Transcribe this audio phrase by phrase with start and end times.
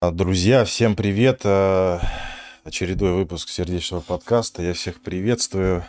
[0.00, 1.40] А, друзья, всем привет!
[1.42, 2.00] А,
[2.62, 4.62] очередной выпуск сердечного подкаста.
[4.62, 5.84] Я всех приветствую.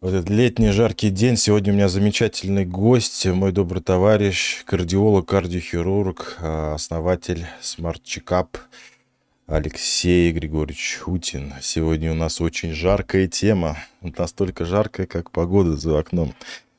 [0.00, 6.36] В этот летний жаркий день сегодня у меня замечательный гость, мой добрый товарищ, кардиолог, кардиохирург,
[6.38, 8.50] а, основатель Smart Checkup
[9.48, 11.54] Алексей Григорьевич Хутин.
[11.60, 16.36] Сегодня у нас очень жаркая тема, настолько жаркая, как погода за окном.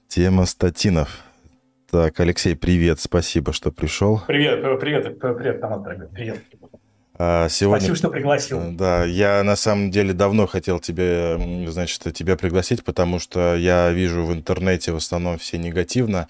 [0.08, 1.20] Тема статинов.
[1.90, 4.22] Так, Алексей, привет, спасибо, что пришел.
[4.28, 6.42] Привет, привет, привет, Тамас, дорогой, привет.
[7.18, 8.59] А, сегодня, Спасибо, что пригласил.
[8.59, 11.38] Э, да, я на самом деле давно хотел тебе,
[11.70, 16.28] значит, тебя пригласить, потому что я вижу в интернете в основном все негативно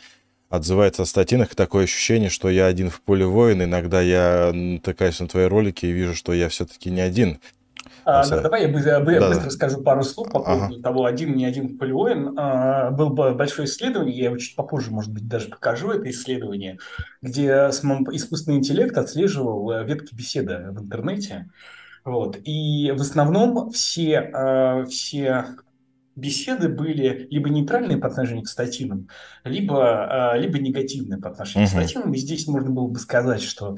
[0.49, 1.55] отзывается о статинах.
[1.55, 3.63] Такое ощущение, что я один в поле воин.
[3.63, 7.39] Иногда я натыкаюсь на твои ролики и вижу, что я все-таки не один.
[8.03, 9.49] А, да, давай я быстро, да, быстро да.
[9.49, 10.81] скажу пару слов по поводу ага.
[10.81, 12.37] того, один, не один Полиоин.
[12.37, 16.77] А, было бы большое исследование, я его чуть попозже, может быть, даже покажу это исследование,
[17.21, 21.49] где искусственный интеллект отслеживал э, ветки беседы в интернете.
[22.03, 22.37] Вот.
[22.43, 25.45] И в основном все, а, все
[26.15, 29.09] беседы были либо нейтральные по отношению к статинам,
[29.43, 31.77] либо, а, либо негативные по отношению угу.
[31.77, 32.13] к статинам.
[32.13, 33.77] И здесь можно было бы сказать, что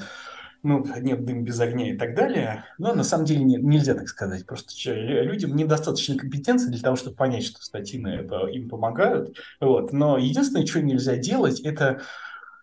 [0.63, 2.65] ну, нет дым без огня и так далее.
[2.77, 4.45] Но на самом деле не, нельзя так сказать.
[4.45, 9.37] Просто людям недостаточно компетенции для того, чтобы понять, что статины это, им помогают.
[9.59, 9.93] Вот.
[9.93, 12.01] Но единственное, что нельзя делать, это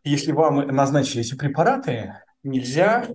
[0.04, 3.08] если вам назначили эти препараты, нельзя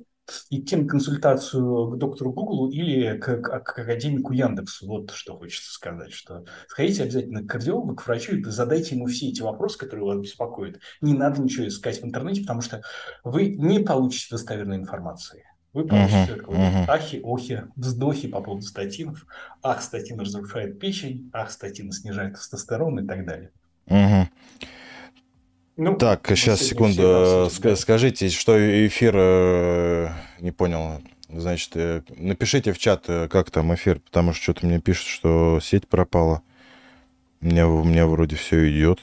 [0.49, 4.87] идти на консультацию к доктору Гуглу или к, к, к академику Яндексу.
[4.87, 9.29] Вот что хочется сказать, что сходите обязательно к кардиологу, к врачу и задайте ему все
[9.29, 10.79] эти вопросы, которые вас беспокоят.
[11.01, 12.81] Не надо ничего искать в интернете, потому что
[13.23, 15.45] вы не получите достоверной информации.
[15.71, 16.85] Вы получите uh-huh, uh-huh.
[16.87, 19.27] ахи, охи, вздохи по поводу статинов.
[19.61, 23.51] Ах, статин разрушает печень, ах, статины снижает тестостерон и так далее.
[23.87, 24.25] Uh-huh.
[25.81, 27.49] Ну, так, сейчас, секунду.
[27.77, 29.13] Скажите, что эфир...
[29.15, 30.09] Э,
[30.41, 31.01] не понял.
[31.29, 35.61] Значит, э, напишите в чат, э, как там эфир, потому что что-то мне пишут, что
[35.61, 36.41] сеть пропала.
[37.39, 38.99] У меня, у меня вроде все идет.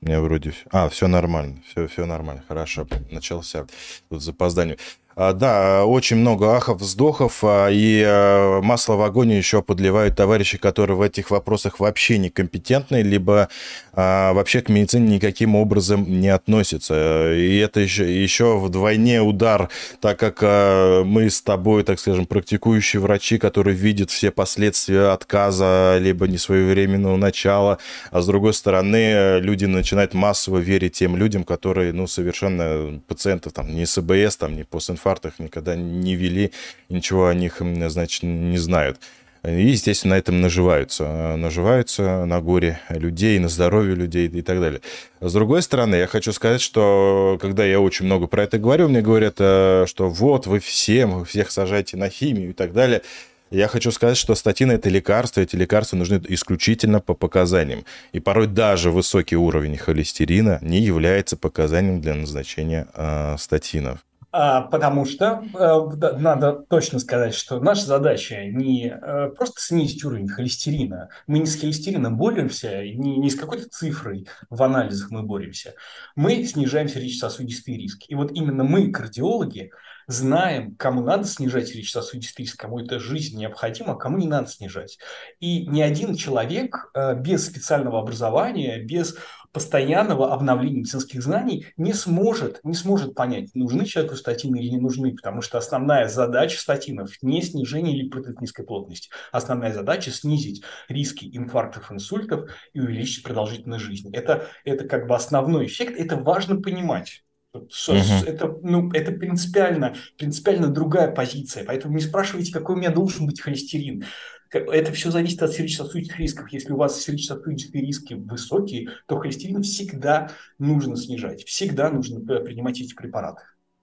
[0.00, 0.54] У меня вроде...
[0.70, 1.58] А, все нормально.
[1.68, 2.42] Все, все нормально.
[2.48, 2.88] Хорошо.
[3.10, 3.66] Начался.
[4.08, 4.78] Тут запоздание.
[5.14, 10.56] А, да, очень много ахов, вздохов, а, и а, масло в огонь еще подливают товарищи,
[10.56, 13.48] которые в этих вопросах вообще некомпетентны, либо
[13.94, 17.34] вообще к медицине никаким образом не относятся.
[17.34, 19.68] И это еще, еще вдвойне удар,
[20.00, 26.26] так как мы с тобой, так скажем, практикующие врачи, которые видят все последствия отказа, либо
[26.26, 27.78] несвоевременного начала,
[28.10, 33.74] а с другой стороны, люди начинают массово верить тем людям, которые, ну, совершенно пациентов там
[33.74, 36.52] не СБС, там, не постинфекционные инфарктах никогда не вели,
[36.88, 38.98] ничего о них, значит, не знают.
[39.44, 41.34] И, естественно, на этом наживаются.
[41.36, 44.80] Наживаются на горе людей, на здоровье людей и так далее.
[45.20, 49.02] С другой стороны, я хочу сказать, что когда я очень много про это говорю, мне
[49.02, 53.02] говорят, э, что вот вы всем, вы всех сажаете на химию и так далее.
[53.50, 57.84] Я хочу сказать, что статины– это лекарства, эти лекарства нужны исключительно по показаниям.
[58.12, 63.98] И порой даже высокий уровень холестерина не является показанием для назначения э, статинов.
[64.34, 70.26] А, потому что э, надо точно сказать, что наша задача не э, просто снизить уровень
[70.26, 71.10] холестерина.
[71.26, 75.74] Мы не с холестерином боремся, не, не с какой-то цифрой в анализах мы боремся.
[76.16, 78.04] Мы снижаем сердечно-сосудистый риск.
[78.08, 79.70] И вот именно мы, кардиологи,
[80.12, 84.98] знаем, кому надо снижать сердечно-сосудистый риск, кому это жизнь необходима, кому не надо снижать.
[85.40, 89.16] И ни один человек э, без специального образования, без
[89.52, 95.14] постоянного обновления медицинских знаний не сможет, не сможет понять, нужны человеку статины или не нужны,
[95.14, 99.10] потому что основная задача статинов не снижение липидов низкой плотности.
[99.30, 104.10] Основная задача снизить риски инфарктов, инсультов и увеличить продолжительность жизни.
[104.14, 107.22] Это, это как бы основной эффект, это важно понимать.
[107.54, 108.24] Uh-huh.
[108.26, 111.64] Это, ну, это принципиально, принципиально другая позиция.
[111.64, 114.04] Поэтому не спрашивайте, какой у меня должен быть холестерин.
[114.50, 116.52] Это все зависит от сердечно-сосудистых рисков.
[116.52, 121.44] Если у вас сердечно-сосудистые риски высокие, то холестерин всегда нужно снижать.
[121.44, 123.42] Всегда нужно принимать эти препараты.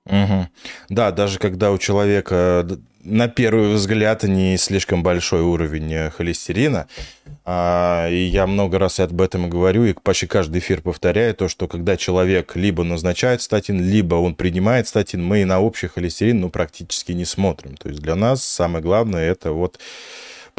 [0.09, 0.47] Угу.
[0.89, 2.67] Да, даже когда у человека
[3.03, 6.87] на первый взгляд не слишком большой уровень э, холестерина,
[7.45, 11.67] а, и я много раз об этом говорю, и почти каждый эфир повторяю то, что
[11.67, 17.13] когда человек либо назначает статин, либо он принимает статин, мы на общий холестерин ну, практически
[17.13, 17.77] не смотрим.
[17.77, 19.79] То есть для нас самое главное это вот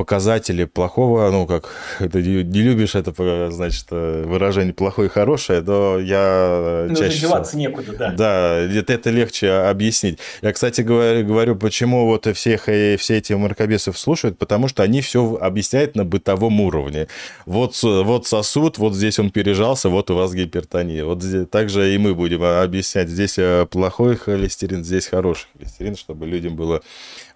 [0.00, 1.68] показатели плохого, ну, как
[1.98, 3.12] ты не любишь это,
[3.50, 7.20] значит, выражение плохое и хорошее, но я ну, чаще...
[7.20, 8.12] деваться некуда, да.
[8.12, 10.18] Да, это, это легче объяснить.
[10.40, 15.02] Я, кстати, говорю, говорю почему вот всех и все эти мракобесов слушают, потому что они
[15.02, 17.06] все объясняют на бытовом уровне.
[17.44, 21.04] Вот, вот сосуд, вот здесь он пережался, вот у вас гипертония.
[21.04, 26.26] Вот здесь, также и мы будем объяснять, здесь э, плохой холестерин, здесь хороший холестерин, чтобы
[26.26, 26.80] людям было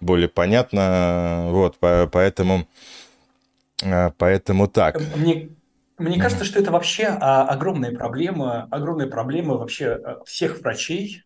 [0.01, 1.47] более понятно.
[1.49, 2.67] Вот, поэтому,
[3.83, 4.99] э, поэтому так.
[5.15, 5.49] Мне,
[5.97, 11.23] мне кажется, что это вообще а, огромная проблема, огромная проблема вообще э, всех врачей,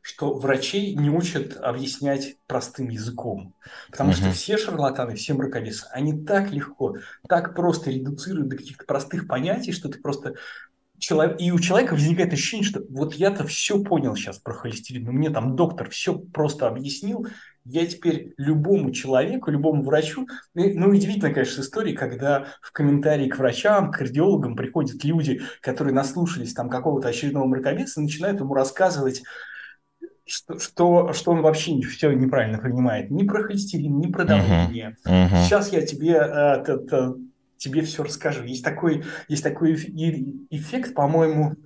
[0.00, 3.54] что врачей не учат объяснять простым языком.
[3.90, 4.14] Потому uh-huh.
[4.14, 6.96] что все шарлатаны, все мракобесы, они так легко,
[7.28, 10.36] так просто редуцируют до каких-то простых понятий, что ты просто
[10.98, 15.12] человек, и у человека возникает ощущение, что вот я-то все понял сейчас про холестерин, но
[15.12, 17.26] мне там доктор все просто объяснил,
[17.64, 23.90] я теперь любому человеку, любому врачу, ну, удивительно, конечно, история, когда в комментарии к врачам,
[23.90, 29.22] к кардиологам приходят люди, которые наслушались там какого-то очередного мракобеса, и начинают ему рассказывать,
[30.24, 33.10] что, что, что он вообще все неправильно понимает.
[33.10, 34.96] Ни про холестерин, ни про давление.
[35.06, 35.28] Uh-huh.
[35.28, 35.44] Uh-huh.
[35.44, 37.16] Сейчас я тебе э,
[37.56, 38.44] тебе все расскажу.
[38.44, 41.56] Есть такой, есть такой эффект, по-моему,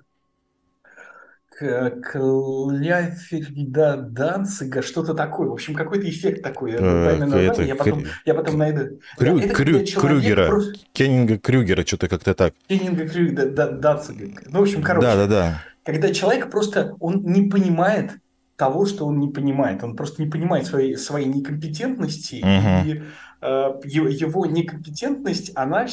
[2.81, 5.49] Кляфельда Данцига, что-то такое.
[5.49, 6.71] В общем, какой-то эффект такой.
[6.71, 8.99] Это, это, я, потом, я потом найду.
[9.17, 10.47] Крю, это, крю, Крюгера.
[10.47, 10.73] Просто...
[10.93, 12.55] Кеннинга Крюгера, что-то как-то так.
[12.67, 14.41] Кеннинга Крюгера, Данцига.
[14.47, 15.05] Ну, в общем, короче.
[15.05, 15.63] Да, да, да.
[15.83, 18.13] Когда человек просто, он не понимает
[18.55, 19.83] того, что он не понимает.
[19.83, 22.89] Он просто не понимает своей, своей некомпетентности угу.
[22.89, 23.03] и
[23.41, 25.87] его некомпетентность, она,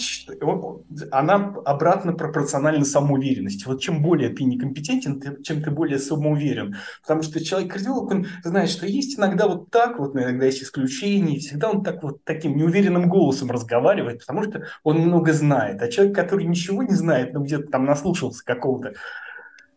[1.11, 3.65] она обратно пропорциональна самоуверенности.
[3.67, 6.77] Вот чем более ты некомпетентен, чем ты более самоуверен.
[7.01, 11.71] Потому что человек-кардиолог, он знает, что есть иногда вот так, вот иногда есть исключения, всегда
[11.71, 15.81] он так вот таким неуверенным голосом разговаривает, потому что он много знает.
[15.81, 18.93] А человек, который ничего не знает, но где-то там наслушался какого-то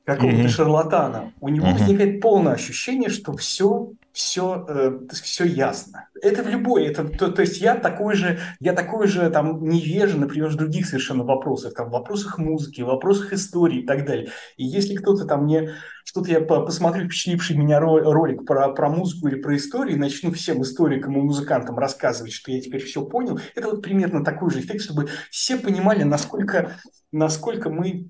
[0.05, 0.47] какого-то mm-hmm.
[0.47, 1.77] шарлатана, у него mm-hmm.
[1.77, 6.09] возникает полное ощущение, что все все, э, все ясно.
[6.21, 10.17] Это в любой, это, то, то есть я такой же, я такой же там невежа,
[10.17, 14.29] например, в других совершенно вопросах, там, в вопросах музыки, в вопросах истории и так далее.
[14.57, 15.71] И если кто-то там мне,
[16.03, 20.61] что-то я посмотрю впечатливший меня ролик про, про музыку или про историю, и начну всем
[20.61, 24.81] историкам и музыкантам рассказывать, что я теперь все понял, это вот примерно такой же эффект,
[24.81, 26.77] чтобы все понимали, насколько,
[27.11, 28.09] насколько мы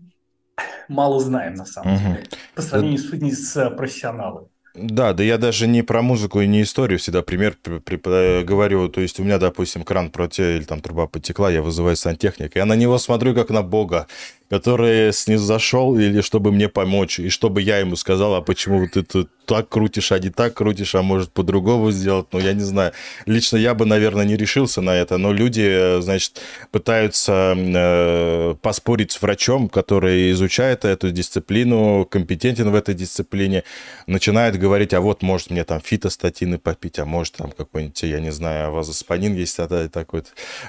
[0.92, 2.24] мало знаем на самом деле,
[2.56, 4.48] по сравнению с, с профессионалами.
[4.74, 8.88] Да, да я даже не про музыку и не историю всегда пример говорю.
[8.88, 12.66] То есть у меня, допустим, кран протек или там труба потекла, я вызываю сантехника, я
[12.66, 14.08] на него смотрю как на бога
[14.52, 19.30] который снизошел или чтобы мне помочь, и чтобы я ему сказал, а почему ты тут
[19.46, 22.94] так крутишь, а не так крутишь, а может по-другому сделать, ну, я не знаю.
[23.26, 26.42] Лично я бы, наверное, не решился на это, но люди, значит,
[26.72, 33.64] пытаются э, поспорить с врачом, который изучает эту дисциплину, компетентен в этой дисциплине,
[34.08, 38.32] начинает говорить, а вот, может, мне там фитостатины попить, а может, там какой-нибудь, я не
[38.32, 40.24] знаю, вазоспанин есть а, такой,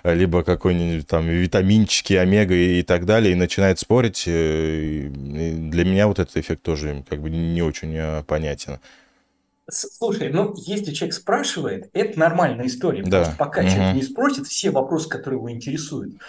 [0.05, 6.07] либо какой-нибудь там витаминчики, омега и, и так далее, и начинает спорить, э, для меня
[6.07, 8.23] вот этот эффект тоже как бы не очень э,
[8.73, 8.83] понятен.
[9.71, 13.03] Слушай, ну, если человек спрашивает, это нормальная история.
[13.03, 13.05] Да.
[13.05, 13.71] Потому что пока угу.
[13.71, 16.21] человек не спросит все вопросы, которые его интересуют,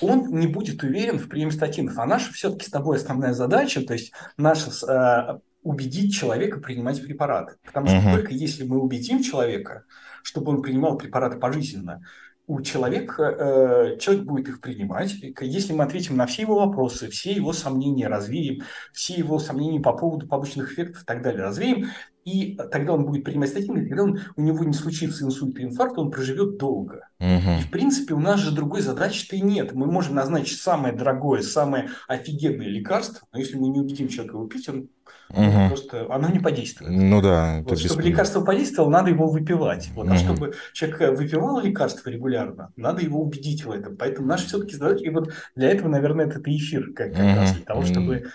[0.00, 1.98] он не будет уверен в приеме статинов.
[1.98, 7.54] А наша все-таки с тобой основная задача, то есть наша э, убедить человека принимать препараты.
[7.64, 8.10] Потому что угу.
[8.12, 9.84] только если мы убедим человека,
[10.22, 12.02] чтобы он принимал препараты пожизненно,
[12.46, 15.14] у человека, э, человек будет их принимать.
[15.40, 18.62] Если мы ответим на все его вопросы, все его сомнения развеем,
[18.92, 21.88] все его сомнения по поводу побочных эффектов и так далее развеем,
[22.26, 25.62] и тогда он будет принимать статины, и тогда он, у него не случится инсульт и
[25.62, 27.08] инфаркт, он проживет долго.
[27.20, 27.60] Угу.
[27.60, 29.72] И в принципе у нас же другой задачи-то и нет.
[29.72, 34.46] Мы можем назначить самое дорогое, самое офигенное лекарство, но если мы не убедим человека его
[34.48, 34.88] пить, он
[35.30, 35.68] Угу.
[35.68, 36.90] Просто оно не подействует.
[36.90, 37.62] Ну да.
[37.64, 38.10] Вот, чтобы бесп...
[38.10, 39.90] лекарство подействовало, надо его выпивать.
[39.94, 40.06] Вот.
[40.06, 40.14] Угу.
[40.14, 43.96] А чтобы человек выпивал лекарство регулярно, надо его убедить в этом.
[43.96, 47.36] Поэтому наш все-таки задача, и вот для этого, наверное, это эфир как, как угу.
[47.36, 48.26] раз для того, чтобы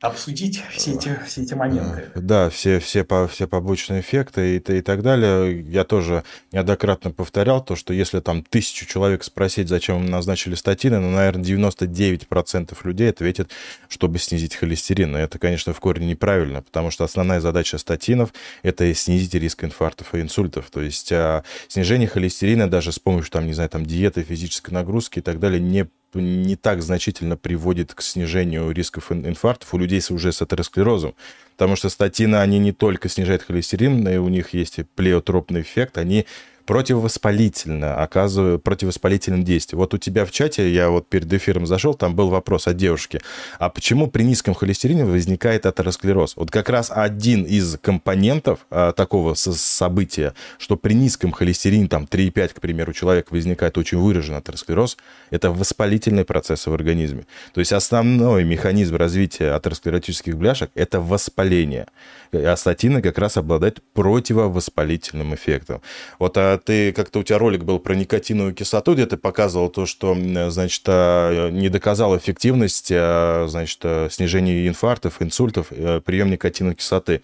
[0.00, 2.10] обсудить все эти, все эти моменты.
[2.14, 5.60] Э, да, все, все, по, все побочные эффекты и, и так далее.
[5.62, 11.00] Я тоже неоднократно повторял то, что если там тысячу человек спросить, зачем им назначили статины,
[11.00, 13.50] ну, наверное, 99% людей ответят,
[13.88, 15.16] чтобы снизить холестерин.
[15.16, 20.14] И это, конечно, в корне неправильно, потому что основная задача статинов– это снизить риск инфарктов
[20.14, 20.70] и инсультов.
[20.70, 25.18] То есть а, снижение холестерина даже с помощью, там, не знаю, там, диеты, физической нагрузки
[25.18, 30.32] и так далее не не так значительно приводит к снижению рисков инфарктов у людей уже
[30.32, 31.14] с атеросклерозом.
[31.56, 35.98] Потому что статины, они не только снижают холестерин, но и у них есть плеотропный эффект,
[35.98, 36.26] они
[36.68, 39.78] противовоспалительно, оказывает противовоспалительным действием.
[39.78, 43.22] Вот у тебя в чате, я вот перед эфиром зашел, там был вопрос от девушки,
[43.58, 46.36] а почему при низком холестерине возникает атеросклероз?
[46.36, 52.48] Вот как раз один из компонентов а, такого события, что при низком холестерине, там 3,5,
[52.56, 54.98] к примеру, у человека возникает очень выраженный атеросклероз,
[55.30, 57.24] это воспалительные процессы в организме.
[57.54, 61.86] То есть основной механизм развития атеросклеротических бляшек– это воспаление.
[62.32, 65.82] А статины как раз обладают противовоспалительным эффектом.
[66.18, 69.86] Вот а ты как-то у тебя ролик был про никотиновую кислоту, где ты показывал то,
[69.86, 70.16] что,
[70.50, 73.80] значит, а, не доказал эффективность, а, значит,
[74.12, 77.22] снижения инфарктов, инсультов э, прием никотиновой кислоты.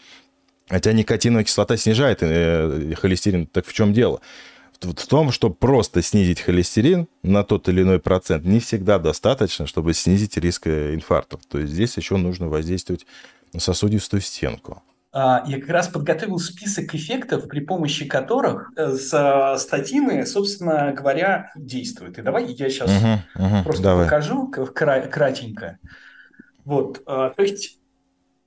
[0.69, 3.47] Хотя никотиновая кислота снижает э, холестерин.
[3.47, 4.21] Так в чем дело?
[4.81, 9.95] в том, что просто снизить холестерин на тот или иной процент не всегда достаточно, чтобы
[9.95, 11.41] снизить риск э, инфарктов.
[11.47, 13.07] То есть здесь еще нужно воздействовать
[13.53, 14.83] на сосудистую стенку.
[15.17, 22.19] А, я как раз подготовил список эффектов, при помощи которых э, статины, собственно говоря, действуют.
[22.19, 24.07] И давай я сейчас угу, угу, просто давай.
[24.07, 25.79] покажу кратенько.
[26.65, 27.79] Вот, а, то есть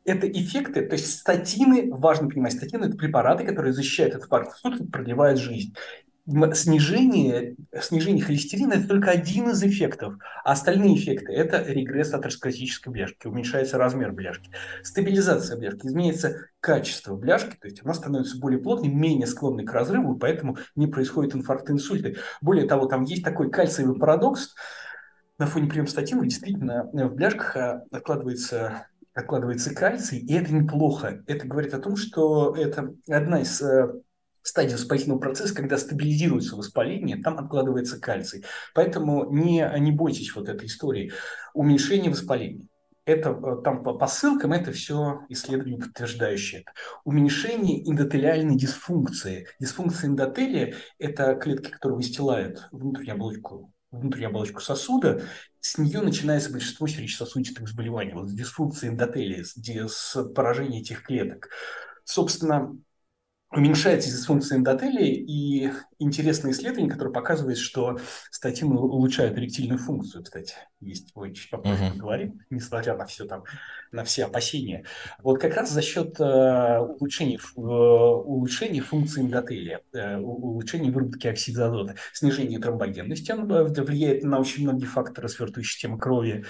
[0.03, 5.39] это эффекты, то есть статины, важно понимать, статины– это препараты, которые защищают от инфаркта, продлевают
[5.39, 5.73] жизнь
[6.53, 10.15] снижение, снижение холестерина– это только один из эффектов.
[10.43, 14.51] А остальные эффекты– это регресс атеросклеротической бляшки, уменьшается размер бляшки,
[14.83, 20.15] стабилизация бляшки, изменяется качество бляшки, то есть она становится более плотной, менее склонной к разрыву,
[20.15, 22.17] и поэтому не происходит инфаркт инсульты.
[22.41, 24.53] Более того, там есть такой кальциевый парадокс,
[25.37, 31.23] на фоне приема статинов действительно в бляшках а, откладывается откладывается кальций, и это неплохо.
[31.25, 33.59] Это говорит о том, что это одна из
[34.47, 38.45] стадии воспалительного процесса, когда стабилизируется воспаление, там откладывается кальций.
[38.73, 41.11] Поэтому не, не бойтесь вот этой истории.
[41.53, 42.67] Уменьшение воспаления.
[43.05, 46.65] Это э, там по, по ссылкам это все исследования подтверждающие.
[47.03, 49.47] Уменьшение эндотелиальной дисфункции.
[49.59, 55.23] Дисфункция эндотелия– это клетки, которые выстилают внутреннюю оболочку внутреннюю оболочку сосуда,
[55.61, 58.13] с нее начинается большинство сердечно-сосудистых заболеваний.
[58.13, 59.55] Вот с дисфункцией эндотелия, с,
[59.87, 61.49] с поражением этих клеток.
[62.03, 62.77] Собственно,
[63.51, 67.97] уменьшается дисфункция эндотелия, и интересное исследование, которое показывает, что
[68.29, 71.93] статины улучшают эректильную функцию, кстати, есть, ой, чуть попозже uh-huh.
[71.93, 73.45] поговорим, несмотря на все там,
[73.91, 74.83] на все опасения.
[75.23, 81.67] Вот как раз за счет э, улучшения, э, улучшения функции эндотелия, э, улучшения выработки оксида
[81.67, 86.43] азота, снижения тромбогенности, он э, влияет на очень многие факторы свертывающей системы крови,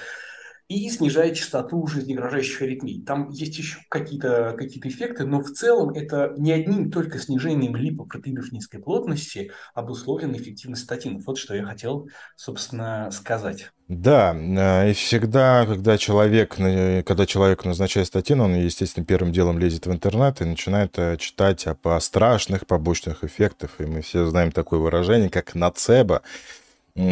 [0.67, 3.01] и снижает частоту жизнеугрожающих аритмий.
[3.01, 8.51] Там есть еще какие-то какие эффекты, но в целом это не одним только снижением липопротеидов
[8.51, 11.25] низкой плотности обусловлена эффективность статинов.
[11.25, 13.71] Вот что я хотел, собственно, сказать.
[13.87, 19.87] Да, э, и всегда, когда человек, когда человек назначает статин, он, естественно, первым делом лезет
[19.87, 23.79] в интернет и начинает э, читать о страшных побочных эффектах.
[23.79, 26.21] И мы все знаем такое выражение, как нацебо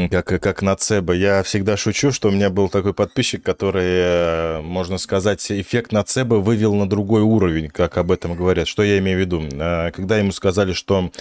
[0.10, 1.14] как, как нацебо.
[1.14, 6.36] Я всегда шучу, что у меня был такой подписчик, который, э, можно сказать, эффект нацебо
[6.36, 8.68] вывел на другой уровень, как об этом говорят.
[8.68, 9.44] Что я имею в виду?
[9.52, 11.12] Э, когда ему сказали, что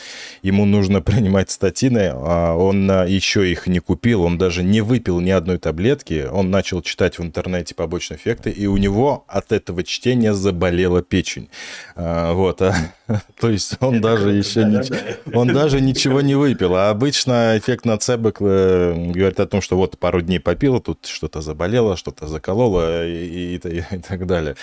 [0.42, 5.20] ему нужно принимать статины, а он э, еще их не купил, он даже не выпил
[5.20, 9.84] ни одной таблетки, он начал читать в интернете побочные эффекты, и у него от этого
[9.84, 11.48] чтения заболела печень.
[11.96, 12.62] Вот.
[13.40, 14.82] То есть он даже еще
[15.34, 16.74] он даже ничего не выпил.
[16.76, 21.40] А обычно эффект нацебо Э, говорит о том, что вот пару дней попила, тут что-то
[21.40, 24.56] заболело, что-то закололо и, и, и, и так далее.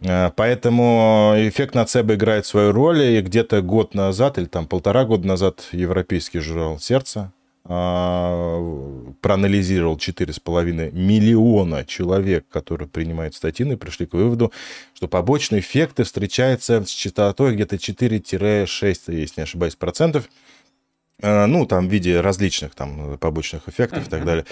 [0.00, 5.26] Э, поэтому эффект нацебо играет свою роль, и где-то год назад, или там полтора года
[5.26, 7.37] назад, европейский журнал «Сердце» э,
[7.68, 14.52] проанализировал 4,5 миллиона человек, которые принимают статины, пришли к выводу,
[14.94, 18.66] что побочные эффекты встречаются с частотой где-то 4-6,
[19.08, 20.30] если не ошибаюсь, процентов–
[21.20, 24.46] Э, ну, там, в виде различных там побочных эффектов и так далее.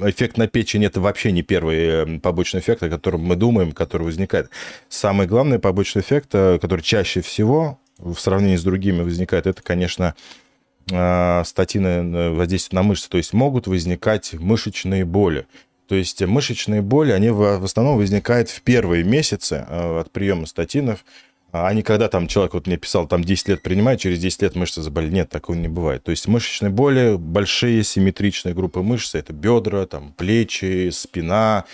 [0.00, 4.04] эффект на печень это вообще не первый э, побочный эффект, о котором мы думаем, который
[4.04, 4.48] возникает.
[4.88, 10.14] Самый главный побочный эффект, э, который чаще всего в сравнении с другими возникает, это, конечно,
[10.14, 10.47] э,
[10.88, 13.08] статины воздействия на мышцы.
[13.08, 15.46] То есть могут возникать мышечные боли.
[15.86, 21.04] То есть мышечные боли, они в основном возникают в первые месяцы от приема статинов.
[21.50, 24.54] А не когда там человек, вот мне писал, там 10 лет принимает, через 10 лет
[24.54, 25.14] мышцы заболели.
[25.14, 26.04] Нет, такого не бывает.
[26.04, 31.64] То есть мышечные боли, большие симметричные группы мышц, это бедра, там, плечи, спина.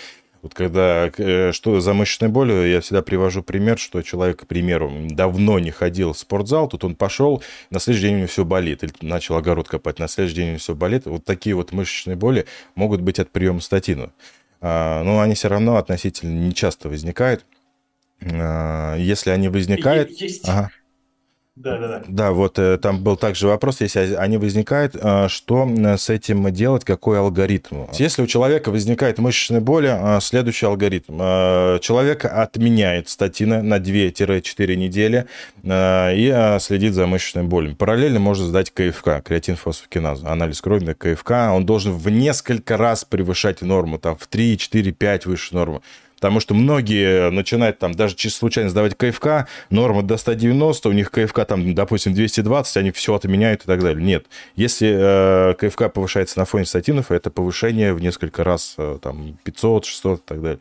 [0.45, 4.93] Вот когда, э, что за мышечной болью, я всегда привожу пример, что человек, к примеру,
[5.09, 8.83] давно не ходил в спортзал, тут он пошел, на следующий день у него все болит,
[8.83, 11.07] или начал огород копать, на следующий день у него все болит.
[11.07, 14.11] Вот такие вот мышечные боли могут быть от приема статина.
[14.61, 17.43] Но они все равно относительно нечасто возникают.
[18.21, 20.11] А, если они возникают...
[20.11, 20.69] Есть, ага.
[21.55, 22.03] Да, да, да.
[22.05, 25.65] Да, вот э, там был также вопрос, если они возникают, э, что
[25.97, 27.85] с этим делать, какой алгоритм?
[27.93, 31.17] Если у человека возникает мышечная боль, э, следующий алгоритм.
[31.79, 35.27] Человек отменяет статины на 2-4 недели
[35.63, 37.75] и следит за мышечной болью.
[37.75, 41.31] Параллельно можно сдать КФК, креатин фосфокиназ, анализ крови на КФК.
[41.53, 45.81] Он должен в несколько раз превышать норму, там в 3, 4, 5 выше нормы.
[46.15, 51.11] Потому что многие начинают там даже чисто случайно сдавать КФК, норма до 190, у них
[51.11, 54.03] КФК там, допустим, 220, они все отменяют и так далее.
[54.03, 54.25] Нет.
[54.55, 59.85] Если э, КФК повышается на фоне статинов, это повышение в несколько раз, э, там, 500,
[59.85, 60.59] 600 и так далее.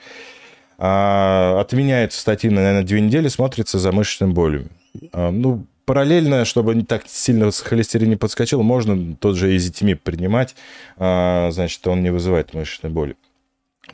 [0.77, 4.69] А, отменяется статины, наверное, две недели, смотрится за мышечным болью.
[5.13, 10.55] А, ну, параллельно, чтобы не так сильно холестерин не подскочил, можно тот же изитимип принимать,
[10.97, 13.17] а, значит, он не вызывает мышечной боли.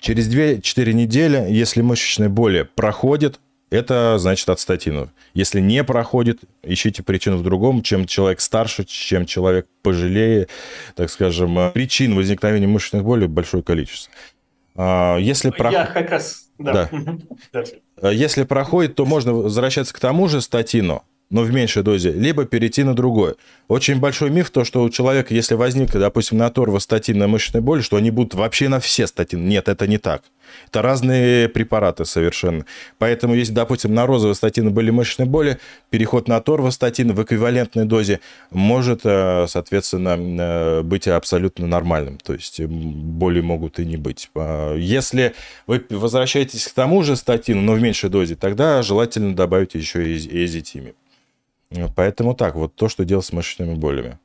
[0.00, 3.38] Через 2-4 недели, если мышечная боль проходит,
[3.70, 5.10] это значит от статинов.
[5.32, 7.82] Если не проходит, ищите причину в другом.
[7.82, 10.48] Чем человек старше, чем человек пожалее,
[10.96, 14.12] так скажем, причин возникновения мышечных болей большое количество.
[14.74, 15.78] А, если проход...
[15.78, 16.46] Я как раз...
[16.58, 16.90] Да.
[17.52, 18.10] да.
[18.10, 22.82] Если проходит, то можно возвращаться к тому же статину, но в меньшей дозе, либо перейти
[22.82, 23.36] на другое.
[23.68, 27.96] Очень большой миф то, что у человека, если возник, допустим, на торвостатинная мышечная боль, что
[27.96, 29.40] они будут вообще на все статины.
[29.42, 30.22] Нет, это не так.
[30.66, 32.66] Это разные препараты совершенно.
[32.98, 35.58] Поэтому, если, допустим, на розовые статины были мышечные боли,
[35.90, 38.18] переход на торвостатин в эквивалентной дозе
[38.50, 42.18] может, э, соответственно, э, быть абсолютно нормальным.
[42.18, 44.30] То есть боли могут и не быть.
[44.34, 45.34] А если
[45.68, 50.44] вы возвращаетесь к тому же статину, но в меньшей дозе, тогда желательно добавить еще и
[50.44, 50.94] эзитимию.
[51.96, 54.18] Поэтому так, вот то, что делать с мышечными болями.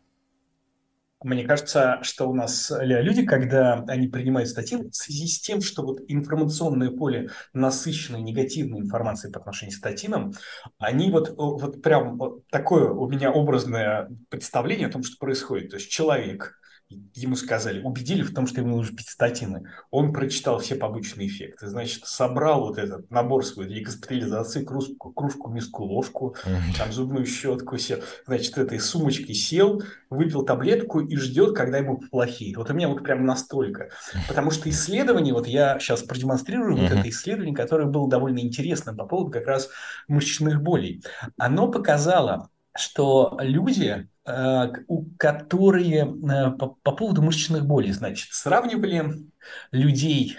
[1.23, 5.81] Мне кажется, что у нас люди, когда они принимают статин, в связи с тем, что
[5.81, 10.33] вот информационное поле насыщено негативной информацией по отношению к статинам,
[10.77, 15.71] они вот, вот прям вот такое у меня образное представление о том, что происходит.
[15.71, 19.67] То есть человек ему сказали, убедили в том, что ему нужно пить статины.
[19.89, 21.67] Он прочитал все побочные эффекты.
[21.67, 26.35] Значит, собрал вот этот набор свой для госпитализации, кружку, кружку миску, ложку,
[26.77, 28.03] там зубную щетку, все.
[28.27, 32.55] Значит, этой сумочки сел, выпил таблетку и ждет, когда ему плохие.
[32.55, 33.89] Вот у меня вот прям настолько.
[34.27, 39.05] Потому что исследование, вот я сейчас продемонстрирую вот это исследование, которое было довольно интересно по
[39.05, 39.69] поводу как раз
[40.07, 41.01] мышечных болей.
[41.37, 44.73] Оно показало, что люди, э,
[45.17, 49.29] которые э, по, по поводу мышечных болей, значит, сравнивали
[49.71, 50.37] людей,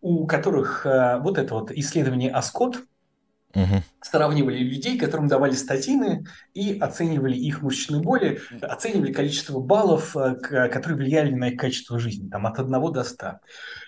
[0.00, 2.78] у которых э, вот это вот исследование АСКОТ,
[3.54, 3.82] угу.
[4.00, 11.34] сравнивали людей, которым давали статины и оценивали их мышечные боли, оценивали количество баллов, которые влияли
[11.34, 13.26] на их качество жизни, там от 1 до 100.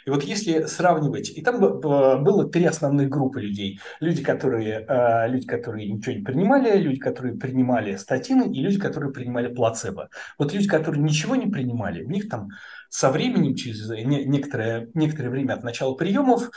[0.06, 3.80] И вот если сравнивать, и там было три основных группы людей.
[4.00, 9.12] Люди, которые, э, люди, которые ничего не принимали, люди, которые принимали статины, и люди, которые
[9.12, 10.08] принимали плацебо.
[10.38, 12.48] Вот люди, которые ничего не принимали, у них там
[12.88, 16.50] со временем, через некоторое, некоторое время от начала приемов,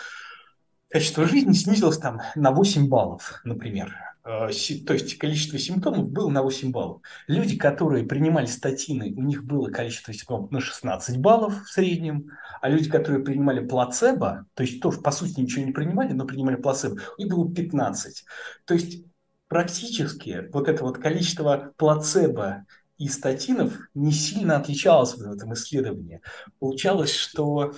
[0.89, 3.95] качество жизни снизилось там на 8 баллов, например.
[4.25, 4.49] Э,
[4.86, 7.02] то есть количество симптомов было на 8 баллов.
[7.28, 12.69] Люди, которые принимали статины, у них было количество симптомов на 16 баллов в среднем, а
[12.69, 16.99] люди, которые принимали плацебо, то есть тоже по сути ничего не принимали, но принимали плацебо,
[17.17, 18.25] у них было 15.
[18.65, 19.06] То есть
[19.47, 22.65] практически вот это вот количество плацебо
[22.97, 26.21] и статинов не сильно отличалось в этом исследовании.
[26.60, 27.73] Получалось, что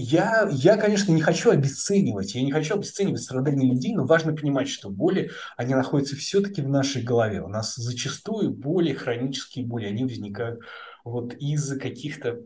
[0.00, 4.68] я, я, конечно, не хочу обесценивать, я не хочу обесценивать страдания людей, но важно понимать,
[4.68, 7.42] что боли, они находятся все-таки в нашей голове.
[7.42, 10.60] У нас зачастую боли, хронические боли, они возникают
[11.04, 12.40] вот из-за каких-то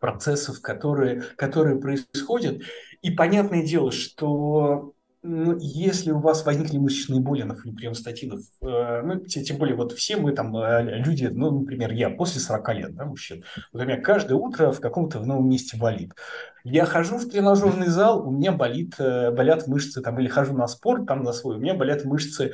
[0.00, 2.62] процессов, которые, которые происходят.
[3.02, 4.93] И понятное дело, что
[5.26, 9.74] ну, если у вас возникли мышечные боли на фоне приема статинов, э, ну, тем более
[9.74, 13.82] вот все мы там э, люди, ну, например, я после 40 лет, да, мужчин, вот
[13.82, 16.12] у меня каждое утро в каком-то в новом месте болит.
[16.62, 20.66] Я хожу в тренажерный зал, у меня болит, э, болят мышцы, там, или хожу на
[20.66, 22.52] спорт там на свой, у меня болят мышцы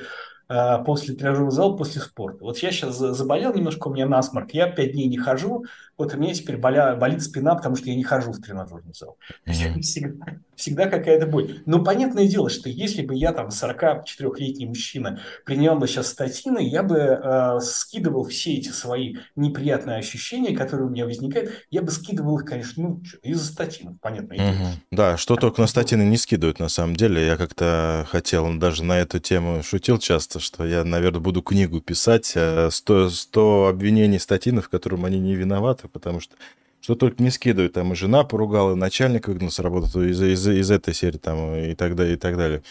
[0.84, 2.44] после тренажерного зала, после спорта.
[2.44, 5.64] Вот я сейчас заболел немножко, у меня насморк, я пять дней не хожу,
[6.00, 9.18] вот у меня теперь боля, болит спина, потому что я не хожу в тренажерный зал.
[9.46, 9.80] Mm-hmm.
[9.82, 11.62] Всегда, всегда какая-то боль.
[11.66, 16.82] Но понятное дело, что если бы я там 44-летний мужчина принял бы сейчас статины, я
[16.82, 22.38] бы э, скидывал все эти свои неприятные ощущения, которые у меня возникают, я бы скидывал
[22.38, 24.34] их, конечно, ну, из-за статинов, понятно.
[24.34, 24.66] Mm-hmm.
[24.90, 27.26] Да, что только на статины не скидывают, на самом деле.
[27.26, 32.26] Я как-то хотел, даже на эту тему шутил часто, что я, наверное, буду книгу писать
[32.26, 36.36] 100, э, 100 обвинений статинов, в котором они не виноваты, потому что
[36.80, 37.74] что только не скидывают.
[37.74, 41.54] Там и жена поругала, и начальник выгнал с работы из, из, из этой серии там,
[41.54, 42.62] и так далее, и так далее.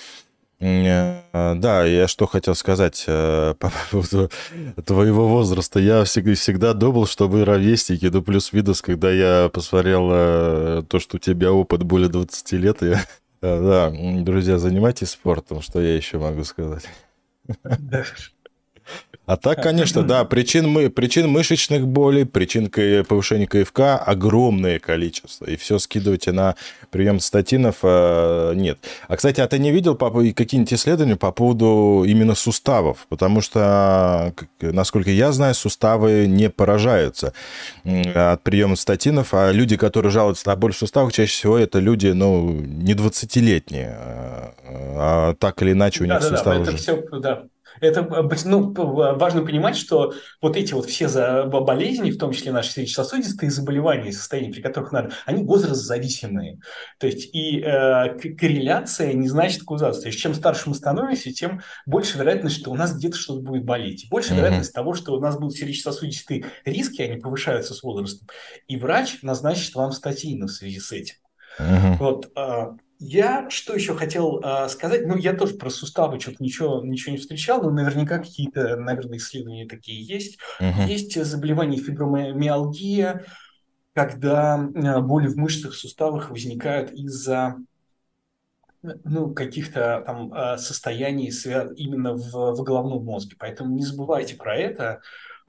[0.62, 1.22] Э,
[1.56, 4.30] да, я что хотел сказать э, по поводу
[4.86, 5.80] твоего возраста.
[5.80, 11.18] Я всегда, всегда думал, что вы ровесники, ну плюс-минус, когда я посмотрел э, то, что
[11.18, 13.02] у тебя опыт более 20 лет, я...
[13.42, 16.84] Да, друзья, занимайтесь спортом, что я еще могу сказать.
[17.90, 18.39] Definitely.
[19.30, 25.46] А так, конечно, да, причин, мы, причин мышечных болей, причин повышения КФК огромное количество.
[25.46, 26.56] И все скидывайте на
[26.90, 28.80] прием статинов э, нет.
[29.08, 33.06] А, кстати, а ты не видел какие-нибудь исследования по поводу именно суставов?
[33.08, 37.34] Потому что, насколько я знаю, суставы не поражаются
[37.86, 42.08] от приема статинов, а люди, которые жалуются на боль в суставах, чаще всего это люди,
[42.08, 46.66] ну, не 20-летние, а, а так или иначе у них да, суставы...
[46.66, 47.44] Да, да, это все, да,
[47.82, 48.04] это
[48.46, 51.08] ну, важно понимать, что вот эти вот все
[51.46, 56.60] болезни, в том числе наши сердечно-сосудистые заболевания, состояния, при которых надо, они возраст-зависимые.
[57.00, 60.04] То есть и э, корреляция не значит каузация.
[60.04, 63.66] То есть чем старше мы становимся, тем больше вероятность, что у нас где-то что-то будет
[63.66, 64.08] болеть.
[64.10, 64.38] Больше mm-hmm.
[64.38, 68.28] вероятность того, что у нас будут сердечно-сосудистые риски, они повышаются с возрастом.
[68.68, 71.16] И врач назначит вам статины в связи с этим.
[71.60, 71.98] Mm-hmm.
[71.98, 72.68] Вот, э,
[73.00, 75.08] я что еще хотел э, сказать?
[75.08, 79.68] Ну, я тоже про суставы что-то ничего, ничего не встречал, но наверняка какие-то, наверное, исследования
[79.68, 80.38] такие есть.
[80.60, 80.86] Uh-huh.
[80.86, 83.26] Есть заболевание фибромиалгия,
[83.94, 87.56] когда э, боли в мышцах, суставах возникают из-за
[88.82, 91.28] ну, каких-то там э, состояний
[91.78, 93.36] именно в, в головном мозге.
[93.40, 95.02] Поэтому не забывайте про это.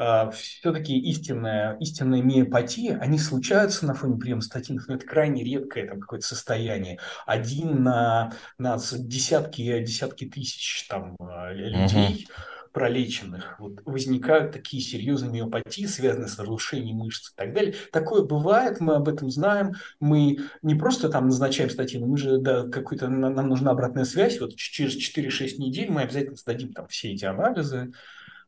[0.03, 5.87] А, все-таки истинная, истинная миопатия, они случаются на фоне приема статинов, но это крайне редкое
[5.87, 6.99] там какое-то состояние.
[7.27, 12.33] Один на, на десятки, десятки тысяч там а, людей, uh
[12.73, 17.75] пролеченных, вот, возникают такие серьезные миопатии, связанные с разрушением мышц и так далее.
[17.91, 19.73] Такое бывает, мы об этом знаем.
[19.99, 24.41] Мы не просто там назначаем статины, мы же да, какой-то, нам нужна обратная связь.
[24.41, 27.93] Вот через 4-6 недель мы обязательно сдадим там все эти анализы,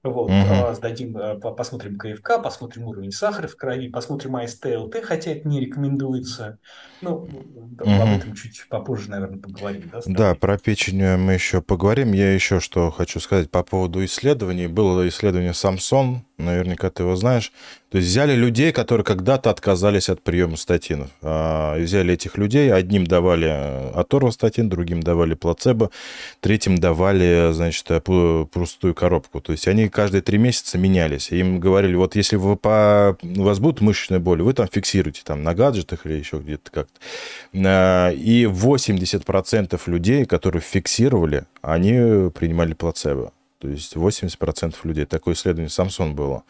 [0.02, 0.74] вот, угу.
[0.74, 6.58] сдадим, э, посмотрим КФК, посмотрим уровень сахара в крови, посмотрим АСТЛТ, хотя это не рекомендуется.
[7.00, 7.78] Ну, угу.
[7.78, 9.90] об этом чуть попозже, наверное, поговорим.
[9.92, 12.12] Да, да, про печень мы еще поговорим.
[12.12, 14.66] Я еще что хочу сказать по поводу исследований.
[14.66, 17.52] Было исследование Самсон, наверняка ты его знаешь.
[17.92, 21.10] То есть взяли людей, которые когда-то отказались от приема статинов.
[21.20, 25.90] А, взяли этих людей, одним давали аторвостатин, другим давали плацебо,
[26.40, 29.42] третьим давали, значит, пустую коробку.
[29.42, 31.30] То есть они каждые три месяца менялись.
[31.32, 33.18] Им говорили, вот если вы по...
[33.22, 36.98] у вас будут мышечные боли, вы там фиксируете там на гаджетах или еще где-то как-то.
[37.54, 43.34] А, и 80% людей, которые фиксировали, они принимали плацебо.
[43.58, 45.04] То есть 80% людей.
[45.04, 46.42] Такое исследование Самсон было.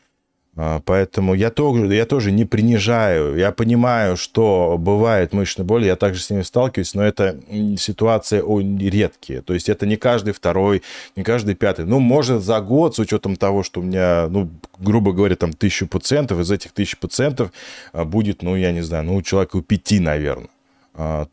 [0.54, 3.36] А, поэтому я тоже, я тоже не принижаю.
[3.36, 7.40] Я понимаю, что бывает мышечная боль, я также с ними сталкиваюсь, но это
[7.78, 9.40] ситуация редкие.
[9.40, 10.82] То есть это не каждый второй,
[11.16, 11.86] не каждый пятый.
[11.86, 15.86] Ну, может, за год, с учетом того, что у меня, ну, грубо говоря, там тысячу
[15.86, 17.50] пациентов, из этих тысяч пациентов
[17.92, 20.50] а, будет, ну, я не знаю, ну, человеку пяти, наверное.
[20.94, 21.28] А,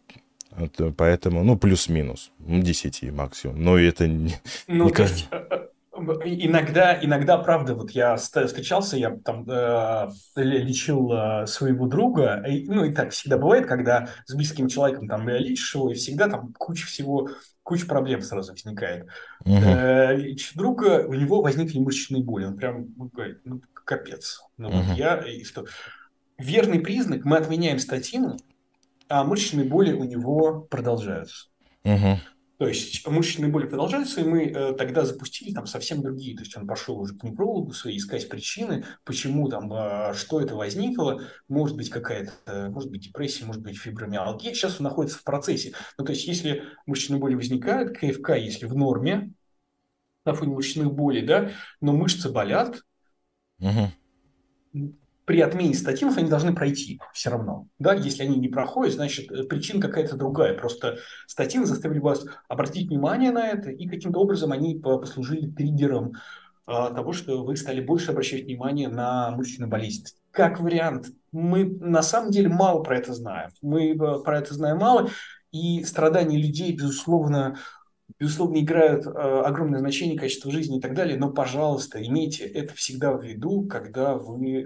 [0.96, 3.62] поэтому, ну, плюс-минус, ну, 10 максимум.
[3.62, 4.36] Но это не...
[4.68, 5.26] Ну, не каждый...
[6.04, 12.86] Иногда, иногда, правда, вот я встречался, я там э, лечил э, своего друга, и, ну
[12.86, 16.86] и так всегда бывает, когда с близким человеком там лечишь его, и всегда там куча
[16.86, 17.30] всего,
[17.64, 19.08] куча проблем сразу возникает.
[19.46, 19.54] Угу.
[19.54, 24.42] Э, лечу друга, у него возникли мышечные боли, он прям ну, говорит, ну капец.
[24.58, 24.94] Ну, угу.
[24.96, 25.66] я, и что?
[26.38, 28.38] Верный признак, мы отменяем статину,
[29.10, 31.48] а мышечные боли у него продолжаются.
[31.84, 32.20] Угу.
[32.60, 36.36] То есть мышечные боли продолжаются, и мы э, тогда запустили там совсем другие.
[36.36, 40.56] То есть он пошел уже к неврологу своей искать причины, почему там, э, что это
[40.56, 41.24] возникло.
[41.48, 44.54] Может быть какая-то, может быть депрессия, может быть фибромиалгия.
[44.54, 45.74] Сейчас он находится в процессе.
[45.98, 49.32] Ну, то есть если мышечные боли возникают, КФК, если в норме,
[50.26, 52.84] на фоне мышечных болей, да, но мышцы болят,
[53.60, 53.90] угу
[55.30, 57.68] при отмене статинов они должны пройти все равно.
[57.78, 57.94] Да?
[57.94, 60.58] Если они не проходят, значит, э, причина какая-то другая.
[60.58, 66.14] Просто статины заставили вас обратить внимание на это, и каким-то образом они послужили триггером
[66.66, 70.18] а, того, что вы стали больше обращать внимание на мышечную болезненность.
[70.32, 73.52] Как вариант, мы на самом деле мало про это знаем.
[73.62, 75.12] Мы э, про это знаем мало,
[75.52, 77.60] и страдания людей, безусловно,
[78.18, 83.14] безусловно, играют э, огромное значение, качество жизни и так далее, но, пожалуйста, имейте это всегда
[83.14, 84.66] в виду, когда вы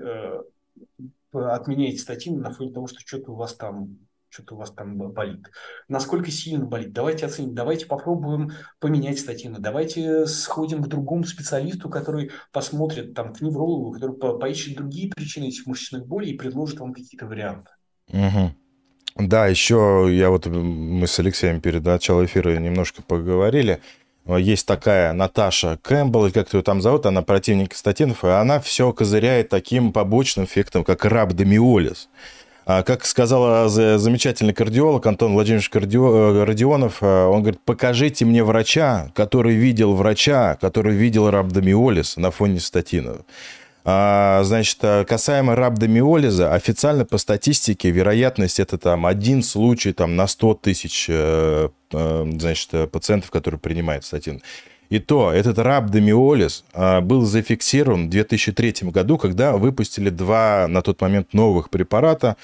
[1.31, 3.97] отменяете статьи на фоне того, что что-то у вас там
[4.33, 5.51] что-то у вас там болит.
[5.87, 6.91] Насколько сильно болит?
[6.91, 13.41] Давайте оценим, давайте попробуем поменять статину, давайте сходим к другому специалисту, который посмотрит, там, к
[13.41, 17.69] неврологу, который поищет другие причины этих мышечных болей и предложит вам какие-то варианты.
[18.09, 19.27] Угу.
[19.27, 23.79] Да, еще я вот, мы с Алексеем перед началом эфира немножко поговорили.
[24.25, 29.49] Есть такая Наташа Кэмпбелл, как ее там зовут, она противник статинов, и она все козыряет
[29.49, 32.07] таким побочным эффектом, как рабдомиолиз.
[32.65, 39.11] А как сказал замечательный кардиолог Антон Владимирович э, Родионов, э, он говорит, покажите мне врача,
[39.13, 43.17] который видел врача, который видел рабдомиолиз на фоне статинов.
[43.85, 50.27] А, значит, э, касаемо рабдомиолиза, официально по статистике вероятность это там один случай там, на
[50.27, 51.09] 100 тысяч
[51.91, 54.41] значит, пациентов, которые принимают статин.
[54.89, 56.65] И то этот рабдомиолиз
[57.03, 62.35] был зафиксирован в 2003 году, когда выпустили два на тот момент новых препарата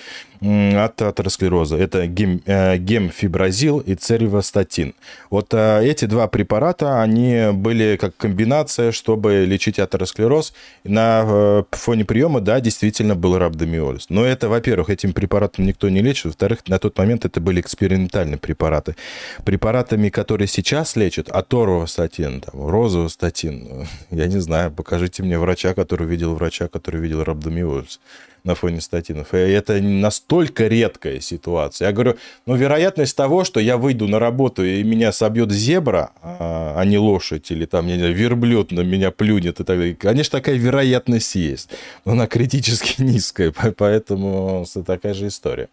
[0.41, 1.77] от атеросклероза.
[1.77, 4.93] Это гем, э, гемфибразил и церевостатин.
[5.29, 10.53] Вот э, эти два препарата, они были как комбинация, чтобы лечить атеросклероз.
[10.83, 14.09] На э, фоне приема, да, действительно был рабдомиолиз.
[14.09, 16.25] Но это, во-первых, этим препаратом никто не лечит.
[16.25, 18.95] Во-вторых, на тот момент это были экспериментальные препараты.
[19.43, 26.35] Препаратами, которые сейчас лечат, аторвостатин, там, розовостатин, я не знаю, покажите мне врача, который видел
[26.35, 27.99] врача, который видел рабдомиолиз
[28.43, 29.33] на фоне статинов.
[29.33, 31.87] И это настолько редкая ситуация.
[31.87, 36.75] Я говорю, ну, вероятность того, что я выйду на работу и меня собьет зебра, а,
[36.77, 40.39] а не лошадь, или там, не знаю, верблюд на меня плюнет и так далее, конечно,
[40.39, 41.69] такая вероятность есть.
[42.05, 45.69] Но она критически низкая, поэтому такая же история.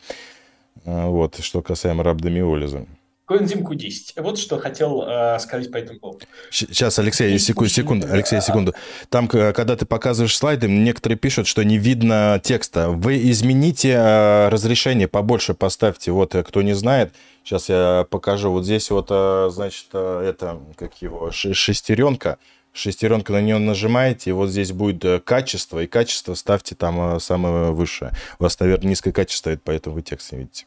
[0.84, 2.86] А, вот, что касаемо рабдомиолиза.
[3.26, 4.22] Коэнзим Q10.
[4.22, 6.24] Вот что хотел э, сказать по этому поводу.
[6.50, 8.72] Сейчас, Алексей, секунду, секунду, Алексей, секунду.
[9.08, 12.88] Там, когда ты показываешь слайды, некоторые пишут, что не видно текста.
[12.88, 16.12] Вы измените э, разрешение, побольше поставьте.
[16.12, 18.52] Вот, э, кто не знает, сейчас я покажу.
[18.52, 22.38] Вот здесь вот, э, значит, э, это, как его, шестеренка.
[22.72, 28.12] Шестеренка на нее нажимаете, и вот здесь будет качество, и качество ставьте там самое высшее.
[28.38, 30.66] У вас, наверное, низкое качество стоит, поэтому вы текст не видите.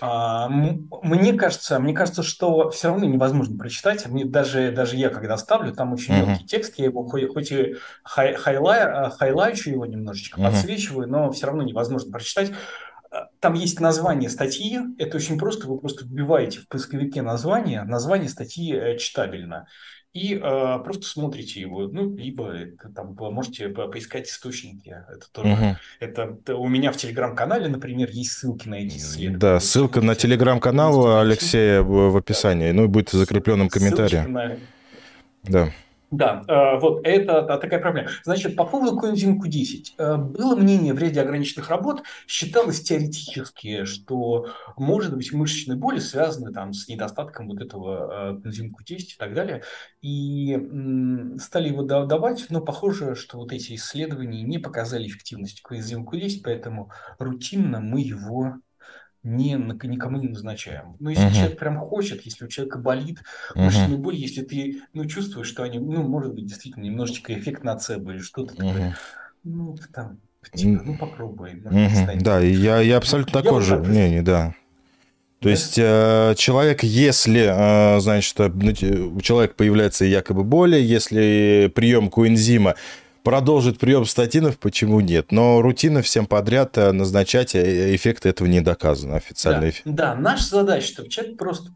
[0.00, 4.06] А, мне кажется, мне кажется, что все равно невозможно прочитать.
[4.06, 6.26] Мне даже, даже я, когда ставлю, там очень uh-huh.
[6.26, 10.50] мелкий текст, я его хоть, хоть и хай, хайлай, а, хайлайчу его немножечко, uh-huh.
[10.50, 12.52] подсвечиваю, но все равно невозможно прочитать.
[13.10, 18.28] А, там есть название статьи, это очень просто, вы просто вбиваете в поисковике название, название
[18.28, 19.66] статьи э, читабельно
[20.12, 22.54] и э, просто смотрите его, ну, либо
[22.94, 24.96] там можете поискать источники.
[25.08, 25.76] Это тоже, угу.
[26.00, 29.38] это, это у меня в телеграм-канале, например, есть ссылки на эти исследования.
[29.38, 34.26] Да, ссылка на телеграм-канал Алексея в описании, ну и будет в закрепленном комментарии.
[34.26, 34.56] На...
[35.44, 35.70] Да.
[36.10, 38.08] Да, э, вот это такая проблема.
[38.24, 39.94] Значит, по поводу коэнзима Q10.
[39.98, 44.46] Э, было мнение в ряде ограниченных работ, считалось теоретически, что,
[44.78, 49.34] может быть, мышечные боли связаны там, с недостатком вот этого э, коэнзима Q10 и так
[49.34, 49.62] далее.
[50.00, 50.58] И
[51.38, 56.90] стали его давать, но похоже, что вот эти исследования не показали эффективность коэнзима Q10, поэтому
[57.18, 58.54] рутинно мы его
[59.22, 60.96] не, никому не назначаем.
[61.00, 61.34] Но если uh-huh.
[61.34, 63.18] человек прям хочет, если у человека болит
[63.54, 63.64] uh-huh.
[63.64, 68.12] мышечная боль, если ты ну, чувствуешь, что они, ну, может быть, действительно немножечко эффект нацебо
[68.12, 68.56] или что-то uh-huh.
[68.56, 68.96] такое,
[69.44, 70.18] ну, там,
[70.52, 71.54] типа, ну, попробуй.
[71.54, 72.20] uh-huh.
[72.20, 74.54] Да, я, я абсолютно такой же мнение, да.
[75.40, 77.46] То есть э, человек, если,
[77.96, 82.74] э, значит, у человека появляется якобы боли, если прием коэнзима
[83.22, 85.32] продолжит прием статинов, почему нет?
[85.32, 89.82] Но рутина всем подряд э, назначать, э, эффект этого не доказан, официальный эффект.
[89.86, 91.70] Да, наша задача, чтобы человек просто...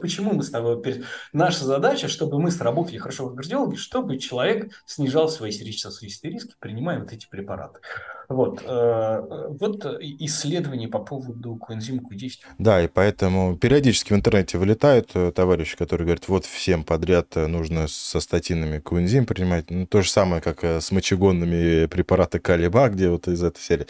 [0.00, 1.04] Почему мы с тобой...
[1.32, 7.00] Наша задача, чтобы мы сработали хорошо в кардиологе, чтобы человек снижал свои сердечно-сосудистые риски, принимая
[7.00, 7.80] вот эти препараты.
[8.28, 12.38] Вот, э, вот исследования по поводу коэнзима Q10.
[12.58, 17.46] Да, и поэтому периодически в интернете вылетают э, товарищи, которые говорят, вот всем подряд э,
[17.46, 19.70] нужно со статинами коэнзим принимать.
[19.70, 23.86] Ну, то же самое, как с мочегонными препараты калиба, где вот из этой серии.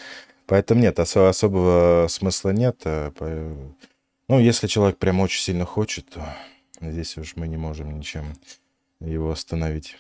[0.47, 2.83] Поэтому нет, особого смысла нет.
[2.85, 6.23] Ну, если человек прям очень сильно хочет, то
[6.81, 8.25] здесь уж мы не можем ничем
[9.01, 9.97] его остановить.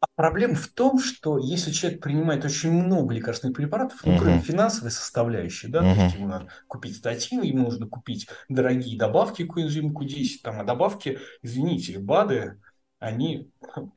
[0.00, 4.18] А проблема в том, что если человек принимает очень много лекарственных препаратов, ну, uh-huh.
[4.18, 5.94] кроме финансовой составляющей, да, uh-huh.
[5.94, 10.60] то есть ему надо купить статины, ему нужно купить дорогие добавки к энзиму Q10, там,
[10.60, 12.60] а добавки, извините, БАДы,
[12.98, 13.50] они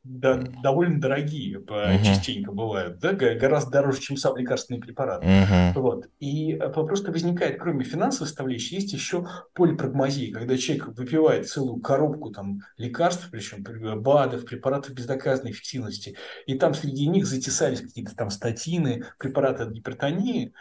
[0.04, 2.04] да, довольно дорогие uh-huh.
[2.04, 5.24] частенько бывают, да, гораздо дороже, чем сам лекарственный препарат.
[5.24, 5.74] Uh-huh.
[5.76, 6.08] Вот.
[6.20, 12.32] И э, просто возникает, кроме финансовой составляющей, есть еще полипрагмазия, когда человек выпивает целую коробку
[12.32, 13.64] там, лекарств, причем
[14.02, 19.72] БАДов, препаратов без доказанной эффективности, и там среди них затесались какие-то там статины, препараты от
[19.72, 20.54] гипертонии,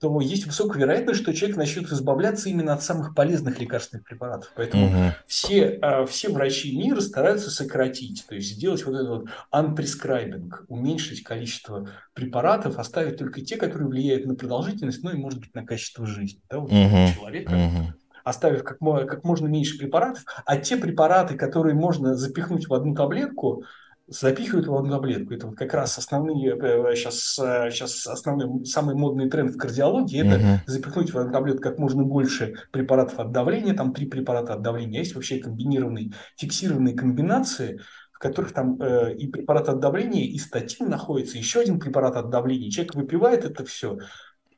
[0.00, 4.52] то есть высокая вероятность, что человек начнет избавляться именно от самых полезных лекарственных препаратов.
[4.56, 5.14] Поэтому угу.
[5.26, 11.22] все, а, все врачи мира стараются сократить, то есть сделать вот этот вот unprescribing, уменьшить
[11.22, 16.06] количество препаратов, оставить только те, которые влияют на продолжительность, ну и, может быть, на качество
[16.06, 17.14] жизни да, вот угу.
[17.14, 17.52] человека.
[17.52, 22.94] Угу оставив как, как можно меньше препаратов, а те препараты, которые можно запихнуть в одну
[22.94, 23.64] таблетку,
[24.06, 25.32] запихивают в одну таблетку.
[25.32, 26.52] Это вот как раз основные,
[26.94, 27.34] сейчас,
[27.72, 30.58] сейчас основной, самый модный тренд в кардиологии, это uh-huh.
[30.66, 35.00] запихнуть в одну таблетку как можно больше препаратов от давления, там три препарата от давления.
[35.00, 37.80] Есть вообще комбинированные, фиксированные комбинации,
[38.12, 42.30] в которых там э, и препарат от давления, и статин находится, еще один препарат от
[42.30, 42.70] давления.
[42.70, 43.98] Человек выпивает это все,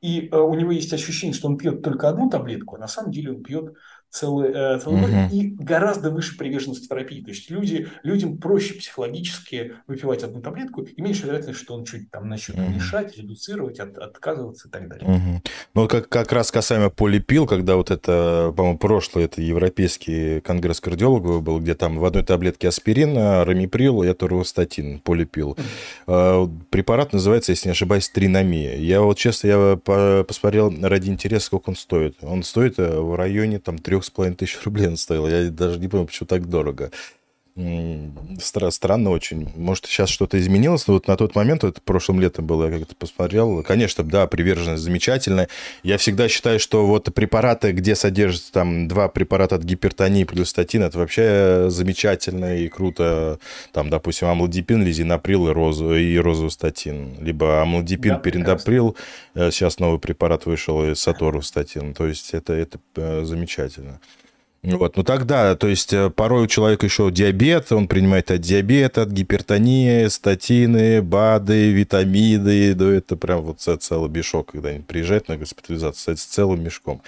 [0.01, 3.11] и э, у него есть ощущение, что он пьет только одну таблетку, а на самом
[3.11, 3.75] деле он пьет
[4.17, 5.35] целый, э, целый угу.
[5.35, 7.23] и гораздо выше приверженность терапии.
[7.23, 12.11] То есть люди, людям проще психологически выпивать одну таблетку и меньше вероятность, что он чуть
[12.11, 12.71] там начнет угу.
[12.71, 15.09] мешать, редуцировать, от, отказываться и так далее.
[15.09, 15.43] Угу.
[15.75, 21.43] Ну, как, как раз касаемо полипил, когда вот это, по-моему, прошлый, это Европейский конгресс кардиологов
[21.43, 25.57] был, где там в одной таблетке аспирин, рамиприл и аторвостатин, полипил.
[26.07, 26.51] Угу.
[26.71, 28.77] Препарат называется, если не ошибаюсь, триномия.
[28.77, 32.17] Я вот, честно, я посмотрел ради интереса, сколько он стоит.
[32.23, 35.27] Он стоит э, в районе там трех с половиной тысяч рублей он стоил.
[35.29, 36.91] Я даже не понимаю, почему так дорого.
[38.39, 39.49] Странно очень.
[39.57, 42.95] Может, сейчас что-то изменилось, но вот на тот момент, вот прошлым летом было, я как-то
[42.95, 45.49] посмотрел, конечно, да, приверженность замечательная.
[45.83, 50.83] Я всегда считаю, что вот препараты, где содержатся там два препарата от гипертонии плюс статин,
[50.83, 53.39] это вообще замечательно и круто.
[53.73, 57.17] Там, допустим, амлодипин, лизинаприл и, розу, и розовостатин.
[57.21, 58.97] Либо амлодипин, да, периндаприл.
[59.35, 61.95] Э, сейчас новый препарат вышел, и саторостатин.
[61.95, 63.99] То есть это, это э, замечательно.
[64.67, 69.03] Вот, ну тогда, то есть э, порой у человека еще диабет, он принимает от диабета,
[69.03, 75.37] от гипертонии, статины, БАДы, витамины, да это прям вот целый мешок, когда они приезжают на
[75.37, 77.01] госпитализацию с целым мешком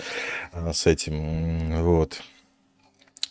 [0.53, 2.23] а, с этим, вот.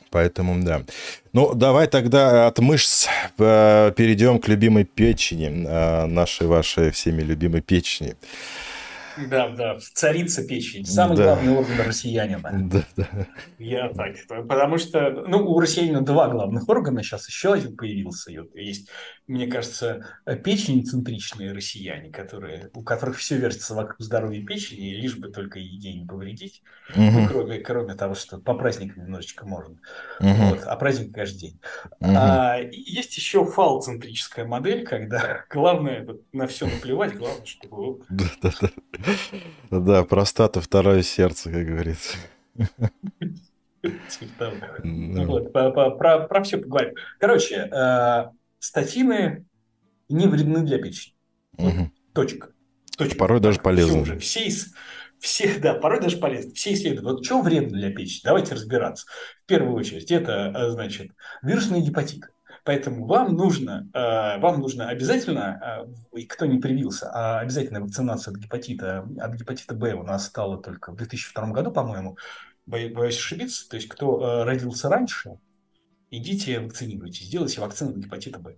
[0.10, 0.84] Поэтому, да.
[1.32, 7.62] Ну, давай тогда от мышц э, перейдем к любимой печени, а, нашей, вашей всеми любимой
[7.62, 8.16] печени.
[9.30, 11.36] Да, да, царица печень, самый да.
[11.36, 12.52] главный орган россиянина.
[12.54, 13.28] Да, да.
[13.58, 14.16] Я так,
[14.48, 18.32] потому что, ну, у россиянина два главных органа, сейчас еще один появился.
[18.54, 18.90] Есть,
[19.28, 25.60] мне кажется, печень-центричные россияне, которые, у которых все вертится вокруг здоровья печени, лишь бы только
[25.60, 26.64] еде не повредить.
[26.92, 27.02] Угу.
[27.02, 29.76] Ну, кроме, кроме того, что по праздникам немножечко можно.
[30.22, 30.30] Угу.
[30.30, 31.60] Вот, а праздник каждый день.
[32.00, 32.12] Угу.
[32.16, 38.02] А, есть еще фал-центрическая модель, когда главное на все наплевать, главное, чтобы...
[39.70, 42.18] Да, простата второе сердце, как говорится.
[45.52, 46.96] Про все поговорим.
[47.20, 48.26] Короче, э,
[48.60, 49.46] статины
[50.10, 51.16] не вредны для печени.
[52.14, 53.18] Точка.
[53.18, 54.18] Порой даже полезны.
[54.20, 54.50] Все,
[55.20, 56.54] все, да, порой даже полезно.
[56.54, 57.04] Все исследуют.
[57.04, 58.22] Вот что вредно для печени?
[58.24, 59.06] Давайте разбираться.
[59.44, 62.28] В первую очередь, это, э, значит, вирусные гепатиты.
[62.64, 68.40] Поэтому вам нужно, э, вам нужно обязательно, э, кто не привился, а обязательно вакцинация от
[68.40, 72.18] гепатита, от гепатита Б у нас стала только в 2002 году, по-моему,
[72.66, 73.70] боюсь ошибиться.
[73.70, 75.40] То есть, кто родился раньше,
[76.12, 78.56] идите вакцинируйтесь, сделайте вакцину от гепатита Б.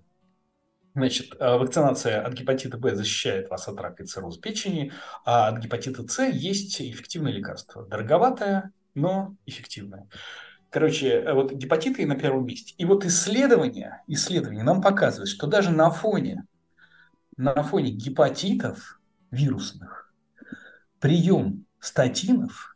[0.96, 4.92] Значит, вакцинация от гепатита Б защищает вас от рака и цирроза печени,
[5.24, 7.86] а от гепатита С есть эффективное лекарство.
[7.86, 10.08] Дороговатое, но эффективное.
[10.70, 12.76] Короче, э, вот гепатиты на первом месте.
[12.78, 16.46] И вот исследования, исследования нам показывают, что даже на фоне,
[17.38, 19.00] на фоне гепатитов
[19.32, 20.14] вирусных
[21.00, 22.76] прием статинов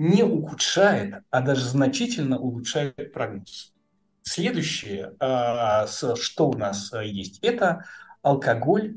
[0.00, 3.74] не ухудшает, а даже значительно улучшает прогноз.
[4.22, 7.84] Следующее, а, что у нас э, есть, это
[8.22, 8.96] алкоголь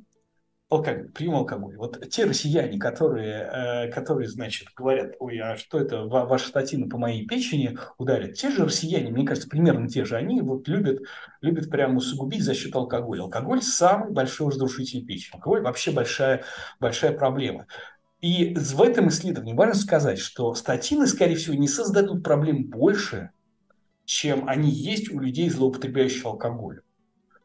[0.73, 1.77] алкоголь, прием алкоголя.
[1.77, 6.97] Вот те россияне, которые, э, которые, значит, говорят, ой, а что это, ваша статина по
[6.97, 11.01] моей печени ударит, те же россияне, мне кажется, примерно те же, они вот любят,
[11.41, 13.23] любят прямо усугубить за счет алкоголя.
[13.23, 15.35] Алкоголь самый большой разрушитель печени.
[15.35, 16.43] Алкоголь вообще большая,
[16.79, 17.67] большая проблема.
[18.23, 23.31] И в этом исследовании важно сказать, что статины, скорее всего, не создадут проблем больше,
[24.05, 26.83] чем они есть у людей, злоупотребляющих алкоголем.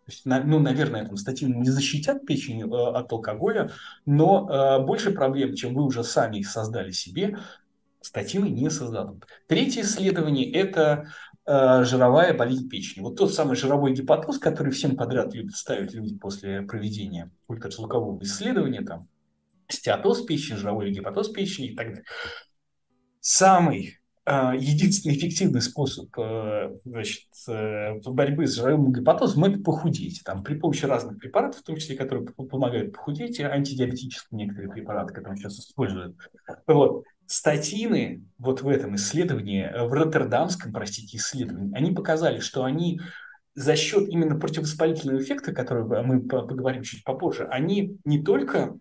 [0.07, 3.73] есть, ну, наверное, там статины не защитят печень э, от алкоголя,
[4.07, 7.39] но э, больше проблем, чем вы уже сами их создали себе,
[8.01, 9.27] статины не создадут.
[9.49, 11.09] Третье исследование– это
[11.45, 13.03] э, жировая болезнь печени.
[13.03, 18.83] Вот тот самый жировой гепатоз, который всем подряд любят ставить люди после проведения ультразвукового исследования,
[18.83, 19.09] там,
[19.69, 22.05] стеатоз печени, жировой гепатоз печени и так далее.
[23.21, 23.99] Самый
[24.31, 30.21] а, единственный эффективный способ э, значит, э, борьбы с жировым гепатозом– это похудеть.
[30.23, 35.39] Там, при помощи разных препаратов, в том числе, которые помогают похудеть, антидиабетические некоторые препараты, которые
[35.39, 36.15] сейчас используют.
[36.67, 37.05] Вот.
[37.25, 43.01] Статины вот в этом исследовании, в Роттердамском, простите, исследовании, они показали, что они
[43.55, 48.79] за счет именно противовоспалительного эффекта, который мы поговорим чуть попозже, они не только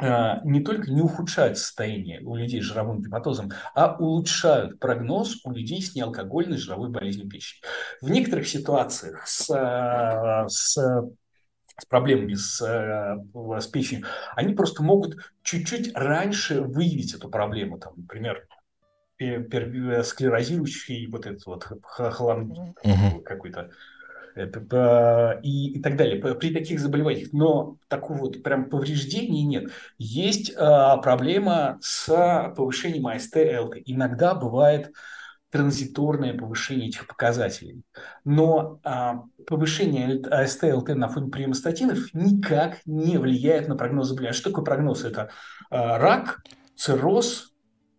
[0.00, 5.82] не только не ухудшают состояние у людей с жировым гепатозом, а улучшают прогноз у людей
[5.82, 7.62] с неалкогольной жировой болезнью печени.
[8.00, 13.18] В некоторых ситуациях с, а, с, с проблемами с, а,
[13.60, 17.78] с печенью, они просто могут чуть-чуть раньше выявить эту проблему.
[17.78, 18.48] Там, например,
[19.16, 23.20] склерозирующий вот этот вот хлам угу.
[23.24, 23.70] какой-то
[24.36, 27.32] и, и так далее, при таких заболеваниях.
[27.32, 29.70] Но такого вот прям повреждений нет.
[29.98, 33.76] Есть а, проблема с повышением АСТ, ЛТ.
[33.86, 34.92] Иногда бывает
[35.50, 37.82] транзиторное повышение этих показателей.
[38.24, 44.36] Но а, повышение АСТ, ЛТ на фоне приема статинов никак не влияет на прогноз заболевания.
[44.36, 45.04] Что такое прогноз?
[45.04, 45.30] Это
[45.70, 46.42] а, рак,
[46.74, 47.52] цирроз,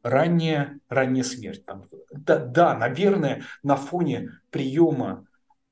[0.04, 1.66] ранняя, ранняя смерть.
[1.66, 5.26] Там, да, да, наверное, на фоне приема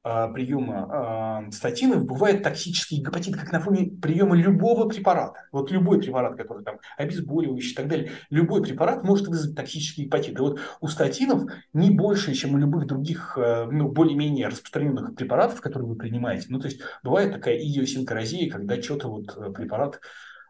[0.04, 5.48] приема а, статинов бывает токсический гепатит, как на фоне приема любого препарата.
[5.52, 10.38] Вот любой препарат, который там обезболивающий и так далее, любой препарат может вызвать токсический гепатит.
[10.38, 15.62] И вот у статинов не больше, чем у любых других, а, ну, более-менее распространенных препаратов,
[15.62, 16.48] которые вы принимаете.
[16.50, 20.02] Ну, то есть бывает такая идиосинкразия, когда что-то вот э, препарат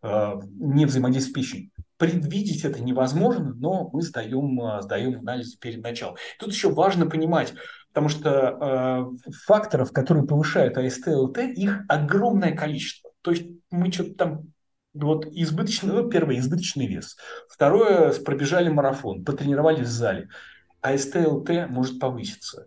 [0.04, 1.72] не взаимодействует с пищей.
[2.04, 6.18] Предвидеть это невозможно, но мы сдаем, сдаем анализ перед началом.
[6.40, 7.54] Тут еще важно понимать,
[7.94, 8.58] Потому что
[9.22, 13.12] э, факторов, которые повышают АСТ, ЛТ, их огромное количество.
[13.22, 14.42] То есть мы что-то там
[14.96, 17.18] вот избыточный, ну, первое, избыточный вес.
[17.48, 20.30] Второе, пробежали марафон, потренировались в зале.
[20.82, 22.66] АСТ, ЛТ может повыситься.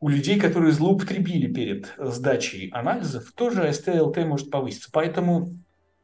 [0.00, 4.90] У людей, которые злоупотребили перед сдачей анализов, тоже АСТ, ЛТ может повыситься.
[4.92, 5.48] Поэтому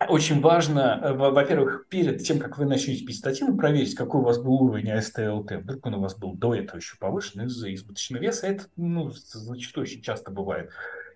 [0.06, 4.38] очень важно, э, во-первых, перед тем, как вы начнете пить статину, проверить, какой у вас
[4.38, 5.58] был уровень АСТ-ЛТ.
[5.62, 8.46] Вдруг он у вас был до этого еще повышен из-за избыточного веса.
[8.46, 10.70] Это ну, зачастую очень часто бывает.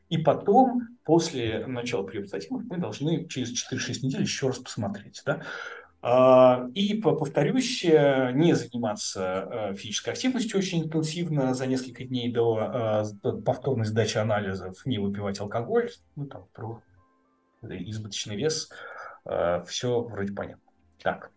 [0.08, 5.22] И потом, после начала приема статинов, мы должны через 4-6 недель еще раз посмотреть.
[5.24, 5.42] Да?
[6.02, 13.04] А, и, повторюсь, э, не заниматься э, физической активностью очень интенсивно за несколько дней до
[13.44, 16.82] повторной сдачи анализов, не выпивать алкоголь, ну, там, про
[17.62, 18.70] избыточный вес,
[19.24, 20.62] э, все вроде понятно.
[21.02, 21.30] Так.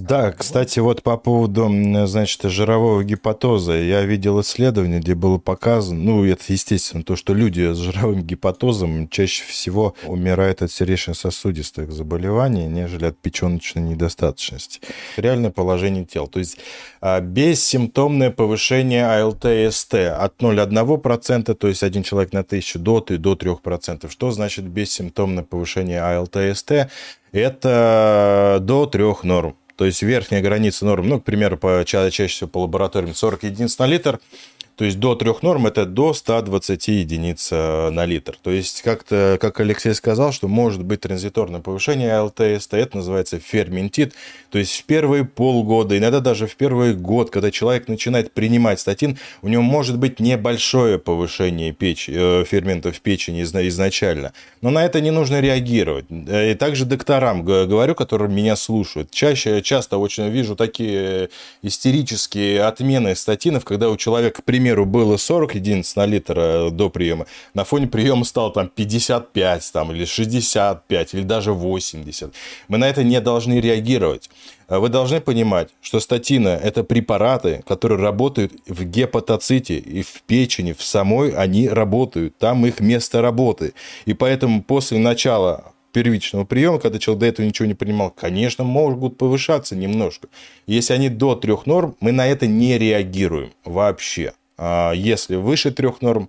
[0.00, 1.70] Да, кстати, вот по поводу,
[2.06, 7.72] значит, жирового гепатоза, я видел исследование, где было показано, ну, это, естественно, то, что люди
[7.72, 14.80] с жировым гепатозом чаще всего умирают от сердечно-сосудистых заболеваний, нежели от печеночной недостаточности.
[15.16, 16.26] Реальное положение тел.
[16.26, 16.58] То есть
[17.00, 24.10] а, бессимптомное повышение АЛТ-СТ от 0,1%, то есть один человек на тысячу, до, до 3%.
[24.10, 26.90] Что значит бессимптомное повышение АЛТ-СТ?
[27.32, 29.56] Это до трех норм.
[29.76, 33.78] То есть верхняя граница норм, ну, к примеру, по, чаще всего по лабораториям 40 единиц
[33.78, 34.20] на литр–
[34.78, 38.38] то есть до трех норм это до 120 единиц э, на литр.
[38.40, 44.14] То есть как-то, как Алексей сказал, что может быть транзиторное повышение ЛТСТ, это называется ферментит.
[44.50, 49.18] То есть в первые полгода, иногда даже в первый год, когда человек начинает принимать статин,
[49.42, 54.32] у него может быть небольшое повышение печь, э, ферментов в печени изначально.
[54.62, 56.04] Но на это не нужно реагировать.
[56.08, 59.10] Э, и также докторам говорю, которые меня слушают.
[59.10, 61.30] Чаще, часто очень вижу такие
[61.62, 67.26] истерические отмены статинов, когда у человека примеру, было 40 единиц на литр э, до приема,
[67.54, 72.32] на фоне приема стало там 55 там, или 65, или даже 80.
[72.68, 74.30] Мы на это не должны реагировать.
[74.68, 80.72] Э, вы должны понимать, что статины– это препараты, которые работают в гепатоците и в печени,
[80.72, 83.74] в самой они работают, там их место работы.
[84.06, 89.16] И поэтому после начала первичного приема, когда человек до этого ничего не принимал, конечно, могут
[89.16, 90.28] повышаться немножко.
[90.66, 94.32] Если они до трех норм, мы на это не реагируем вообще.
[94.58, 96.28] А, если выше трех норм,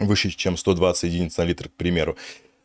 [0.00, 2.16] выше, чем 120 единиц на литр, к примеру,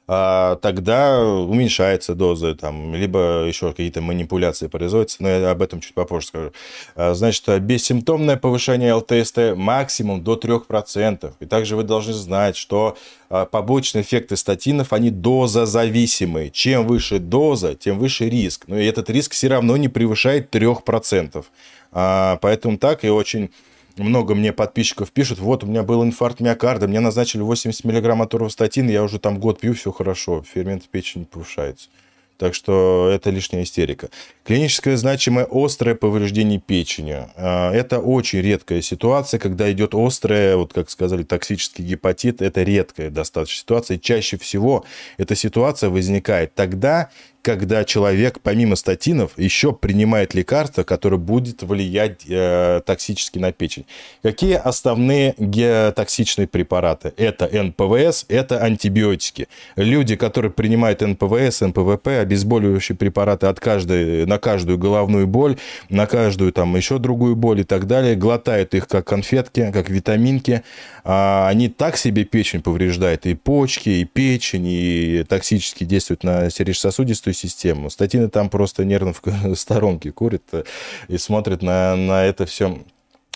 [0.10, 5.94] а, тогда уменьшается доза, там, либо еще какие-то манипуляции производятся, но я об этом чуть
[5.94, 6.52] попозже скажу.
[6.96, 11.34] А, значит, бессимптомное повышение ЛТСТ максимум до 3%.
[11.42, 16.50] И также вы должны знать, что побочные эффекты статинов, они дозозависимые.
[16.50, 18.64] Чем выше доза, тем выше риск.
[18.68, 21.44] Но этот риск все равно не превышает 3%.
[21.92, 23.50] Поэтому так и очень
[23.98, 28.90] много мне подписчиков пишут, вот, у меня был инфаркт миокарда, мне назначили 80 миллиграмм аторвостатина,
[28.90, 31.90] я уже там год пью, все хорошо, фермент печени повышается.
[32.38, 34.10] Так что это лишняя истерика.
[34.44, 37.28] Клиническое значимое острое повреждение печени.
[37.36, 42.42] А, это очень редкая ситуация, когда идет острое, вот как сказали, токсический гепатит.
[42.42, 43.98] Это редкая достаточно ситуация.
[43.98, 44.86] чаще всего
[45.18, 47.10] эта ситуация возникает тогда,
[47.42, 53.86] когда человек, помимо статинов, еще принимает лекарство, которое будет влиять э, токсически на печень.
[54.22, 57.14] Какие основные геотоксичные препараты?
[57.18, 59.48] Это НПВС, это антибиотики.
[59.76, 65.58] Люди, которые принимают НПВС, НПВП, обезболивающие препараты от каждой, на каждую головную боль,
[65.90, 70.64] на каждую там еще другую боль и так далее, глотают их как конфетки, как витаминки,
[71.04, 77.27] а они так себе печень повреждают, и почки, и печень, и токсически действуют на сердечно-сосудистую
[77.34, 77.90] систему.
[77.90, 80.64] Статины там просто нервно в сторонке курят э,
[81.08, 82.80] и смотрят на, на это все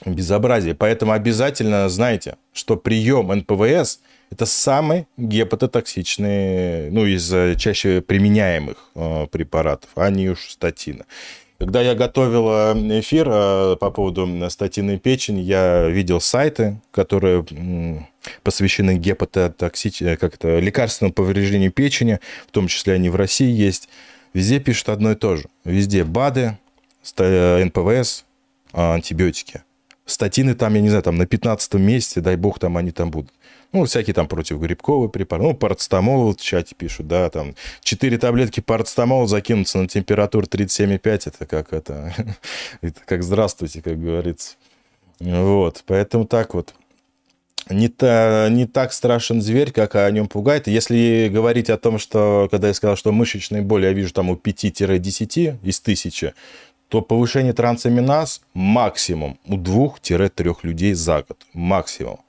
[0.06, 0.76] безобразие.
[0.76, 4.00] Поэтому обязательно знайте, что прием НПВС–
[4.32, 11.06] это самый гепатотоксичный, ну, из э, чаще применяемых э, препаратов, а не уж статина.
[11.62, 12.48] Когда я готовил
[13.00, 17.46] эфир по поводу статины печени, я видел сайты, которые
[18.42, 23.90] посвящены гепатотоксичному, как это, лекарственному повреждению печени, в том числе они в России есть.
[24.34, 25.50] Везде пишут одно и то же.
[25.64, 26.58] Везде БАДы,
[27.16, 28.26] НПВС,
[28.74, 29.62] антибиотики.
[30.08, 33.32] Статины там, я не знаю, там на 15 месте, дай бог, там они там будут.
[33.74, 35.48] Ну, всякие там противогрибковые препараты.
[35.48, 41.46] Ну, парацетамол в чате пишут, да, там 4 таблетки парацетамола закинуться на температуру 37,5, это
[41.46, 42.14] как это,
[42.82, 44.56] это как здравствуйте, как говорится.
[45.20, 46.74] Вот, поэтому так вот
[47.70, 50.68] не, та, не так страшен зверь, как о нем пугает.
[50.68, 54.36] Если говорить о том, что, когда я сказал, что мышечные боли я вижу там у
[54.36, 56.34] 5-10 из 1000,
[56.90, 61.38] то повышение трансаминаз максимум у 2-3 людей за год.
[61.54, 62.20] Максимум.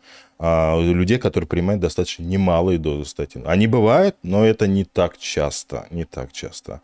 [0.44, 3.48] А людей, которые принимают достаточно немалые дозы статина.
[3.48, 5.86] Они бывают, но это не так часто.
[5.90, 6.80] Не так часто.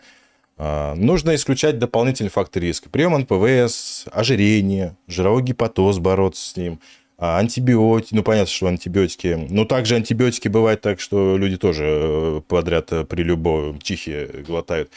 [0.57, 2.89] А, нужно исключать дополнительные факторы риска.
[2.89, 6.79] Прием НПВС, ожирение, жировой гепатоз, бороться с ним–
[7.21, 12.43] а антибиотики, ну понятно, что антибиотики, но также антибиотики бывает так, что люди тоже э,
[12.47, 14.93] подряд э, при любом чихе глотают.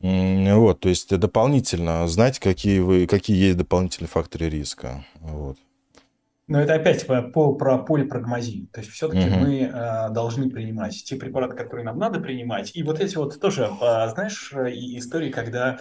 [0.00, 5.04] Вот, то есть дополнительно знать, какие, вы, какие есть дополнительные факторы риска.
[5.20, 5.58] Вот.
[6.48, 8.66] Но это опять по, про полипрагмазин.
[8.68, 9.38] То есть все-таки угу.
[9.38, 12.74] мы э, должны принимать те препараты, которые нам надо принимать.
[12.74, 15.78] И вот эти вот тоже, э, знаешь, истории, когда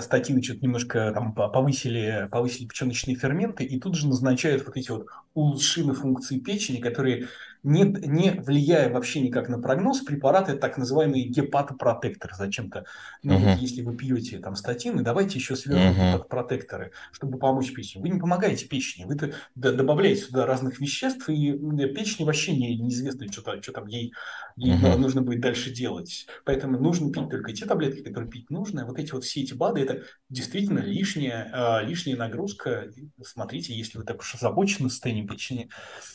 [0.00, 5.06] статины что-то немножко там повысили, повысили печеночные ферменты, и тут же назначают вот эти вот
[5.34, 7.28] улучшимые функции печени, которые
[7.64, 12.84] не, не влияя вообще никак на прогноз, препараты так называемые гепатопротекторы зачем-то.
[13.22, 13.52] Ну, uh-huh.
[13.52, 16.12] вот если вы пьете там статины, давайте еще сверху uh-huh.
[16.12, 18.02] гепатопротекторы, чтобы помочь печени.
[18.02, 21.52] Вы не помогаете печени, вы добавляете сюда разных веществ, и
[21.94, 24.12] печени вообще не, неизвестно, что, что там ей,
[24.56, 24.96] ей uh-huh.
[24.98, 26.26] нужно будет дальше делать.
[26.44, 28.82] Поэтому нужно пить только те таблетки, которые пить нужно.
[28.82, 32.90] А вот эти вот все эти БАДы, это действительно лишняя, э, лишняя нагрузка.
[33.22, 36.13] Смотрите, если вы так уж озабочены состоянием печени, а,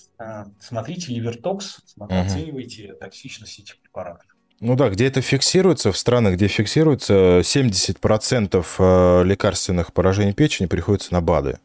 [0.60, 3.00] смотрите Ливертокс, оценивайте угу.
[3.00, 4.26] токсичность этих препаратов.
[4.60, 11.14] Ну да, где это фиксируется, в странах, где фиксируется, 70% э, лекарственных поражений печени приходится
[11.14, 11.60] на БАДы.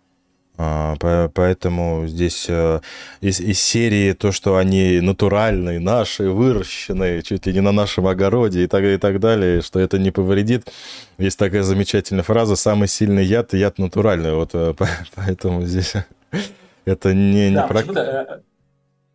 [0.57, 0.94] А,
[1.34, 2.80] поэтому здесь э,
[3.20, 8.62] из, из серии то, что они натуральные, наши, выращенные, чуть ли не на нашем огороде
[8.62, 10.70] и так, и так далее, что это не повредит.
[11.18, 14.34] Есть такая замечательная фраза «самый сильный яд– яд натуральный».
[14.34, 14.74] Вот э,
[15.16, 15.94] поэтому здесь
[16.85, 18.41] это не, не да, почему-то, э,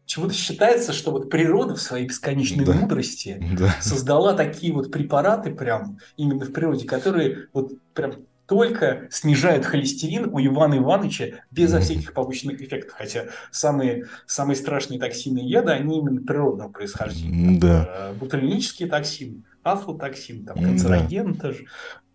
[0.04, 2.74] почему-то считается, что вот природа в своей бесконечной да.
[2.74, 3.76] мудрости да.
[3.82, 10.40] создала такие вот препараты прям именно в природе, которые вот прям только снижают холестерин у
[10.40, 12.96] Ивана Ивановича безо всяких побочных эффектов.
[12.98, 17.60] Хотя самые, самые страшные токсины яда, они именно природного происхождения.
[17.60, 17.88] Да.
[17.88, 21.40] Э, Бутулинические токсины, афлотоксин, там, канцероген да.
[21.40, 21.66] тоже.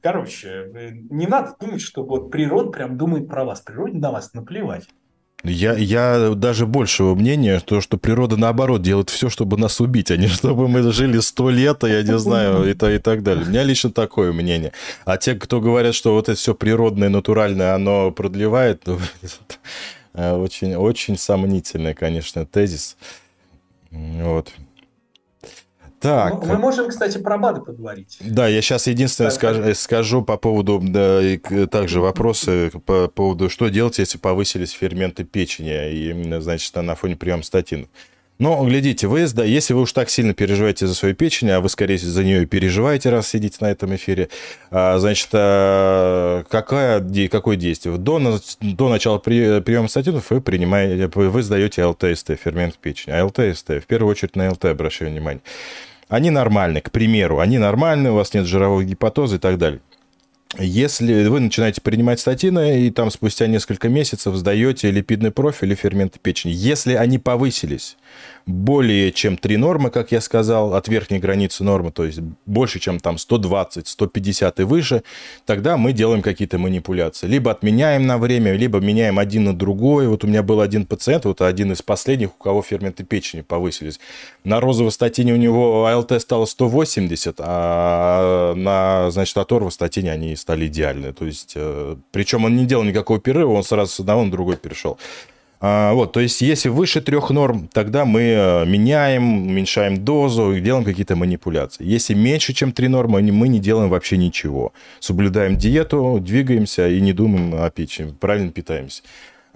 [0.02, 3.60] Короче, э, не надо думать, что вот природа прям думает про вас.
[3.60, 4.88] Природе на вас наплевать.
[5.44, 10.16] Я, я даже большего мнения, то, что природа наоборот делает все, чтобы нас убить, а
[10.16, 13.44] не чтобы мы жили сто лет, а я не знаю, и, и так далее.
[13.44, 14.72] У меня лично такое мнение.
[15.04, 18.98] А те, кто говорят, что вот это все природное, натуральное, оно продлевает, ну,
[20.14, 22.96] очень, очень сомнительный, конечно, тезис.
[23.90, 24.50] Вот.
[26.04, 26.44] Так.
[26.44, 28.18] Мы можем, кстати, про БАДы поговорить.
[28.20, 33.48] Да, я сейчас единственное так, скажу, скажу по поводу, да, и также вопросы по поводу,
[33.48, 37.88] что делать, если повысились ферменты печени, и, значит, на фоне приема статинов.
[38.38, 41.70] Но, глядите, вы, да, если вы уж так сильно переживаете за свою печень, а вы,
[41.70, 44.28] скорее за нее переживаете, раз сидите на этом эфире,
[44.70, 47.96] а, значит, а, какое, какое действие?
[47.96, 48.20] До,
[48.60, 53.14] до начала при, приема статинов вы принимаете, вы сдаете ЛТСТ, фермент печени.
[53.14, 55.40] А ЛТСТ, в первую очередь на ЛТ обращаю внимание.
[56.08, 59.80] Они нормальны, к примеру, они нормальны, у вас нет жировой гипотозы и так далее.
[60.58, 66.20] Если вы начинаете принимать статины, и там спустя несколько месяцев сдаете липидный профиль и ферменты
[66.20, 67.96] печени, если они повысились,
[68.46, 73.00] более чем три нормы, как я сказал, от верхней границы нормы, то есть больше, чем
[73.00, 75.02] там 120, 150 и выше,
[75.46, 77.26] тогда мы делаем какие-то манипуляции.
[77.26, 80.08] Либо отменяем на время, либо меняем один на другой.
[80.08, 83.98] Вот у меня был один пациент, вот один из последних, у кого ферменты печени повысились.
[84.44, 91.12] На розовой статине у него АЛТ стало 180, а на, значит, аторвостатине они стали идеальны.
[91.12, 94.56] То есть, э, причем он не делал никакого перерыва, он сразу с одного на другой
[94.56, 94.98] перешел.
[95.66, 100.84] А, вот, то есть, если выше трех норм, тогда мы э, меняем, уменьшаем дозу, делаем
[100.84, 101.86] какие-то манипуляции.
[101.86, 104.74] Если меньше, чем три нормы, мы не делаем вообще ничего.
[105.00, 109.02] Соблюдаем диету, двигаемся и не думаем о печени, правильно питаемся.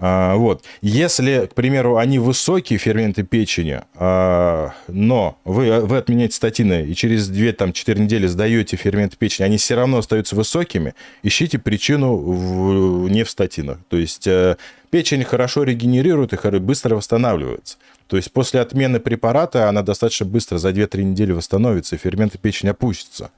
[0.01, 0.63] А, вот.
[0.81, 7.29] Если, к примеру, они высокие, ферменты печени, а, но вы, вы отменяете статины и через
[7.29, 13.29] 2-4 недели сдаете ферменты печени, они все равно остаются высокими, ищите причину в, не в
[13.29, 13.79] статинах.
[13.89, 14.55] То есть э,
[14.89, 17.77] печень хорошо регенерирует и быстро восстанавливается.
[18.07, 22.69] То есть после отмены препарата она достаточно быстро, за 2-3 недели восстановится, и ферменты печени
[22.69, 23.31] опустятся.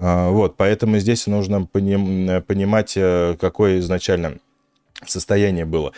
[0.00, 4.38] А, вот, поэтому здесь нужно понимать, э, какое изначально
[5.06, 5.92] состояние было.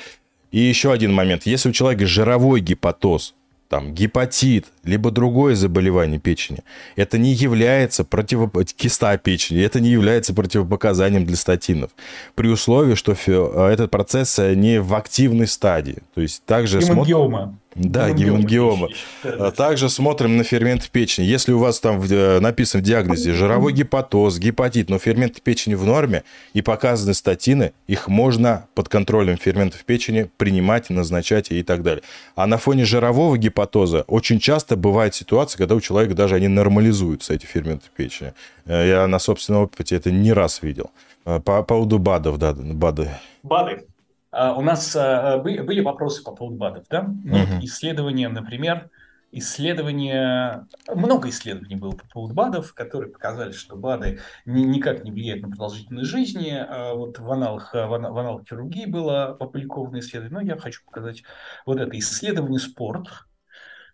[0.50, 1.46] И еще один момент.
[1.46, 3.34] Если у человека жировой гепатоз,
[3.68, 6.58] там, гепатит, либо другое заболевание печени,
[6.94, 8.50] это не является против...
[8.76, 11.90] киста печени, это не является противопоказанием для статинов.
[12.34, 15.98] При условии, что этот процесс не в активной стадии.
[16.14, 16.80] То есть также...
[16.80, 17.58] Гемангиома.
[17.74, 18.88] Да, гемангиома.
[19.22, 21.24] А также смотрим на ферменты печени.
[21.24, 25.84] Если у вас там э, написано в диагнозе жировой гепатоз, гепатит, но ферменты печени в
[25.84, 32.02] норме и показаны статины, их можно под контролем ферментов печени принимать, назначать и так далее.
[32.36, 37.34] А на фоне жирового гепатоза очень часто бывает ситуация, когда у человека даже они нормализуются,
[37.34, 38.34] эти ферменты печени.
[38.66, 40.90] Э, я на собственном опыте это не раз видел.
[41.24, 43.10] Э, по поводу БАДов, да, БАДы.
[43.42, 43.84] БАДы.
[44.32, 47.02] А, у нас а, были вопросы по поводу БАДов, да?
[47.02, 47.60] Ну, uh-huh.
[47.60, 48.90] Исследования, например,
[49.30, 55.48] исследования, много исследований было по поводу БАДов, которые показали, что БАДы никак не влияют на
[55.48, 56.50] продолжительность жизни.
[56.50, 61.24] А вот в аналах, в аналах хирургии было опубликовано исследование, но я хочу показать
[61.66, 63.08] вот это исследование спорт,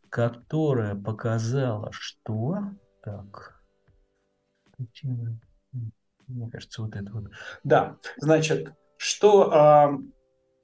[0.09, 2.59] которое показало, что...
[3.03, 3.61] Так,
[6.27, 7.31] мне кажется, вот это вот.
[7.65, 10.01] Да, значит, что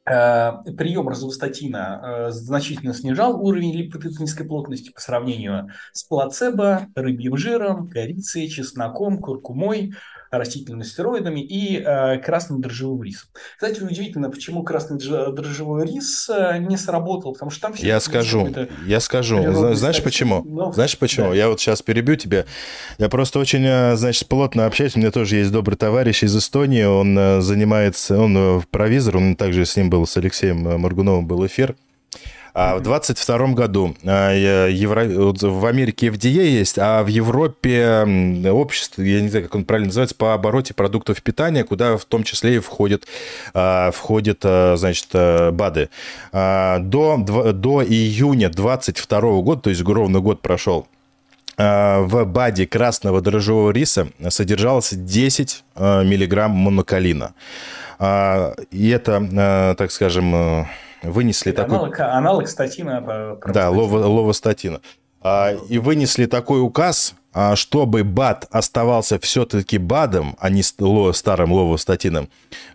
[0.05, 8.49] прием розовостатина э, значительно снижал уровень липоцитинской плотности по сравнению с плацебо, рыбьим жиром, корицей,
[8.49, 9.95] чесноком, куркумой,
[10.39, 13.29] растительными стероидами и э, красным дрожжевым рисом.
[13.57, 17.87] Кстати, удивительно, почему красный дрожжевой рис э, не сработал, потому что там все...
[17.87, 18.53] Я скажу,
[18.87, 19.43] я скажу.
[19.53, 20.03] Знаешь статьи.
[20.03, 20.43] почему?
[20.45, 20.73] Но...
[20.73, 21.31] Знаешь почему?
[21.31, 21.35] Да.
[21.35, 22.45] Я вот сейчас перебью тебя.
[22.99, 24.97] Я просто очень, э, значит, плотно общаюсь.
[24.97, 26.85] У меня тоже есть добрый товарищ из Эстонии.
[26.85, 31.77] Он э, занимается, он провизор, он также с ним был, с Алексеем Маргуновым был эфир.
[32.55, 35.05] А в 22 году а, Евро...
[35.05, 38.07] в Америке FDA есть, а в Европе
[38.49, 42.23] общество, я не знаю, как он правильно называется, по обороте продуктов питания, куда в том
[42.23, 43.09] числе и входят,
[43.55, 45.89] а, входят значит, БАДы.
[46.33, 50.87] До, до июня 22 года, то есть ровно год прошел,
[51.57, 57.35] в БАДе красного дрожжевого риса содержалось 10 миллиграмм монокалина.
[58.71, 60.67] И это, так скажем,
[61.05, 61.77] вынесли Это такой...
[61.77, 63.39] Аналог, аналог статина.
[63.47, 64.81] Да, ловостатина.
[65.21, 67.15] А, и вынесли такой указ,
[67.57, 72.29] чтобы БАД оставался все-таки БАДом, а не старым ловостатином,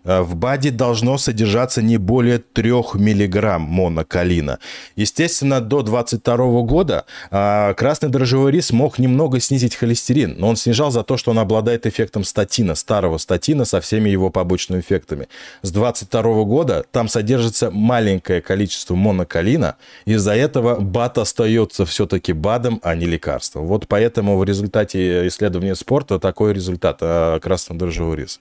[0.04, 4.58] э, в БАДе должно содержаться не более 3 мг монокалина.
[4.96, 10.90] Естественно, до 22 года а, красный дрожжевой рис мог немного снизить холестерин, но он снижал
[10.90, 15.28] за то, что он обладает эффектом статина, старого статина со всеми его побочными эффектами.
[15.62, 22.94] С 22 года там содержится маленькое количество монокалина, из-за этого БАД остается все-таки БАДом, а
[22.94, 23.66] не лекарством.
[23.66, 28.40] Вот поэтому в результате исследования спорта такой результат а краснодорожевого риса.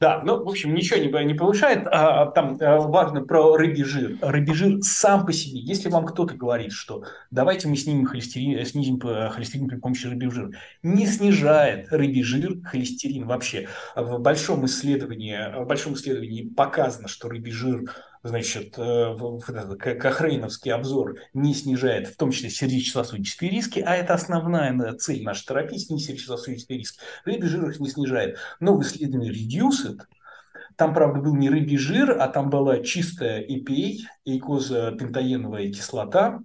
[0.00, 1.86] Да, ну, в общем, ничего не, не повышает.
[1.86, 4.16] А, там а, важно про рыбий жир.
[4.22, 5.60] Рыбий жир сам по себе.
[5.60, 10.52] Если вам кто-то говорит, что давайте мы снимем холестерин, снизим холестерин при помощи рыбьего жира,
[10.82, 13.68] не снижает рыбий жир холестерин вообще.
[13.94, 17.92] В большом исследовании, в большом исследовании показано, что рыбий жир
[18.22, 19.16] значит, э,
[19.98, 25.78] Кохрейновский обзор не снижает, в том числе сердечно-сосудистые риски, а это основная цель нашей терапии,
[25.78, 27.00] снизить сердечно-сосудистые риски.
[27.24, 28.38] Рыбий жир их не снижает.
[28.60, 30.00] Но в исследовании Reduced
[30.76, 36.40] там, правда, был не рыбий жир, а там была чистая EPA, эйкозапентаеновая кислота,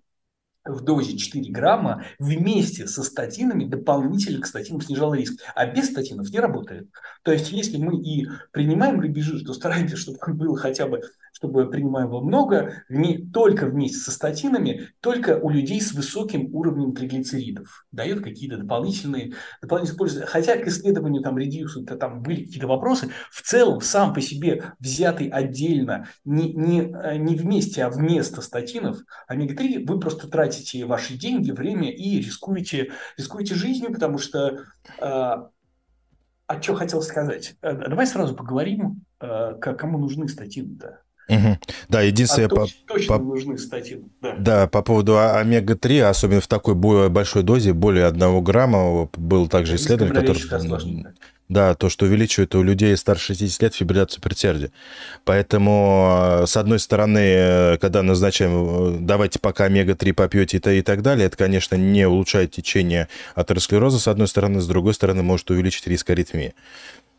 [0.65, 5.39] в дозе 4 грамма вместе со статинами дополнительно к статинам снижал риск.
[5.55, 6.89] А без статинов не работает.
[7.23, 11.01] То есть, если мы и принимаем рыбий жир, то стараемся, чтобы он был хотя бы
[11.35, 16.95] чтобы принимаем его много, не только вместе со статинами, только у людей с высоким уровнем
[16.95, 17.85] триглицеридов.
[17.91, 20.21] Дает какие-то дополнительные, дополнительные пользы.
[20.25, 25.27] Хотя к исследованию там редьюса там были какие-то вопросы, в целом сам по себе взятый
[25.27, 31.91] отдельно, не, не, не вместе, а вместо статинов, омега-3, вы просто тратите ваши деньги, время
[31.91, 34.63] и рискуете, рискуете жизнью, потому что
[35.01, 35.49] а,
[36.47, 37.55] а что хотел сказать?
[37.61, 41.01] Э, давай сразу поговорим, э, кому нужны статины-то.
[41.27, 41.57] Угу.
[41.89, 42.47] Да, единственное...
[42.47, 44.03] А по, точно по, нужны статины.
[44.21, 44.35] Да.
[44.37, 46.75] да, по поводу омега-3, особенно в такой
[47.09, 51.13] большой дозе, более 1 грамма, был также исследование, которое...
[51.47, 54.71] Да, то, что увеличивает у людей старше 60 лет фибрилляцию предсердия.
[55.25, 61.03] Поэтому, э, с одной стороны, э, когда назначаем, э, давайте пока омега-3 попьете и так
[61.03, 65.85] далее, это, конечно, не улучшает течение атеросклероза, с одной стороны, с другой стороны, может увеличить
[65.85, 66.55] риск аритмии.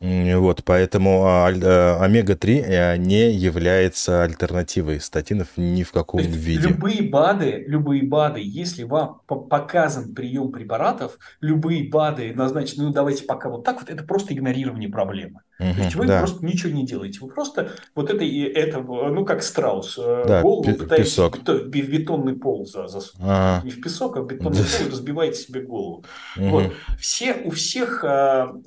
[0.00, 6.68] Вот, поэтому а, э, омега-3 э, не является альтернативой статинов ни в каком виде.
[6.68, 13.48] Любые БАДы, любые БАДы, если вам показан прием препаратов, любые БАДы назначены, ну давайте пока
[13.48, 15.40] вот так вот, это просто игнорирование проблемы.
[15.58, 16.18] Угу, То есть вы да.
[16.18, 17.20] просто ничего не делаете.
[17.22, 21.38] Вы просто вот это и это, ну как страус, э, да, голову пытаетесь песок.
[21.38, 23.14] в бетонный пол засунуть.
[23.20, 23.64] А -а -а.
[23.64, 26.04] Не в песок, а в бетонный пол разбиваете себе голову.
[26.36, 26.48] Угу.
[26.48, 26.72] Вот.
[26.98, 28.04] Все, у всех,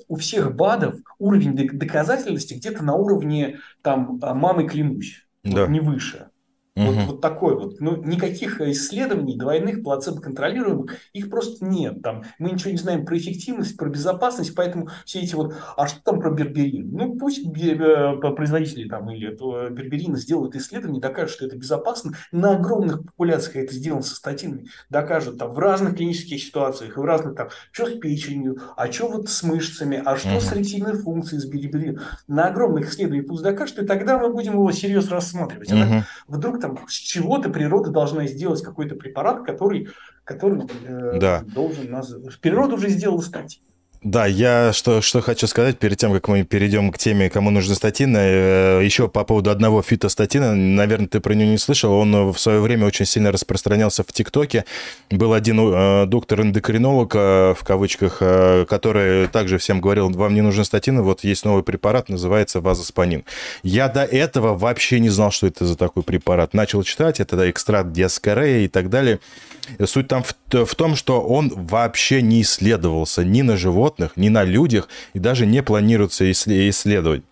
[0.08, 5.62] у всех БАДов уровень доказательности где-то на уровне там а, мамы клянусь, да.
[5.62, 6.29] вот, не выше.
[6.76, 7.00] Вот, угу.
[7.06, 7.80] вот такой вот.
[7.80, 12.00] Ну, никаких исследований двойных плацебо-контролируемых, их просто нет.
[12.02, 16.00] Там, мы ничего не знаем про эффективность, про безопасность, поэтому все эти вот, а что
[16.02, 16.90] там про берберин?
[16.92, 19.30] Ну, пусть э, производители там или
[19.70, 22.12] берберина сделают исследование, докажут, что это безопасно.
[22.30, 24.66] На огромных популяциях это сделано со статинами.
[24.90, 29.08] Докажут там в разных клинических ситуациях, и в разных там, что с печенью, а что
[29.08, 30.40] вот с мышцами, а что угу.
[30.40, 32.02] с эректильной функцией, с берберином.
[32.28, 35.72] На огромных исследованиях пусть докажут, и тогда мы будем его серьезно рассматривать.
[35.72, 36.04] Угу.
[36.28, 39.88] вдруг там с чего-то природа должна сделать какой-то препарат, который,
[40.24, 41.42] который э, да.
[41.42, 42.14] должен нас...
[42.40, 43.62] Природа уже сделала статьи.
[44.02, 47.74] Да, я что, что хочу сказать перед тем, как мы перейдем к теме, кому нужны
[47.74, 48.16] статины.
[48.16, 52.60] Э, Еще по поводу одного фитостатина, наверное, ты про него не слышал, он в свое
[52.60, 54.64] время очень сильно распространялся в ТикТоке.
[55.10, 61.02] Был один э, доктор-эндокринолог, э, в кавычках, который также всем говорил, вам не нужны статины,
[61.02, 63.24] вот есть новый препарат, называется вазоспанин.
[63.62, 66.54] Я до этого вообще не знал, что это за такой препарат.
[66.54, 69.20] Начал читать, это экстракт диаскорея и так далее.
[69.84, 74.44] Суть там в, в том, что он вообще не исследовался ни на животных, ни на
[74.44, 77.22] людях, и даже не планируется исследовать.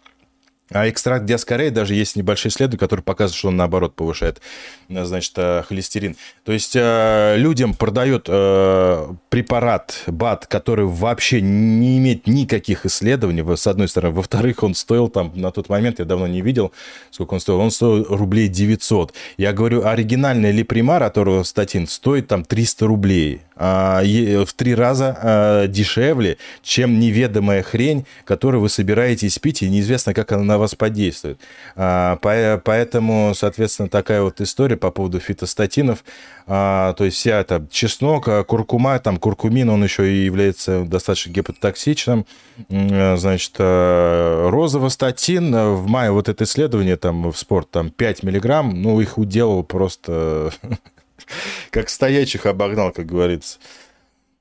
[0.70, 4.41] А экстракт диаскорей, даже есть небольшие исследования, которые показывают, что он наоборот повышает,
[4.89, 6.16] значит, э, холестерин.
[6.45, 13.89] То есть э, людям продают препарат БАД, который вообще не имеет никаких исследований, с одной
[13.89, 14.14] стороны.
[14.14, 16.72] Во-вторых, он стоил там, на тот момент, я давно не видел,
[17.11, 19.14] сколько он стоил, он стоил рублей 900.
[19.36, 23.41] Я говорю, оригинальный липримар, которого статин, стоит там 300 рублей.
[23.61, 30.32] А, в три раза дешевле, чем неведомая хрень, которую вы собираетесь пить, и неизвестно, как
[30.32, 31.41] она на вас подействует.
[31.76, 32.16] А,
[32.64, 36.05] поэтому, соответственно, такая вот история по поводу фитостатинов.
[36.47, 42.26] То есть вся это чеснок, куркума, там куркумин, он еще и является достаточно гепатотоксичным.
[42.68, 49.18] Значит, розовостатин, в мае вот это исследование там в спорт, там 5 миллиграмм, ну, их
[49.18, 50.53] уделал просто
[51.70, 53.59] как стоячих обогнал, как говорится.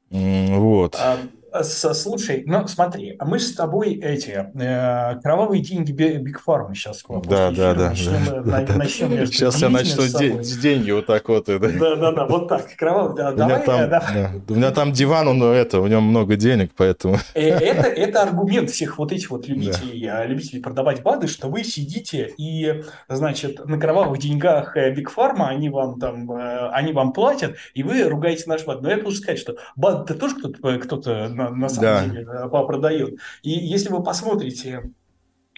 [0.09, 0.95] Вот.
[0.97, 1.19] А,
[1.63, 7.09] Слушай, ну смотри, а мы с тобой эти э, кровавые деньги Биг Фарма сейчас к
[7.09, 7.89] вам Да, да, да.
[7.89, 8.75] Начнем, да, да.
[8.75, 11.45] начнем сейчас я начну де- деньги вот так вот.
[11.45, 12.67] Да, да, да, да вот так.
[12.75, 13.99] Кровавый, да, у, давай, меня там, да.
[14.13, 14.53] Да.
[14.53, 17.17] у меня там диван, он это, у него много денег, поэтому...
[17.33, 20.25] Э, это, это аргумент всех вот этих вот любителей, да.
[20.25, 25.99] любителей продавать БАДы, что вы сидите и, значит, на кровавых деньгах Big Pharma, они вам
[25.99, 28.81] там, э, они вам платят, и вы ругаете наш БАД.
[28.81, 32.05] Но я должен сказать, что БАД-то тоже кто-то, кто-то на, на самом да.
[32.05, 33.19] деле продает.
[33.43, 34.91] И если вы посмотрите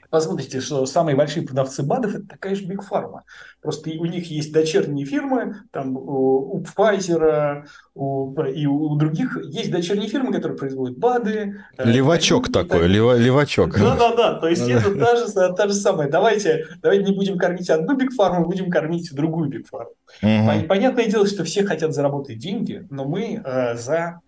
[0.10, 3.24] посмотрите, что самые большие продавцы БАДов– это такая же Big Pharma.
[3.62, 10.10] Просто у них есть дочерние фирмы, там у Pfizer у, и у других есть дочерние
[10.10, 11.64] фирмы, которые производят БАДы.
[11.78, 13.78] Э, левачок такой, лева, левачок.
[13.78, 16.10] Да-да-да, то есть это та же, та же самая.
[16.10, 19.92] Давайте, давайте не будем кормить одну Big Pharma, будем кормить другую Big Pharma.
[20.24, 20.68] Угу.
[20.68, 24.22] Понятное дело, что все хотят заработать деньги, но мы э, за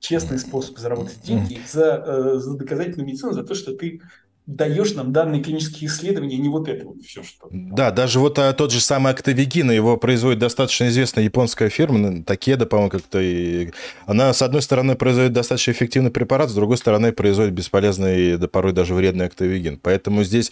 [0.00, 4.00] честный способ заработать деньги, за, э, за доказательную медицину, за то, что ты
[4.48, 7.48] даешь нам данные клинические исследования, не вот это вот все, что...
[7.50, 12.64] Да, даже вот а, тот же самый Актовигин, его производит достаточно известная японская фирма, Такеда,
[12.64, 13.20] по-моему, как-то...
[13.20, 13.72] И...
[14.06, 18.72] Она, с одной стороны, производит достаточно эффективный препарат, с другой стороны, производит бесполезный, да порой
[18.72, 19.78] даже вредный Актовигин.
[19.82, 20.50] Поэтому здесь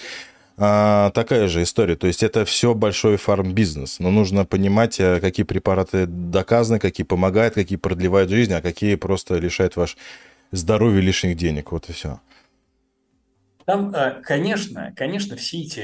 [0.58, 1.96] а, такая же история.
[1.96, 3.98] То есть это все большой фарм-бизнес.
[3.98, 9.36] Но нужно понимать, а, какие препараты доказаны, какие помогают, какие продлевают жизнь, а какие просто
[9.36, 9.96] лишают ваш
[10.52, 11.72] здоровье лишних денег.
[11.72, 12.20] Вот и все.
[13.66, 15.80] Там, а, конечно, конечно, все эти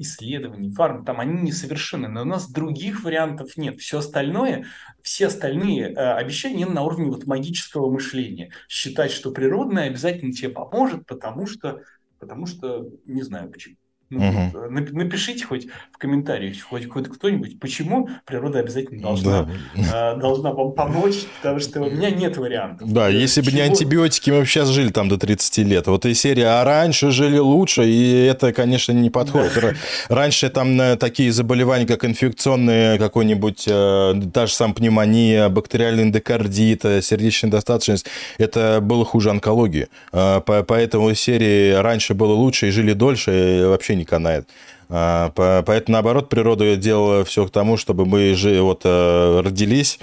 [0.00, 3.78] исследования, фарм, там они несовершенны, но у нас других вариантов нет.
[3.80, 4.64] Все остальное,
[5.02, 8.50] все остальные обещания на уровне вот магического мышления.
[8.68, 11.82] Считать, что природное обязательно тебе поможет, потому что,
[12.18, 13.76] потому что, не знаю почему.
[14.10, 14.70] Ну, угу.
[14.70, 20.14] Напишите хоть в комментариях, хоть, хоть кто-нибудь, почему природа обязательно должна, да.
[20.14, 22.90] э, должна вам помочь, потому что у меня нет вариантов.
[22.90, 25.86] Да, э, если бы не антибиотики, мы бы сейчас жили там до 30 лет.
[25.88, 29.52] Вот и серия «А раньше жили лучше», и это, конечно, не подходит.
[29.60, 29.74] Да.
[30.08, 36.82] Раньше там э, такие заболевания, как инфекционные, какой-нибудь, э, та же самая пневмония, бактериальный эндокардит,
[37.02, 38.06] сердечная недостаточность,
[38.38, 39.88] это было хуже онкологии.
[40.12, 44.48] Поэтому серии «Раньше было лучше» и «Жили дольше» вообще не канает.
[44.88, 49.98] А, поэтому, наоборот, природа делала все к тому, чтобы мы же вот э, родились,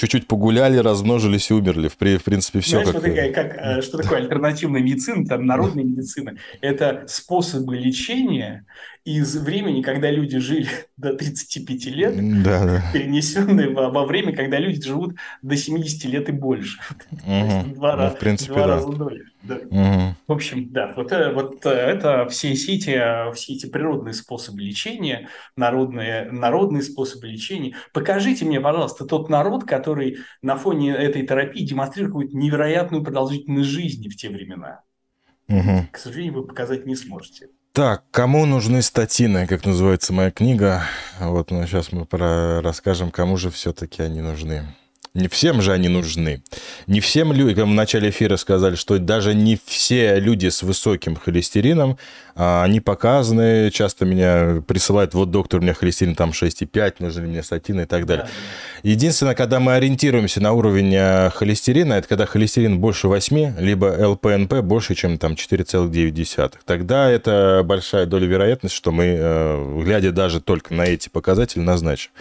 [0.00, 1.88] чуть-чуть погуляли, размножились и умерли.
[1.88, 2.94] В, в принципе, все Знаешь, как...
[2.94, 3.56] Вот такая, как...
[3.56, 6.36] Э, что такое альтернативная медицина, там, народная медицина?
[6.60, 8.64] Это способы лечения
[9.04, 12.84] из времени, когда люди жили до 35 лет, да, да.
[12.92, 16.78] перенесенные во, во время, когда люди живут до 70 лет и больше.
[17.10, 17.74] Угу.
[17.74, 18.66] Два, ну, в принципе, два да.
[18.68, 19.29] раза дольше.
[19.42, 19.56] Да.
[19.56, 20.14] Угу.
[20.26, 24.60] В общем, да, вот, э, вот э, это все, все, эти, все эти природные способы
[24.60, 27.74] лечения, народные, народные способы лечения.
[27.92, 34.16] Покажите мне, пожалуйста, тот народ, который на фоне этой терапии демонстрирует невероятную продолжительность жизни в
[34.16, 34.82] те времена.
[35.48, 35.88] Угу.
[35.90, 37.48] К сожалению, вы показать не сможете.
[37.72, 40.82] Так, кому нужны статины, как называется моя книга?
[41.20, 44.64] Вот, ну, сейчас мы про расскажем, кому же все-таки они нужны.
[45.12, 46.40] Не всем же они нужны.
[46.86, 51.98] Не всем людям, в начале эфира сказали, что даже не все люди с высоким холестерином,
[52.36, 53.72] а они показаны.
[53.72, 57.86] Часто меня присылают, вот доктор, у меня холестерин там 6,5, нужны ли мне статины и
[57.86, 58.28] так далее.
[58.84, 64.60] Единственное, когда мы ориентируемся на уровень э, холестерина, это когда холестерин больше 8, либо ЛПНП
[64.60, 66.52] больше, чем там 4,9.
[66.64, 72.12] Тогда это большая доля вероятности, что мы, э, глядя даже только на эти показатели, назначим.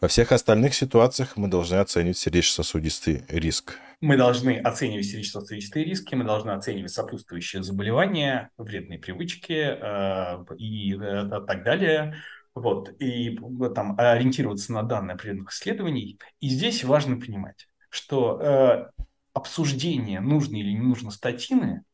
[0.00, 3.78] Во всех остальных ситуациях мы должны оценивать сердечно-сосудистый риск.
[4.02, 11.28] Мы должны оценивать сердечно-сосудистые риски, мы должны оценивать сопутствующие заболевания, вредные привычки э, и э,
[11.46, 12.14] так далее.
[12.54, 13.38] Вот, и
[13.74, 16.18] там ориентироваться на данные определенных исследований.
[16.40, 21.84] И здесь важно понимать, что э, обсуждение, нужно или не нужно статины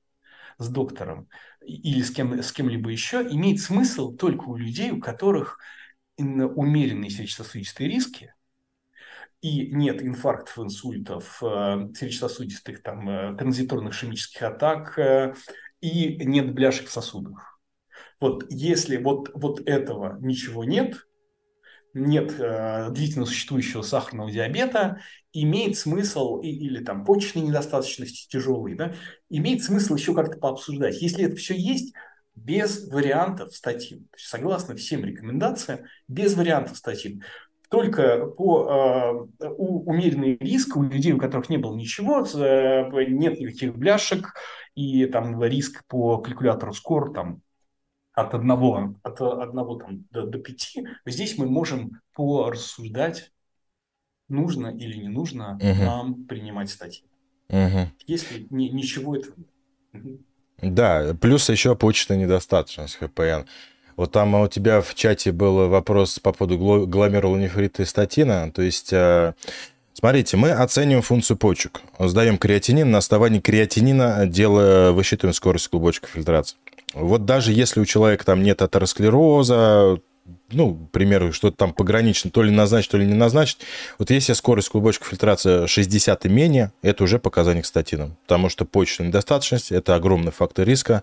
[0.58, 1.28] с доктором
[1.64, 5.58] или с, кем, с кем-либо еще, имеет смысл только у людей, у которых
[6.18, 8.34] умеренные сердечно-сосудистые риски,
[9.40, 15.34] и нет инфарктов, инсультов, э, сердечно-сосудистых, там, э, транзиторных ишемических атак, э,
[15.80, 17.60] и нет бляшек в сосудах.
[18.20, 21.06] Вот если вот, вот этого ничего нет,
[21.92, 25.00] нет э, длительно существующего сахарного диабета,
[25.32, 28.94] имеет смысл, и, или там почечной недостаточности тяжелой, да,
[29.28, 31.02] имеет смысл еще как-то пообсуждать.
[31.02, 31.94] Если это все есть,
[32.34, 34.08] без вариантов статин.
[34.16, 37.22] Согласно всем рекомендациям, без вариантов статин.
[37.68, 43.40] Только по э, у, умеренный риск у людей, у которых не было ничего, э, нет
[43.40, 44.34] никаких бляшек,
[44.74, 47.40] и там риск по калькулятору скор там,
[48.12, 53.32] от одного, от одного там, до, до пяти, здесь мы можем порассуждать,
[54.28, 55.84] нужно или не нужно угу.
[55.84, 57.04] нам принимать статьи.
[57.48, 57.88] Угу.
[58.06, 59.36] Если ни, ничего этого
[59.92, 60.20] нет.
[60.60, 63.48] Да, плюс еще почта недостаточность ХПН.
[63.96, 68.50] Вот там у тебя в чате был вопрос по поводу гломерулонефрита и статина.
[68.52, 69.34] То есть, э,
[69.92, 71.82] смотрите, мы оцениваем функцию почек.
[71.98, 76.56] Сдаем креатинин, на основании креатинина делая, высчитываем скорость клубочка фильтрации.
[76.94, 79.98] Вот даже если у человека там нет атеросклероза,
[80.52, 83.58] ну, к примеру, что-то там погранично, то ли назначить, то ли не назначить.
[83.98, 88.64] Вот если скорость клубочка фильтрации 60 и менее, это уже показание к статинам, потому что
[88.64, 91.02] почечная недостаточность– это огромный фактор риска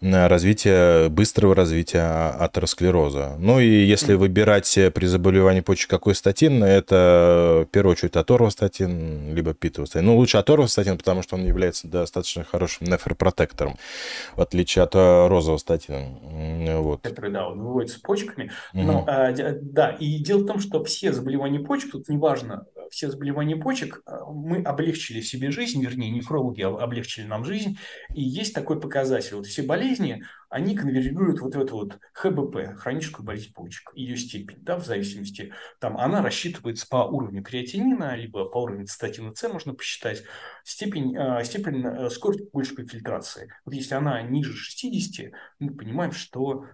[0.00, 3.36] развития, быстрого развития атеросклероза.
[3.38, 9.54] Ну и если выбирать при заболевании почек какой статин, это в первую очередь аторвостатин, либо
[9.54, 10.06] питовостатин.
[10.06, 13.76] Ну, лучше аторвостатин, потому что он является достаточно хорошим нефропротектором,
[14.36, 16.06] в отличие от розового статина.
[16.78, 17.00] Вот.
[17.02, 18.52] Который, да, он выводится почками.
[18.78, 18.86] Угу.
[18.86, 23.56] Но, а, да, и дело в том, что все заболевания почек, тут неважно, все заболевания
[23.56, 27.78] почек, а, мы облегчили себе жизнь, вернее, нефрологи облегчили нам жизнь,
[28.14, 29.34] и есть такой показатель.
[29.34, 34.58] Вот все болезни, они конвергируют вот в эту вот ХБП, хроническую болезнь почек, ее степень,
[34.60, 39.74] да, в зависимости, там, она рассчитывается по уровню креатинина, либо по уровню цитатина С можно
[39.74, 40.22] посчитать,
[40.62, 43.52] степень, а, степень э, скорость большей фильтрации.
[43.64, 46.64] Вот если она ниже 60, мы понимаем, что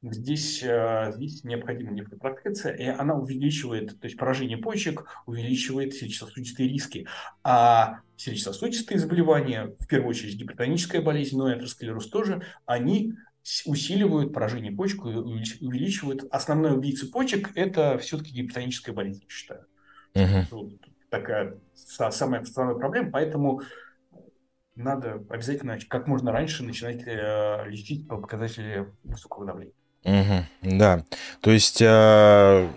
[0.00, 7.08] Здесь, э, здесь необходима нефропротекция, и она увеличивает, то есть поражение почек увеличивает сердечно-сосудистые риски.
[7.42, 13.14] А сердечно-сосудистые заболевания, в первую очередь гипертоническая болезнь, но и атеросклероз тоже, они
[13.66, 16.24] усиливают поражение почек, увеличивают.
[16.30, 19.66] Основной убийца почек– это все-таки гипертоническая болезнь, я считаю.
[20.14, 20.78] Угу.
[21.10, 23.62] Такая самая основная проблема, поэтому
[24.76, 29.74] надо обязательно как можно раньше начинать э, лечить по показателю высокого давления.
[30.08, 31.04] Угу, да.
[31.42, 32.68] То есть э,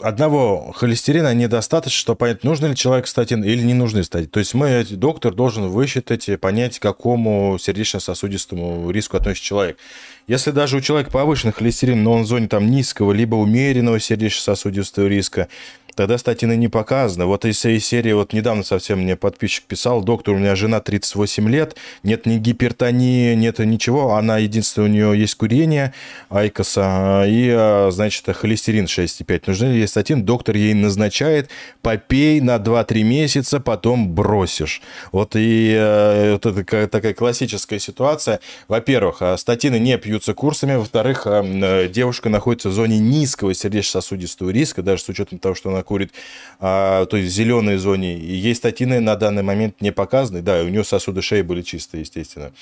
[0.00, 4.28] одного холестерина недостаточно, чтобы понять, нужно ли человек статин или не нужны статин.
[4.28, 9.78] То есть мы, доктор должен высчитать и понять, к какому сердечно-сосудистому риску относится человек.
[10.26, 15.06] Если даже у человека повышенный холестерин, но он в зоне там низкого либо умеренного сердечно-сосудистого
[15.06, 15.48] риска,
[15.94, 17.26] Тогда статины не показаны.
[17.26, 21.48] Вот из этой серии, вот недавно совсем мне подписчик писал, доктор, у меня жена 38
[21.48, 25.92] лет, нет ни гипертонии, нет ничего, она единственное, у нее есть курение
[26.30, 29.42] айкоса и, а, значит, холестерин 6,5.
[29.46, 30.24] Нужны ли статин?
[30.24, 31.48] Доктор ей назначает,
[31.80, 34.82] попей на 2-3 месяца, потом бросишь.
[35.12, 38.40] Вот и э, вот это такая классическая ситуация.
[38.68, 44.82] Во-первых, а, статины не пьются курсами, во-вторых, э, девушка находится в зоне низкого сердечно-сосудистого риска,
[44.82, 46.12] даже с учетом того, что она курит,
[46.58, 48.18] а, то есть в зеленой зоне.
[48.18, 50.42] И ей статины на данный момент не показаны.
[50.42, 52.52] Да, и у нее сосуды шеи были чистые, естественно.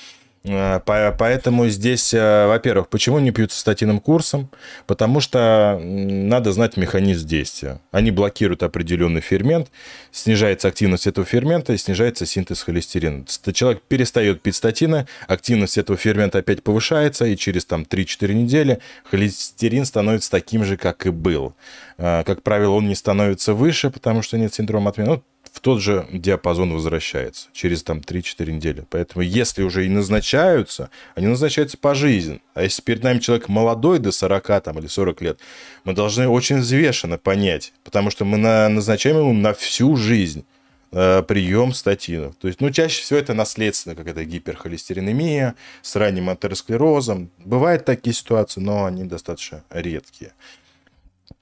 [0.45, 4.49] А, поэтому здесь, а, во-первых, почему не пьют статином курсом?
[4.87, 7.79] Потому что надо знать механизм действия.
[7.91, 9.69] Они блокируют определенный фермент,
[10.11, 13.25] снижается активность этого фермента и снижается синтез холестерина.
[13.53, 18.79] Человек перестает пить статины, активность этого фермента опять повышается, и через там, 3-4 недели
[19.09, 21.55] холестерин становится таким же, как и был.
[21.97, 25.09] А, как правило, он не становится выше, потому что нет синдрома отмены.
[25.09, 25.23] Ну,
[25.53, 28.85] в тот же диапазон возвращается через там 3-4 недели.
[28.89, 32.41] Поэтому если уже и назначаются, они назначаются по жизни.
[32.55, 35.39] А если перед нами человек молодой, до 40 там, или 40 лет,
[35.83, 40.43] мы должны очень взвешенно понять, потому что мы на, назначаем ему на всю жизнь
[40.91, 42.35] э, прием статинов.
[42.37, 47.29] То есть, ну, чаще всего это наследственно, как это гиперхолестеринемия с ранним атеросклерозом.
[47.37, 50.33] Бывают такие ситуации, но они достаточно редкие.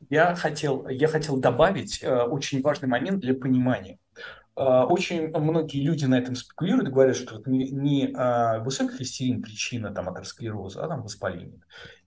[0.09, 3.97] Я хотел, я хотел добавить э, очень важный момент для понимания.
[4.61, 9.91] Э, очень многие люди на этом спекулируют говорят, что не, не э, высокий холестерин причина
[9.91, 11.61] там, атеросклероза, а там воспаление.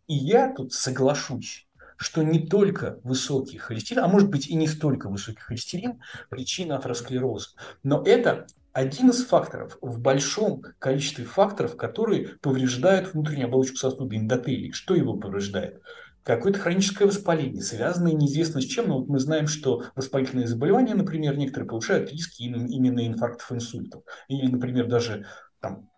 [0.06, 5.08] И я тут соглашусь, что не только высокий холестерин, а может быть и не столько
[5.08, 6.00] высокий холестерин
[6.30, 7.50] причина атеросклероза,
[7.82, 14.72] но это один из факторов в большом количестве факторов, которые повреждают внутреннюю оболочку сосуда, эндотелий.
[14.72, 15.80] Что его повреждает?
[16.24, 21.36] Какое-то хроническое воспаление, связанное неизвестно с чем, но вот мы знаем, что воспалительные заболевания, например,
[21.36, 24.02] некоторые повышают риски именно инфарктов, инсультов.
[24.28, 25.26] Или, например, даже
[25.60, 25.88] там,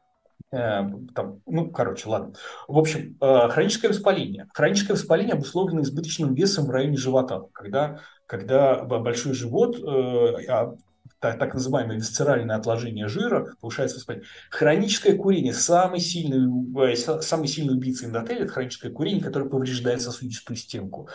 [0.52, 0.82] э,
[1.14, 2.34] там, ну, короче, ладно.
[2.66, 4.48] В общем, э, хроническое воспаление.
[4.52, 10.74] Хроническое воспаление обусловлено избыточным весом в районе живота, когда, когда большой живот, э, а
[11.20, 14.28] так, так называемое висцеральное отложение жира, повышается воспаление.
[14.50, 16.46] Хроническое курение, самый сильный,
[16.92, 21.08] э, самый сильный убийца эндотеля– это хроническое курение, которое повреждает сосудистую стенку.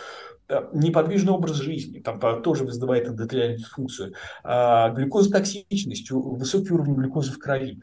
[0.49, 4.13] Э, неподвижный образ жизни, там тоже вызывает эндотелиальную дисфункцию.
[4.43, 7.79] А, глюкозотоксичность, высокий уровень глюкозы в крови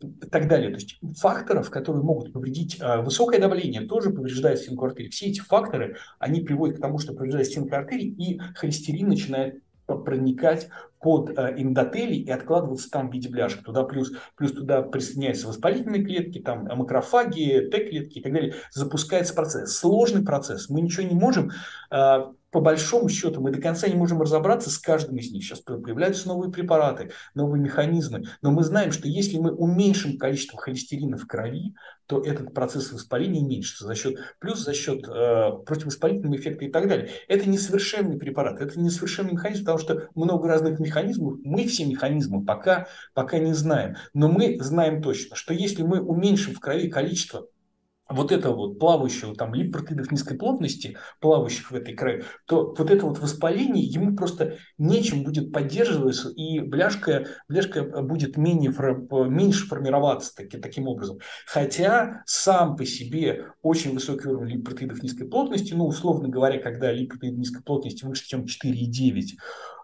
[0.00, 0.70] и так далее.
[0.70, 5.10] То есть факторов, которые могут повредить а, высокое давление, тоже повреждает стенку артерии.
[5.10, 9.62] Все эти факторы, они приводят к тому, что повреждает стенка артерий, и холестерин начинает
[9.98, 10.68] проникать
[11.00, 13.64] под э, эндотелий и откладываться там в виде бляшек.
[13.64, 18.54] Туда плюс, плюс туда присоединяются воспалительные клетки, там макрофаги, Т-клетки и так далее.
[18.70, 19.76] Запускается процесс.
[19.76, 20.68] Сложный процесс.
[20.68, 21.50] Мы ничего не можем.
[22.52, 25.42] По большому счету мы до конца не можем разобраться с каждым из них.
[25.42, 28.24] Сейчас появляются новые препараты, новые механизмы.
[28.42, 31.74] Но мы знаем, что если мы уменьшим количество холестерина в крови,
[32.06, 36.88] то этот процесс воспаления уменьшится за счет, плюс за счет э, противовоспалительного эффекта и так
[36.88, 37.08] далее.
[37.26, 42.86] Это несовершенный препарат, это несовершенный механизм, потому что много разных механизмов, мы все механизмы пока,
[43.14, 43.96] пока не знаем.
[44.12, 47.46] Но мы знаем точно, что если мы уменьшим в крови количество
[48.12, 53.06] вот это вот плавающего там липопротеидов низкой плотности, плавающих в этой крови, то вот это
[53.06, 58.72] вот воспаление ему просто нечем будет поддерживаться, и бляшка, бляшка будет менее,
[59.28, 61.18] меньше формироваться таки, таким образом.
[61.46, 67.36] Хотя сам по себе очень высокий уровень липопротеидов низкой плотности, ну, условно говоря, когда липопротеиды
[67.36, 69.22] низкой плотности выше, чем 4,9,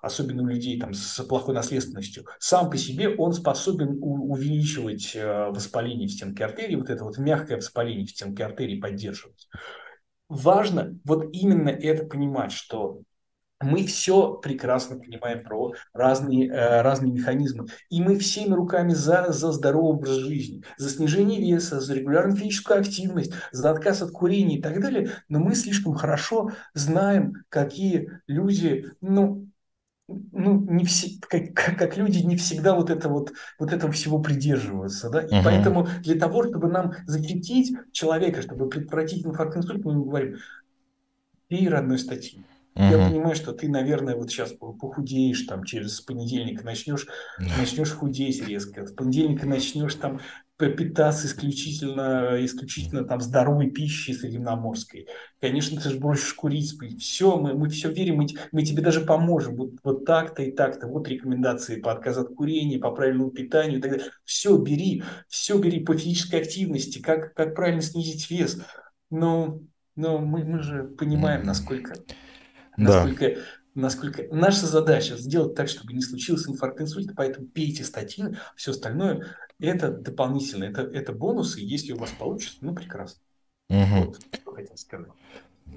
[0.02, 6.08] особенно у людей там, с плохой наследственностью, сам по себе он способен увеличивать э, воспаление
[6.08, 9.48] в стенке артерии, вот это вот мягкое воспаление в стенке артерии поддерживать.
[10.28, 13.02] Важно вот именно это понимать, что
[13.60, 17.66] мы все прекрасно понимаем про разные, э, разные механизмы.
[17.90, 22.80] И мы всеми руками за, за здоровый образ жизни, за снижение веса, за регулярную физическую
[22.80, 25.10] активность, за отказ от курения и так далее.
[25.28, 29.47] Но мы слишком хорошо знаем, какие люди, ну,
[30.08, 35.10] ну, не все, как, как люди не всегда вот это вот, вот этого всего придерживаются,
[35.10, 35.42] да, и uh-huh.
[35.44, 40.36] поэтому для того, чтобы нам защитить человека, чтобы предотвратить инфаркт инсульт, мы говорим,
[41.48, 42.42] пей родной статьи.
[42.74, 42.90] Uh-huh.
[42.90, 47.06] Я понимаю, что ты, наверное, вот сейчас похудеешь, там, через понедельник начнешь,
[47.38, 50.20] начнешь худеть резко, с понедельника начнешь там
[50.58, 55.06] питаться исключительно, исключительно там здоровой пищей средиземноморской.
[55.40, 59.54] Конечно, ты же бросишь курить, все, мы, мы все верим, мы, мы тебе даже поможем.
[59.54, 60.88] Вот, вот так-то и так-то.
[60.88, 64.06] Вот рекомендации по отказу от курения, по правильному питанию и так далее.
[64.24, 68.60] Все бери, все бери по физической активности, как, как правильно снизить вес.
[69.10, 69.60] Но,
[69.94, 71.94] но мы, мы же понимаем, насколько,
[72.76, 73.40] насколько да
[73.74, 79.24] насколько наша задача сделать так, чтобы не случился инфаркт инсульта, поэтому пейте статины, все остальное
[79.60, 83.20] это дополнительно, это, это бонусы, если у вас получится, ну прекрасно.
[83.70, 84.04] Угу.
[84.06, 85.08] Вот, что хотел сказать.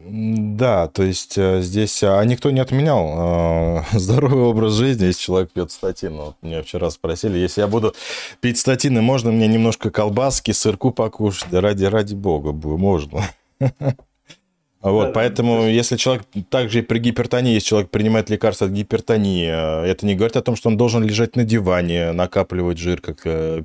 [0.03, 5.51] Да, то есть э, здесь, а никто не отменял э, здоровый образ жизни, если человек
[5.51, 6.25] пьет статину.
[6.25, 7.93] Вот меня вчера спросили, если я буду
[8.39, 11.51] пить статины, можно мне немножко колбаски, сырку покушать?
[11.53, 13.23] Ради, ради бога, можно.
[14.81, 15.75] Вот, да, поэтому, есть...
[15.75, 20.15] если человек также и при гипертонии, если человек принимает лекарства от гипертонии, э, это не
[20.15, 23.61] говорит о том, что он должен лежать на диване, накапливать жир, как э,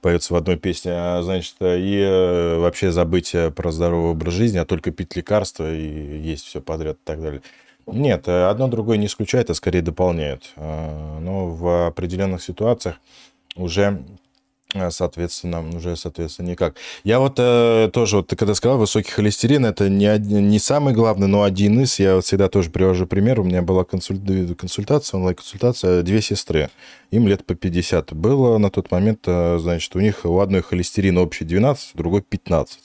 [0.00, 4.64] поется в одной песне, а, значит, и э, вообще забыть про здоровый образ жизни, а
[4.64, 7.42] только пить лекарства и есть все подряд и так далее.
[7.86, 10.54] Нет, одно другое не исключает, а скорее дополняет.
[10.56, 12.96] Но в определенных ситуациях
[13.56, 14.23] уже Э,
[14.90, 16.74] соответственно, уже, соответственно, никак.
[17.04, 20.94] Я вот э, тоже, вот ты когда сказал, высокий холестерин, это не, один, не самый
[20.94, 21.98] главный, но один из.
[21.98, 23.40] Я вот всегда тоже привожу пример.
[23.40, 24.18] У меня была консуль...
[24.56, 26.70] консультация, онлайн-консультация, две сестры.
[27.10, 31.18] Им лет по 50 было на тот момент, э, значит, у них у одной холестерин
[31.18, 32.80] общий 12, у другой 15.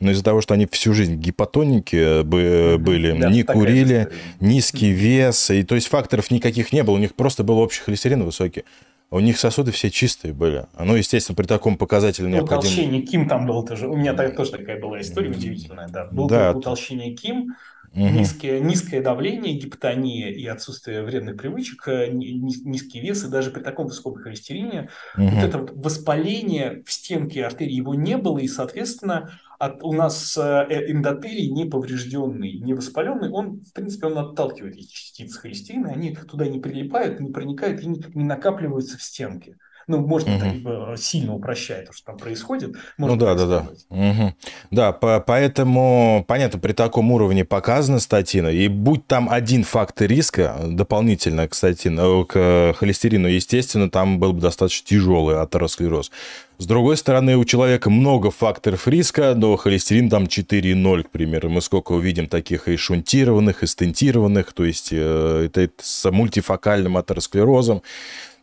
[0.00, 4.08] Но из-за того, что они всю жизнь гипотоники были, да, не курили,
[4.40, 8.24] низкий вес, и то есть факторов никаких не было, у них просто был общий холестерин
[8.24, 8.64] высокий.
[9.10, 10.66] У них сосуды все чистые были.
[10.78, 12.72] Ну, естественно, при таком показателе ну, необходимо...
[12.72, 13.86] Утолщение Ким там было тоже.
[13.88, 15.88] У меня тоже такая была история удивительная.
[15.88, 16.08] Да.
[16.10, 16.52] Был да.
[16.52, 17.54] утолщение Ким,
[17.94, 18.08] Угу.
[18.08, 23.86] Низкое, низкое давление, гипотония и отсутствие вредных привычек, э, низкий вес, и даже при таком
[23.86, 25.28] высоком холестерине угу.
[25.28, 30.36] вот это вот воспаление в стенке артерии его не было, и, соответственно, от, у нас
[30.36, 36.16] э, эндотелий не поврежденный, не воспаленный, он, в принципе, он отталкивает эти частицы холестерина, они
[36.16, 39.56] туда не прилипают, не проникают и не, не накапливаются в стенке.
[39.86, 40.40] Ну, можно угу.
[40.40, 42.74] так, сильно упрощать то, что там происходит.
[42.98, 43.66] ну да, да, да.
[43.90, 44.34] Угу.
[44.70, 50.56] Да, по поэтому, понятно, при таком уровне показана статина, и будь там один фактор риска
[50.64, 56.10] дополнительно к, статину, к холестерину, естественно, там был бы достаточно тяжелый атеросклероз.
[56.58, 61.50] С другой стороны, у человека много факторов риска, но холестерин там 4,0, к примеру.
[61.50, 66.96] Мы сколько увидим таких и шунтированных, и стентированных, то есть э, это, это с мультифокальным
[66.96, 67.82] атеросклерозом.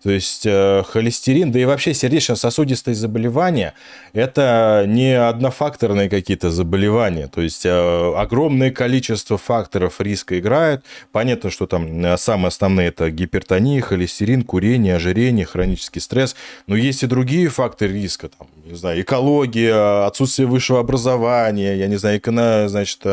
[0.04, 3.76] То есть э, холестерин, да и вообще сердечно-сосудистые заболевания–
[4.14, 7.28] это не однофакторные какие-то заболевания.
[7.28, 10.84] То есть э, огромное количество факторов риска играет.
[11.12, 16.36] Понятно, что там э, самые основные– это гипертония, холестерин, курение, ожирение, хронический стресс.
[16.66, 18.30] Но есть и другие факторы риска.
[18.30, 23.04] Там, не знаю, экология, отсутствие высшего образования, я не знаю, эконо, значит,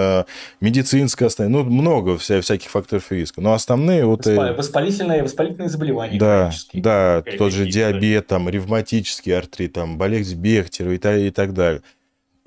[0.60, 3.40] медицинское, ну, много всяких факторов риска.
[3.40, 4.26] Но основные вот...
[4.26, 6.18] Воспалительные, воспалительные заболевания.
[6.18, 11.82] Да, да, тот же диабет, там, ревматический артрит, там, болезнь Бехтерова и, и так далее.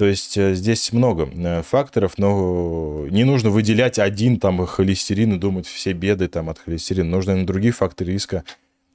[0.02, 5.38] То есть э, здесь много э, факторов, но не нужно выделять один там холестерин и
[5.38, 7.08] думать все беды там от холестерина.
[7.08, 8.44] Нужно на другие факторы риска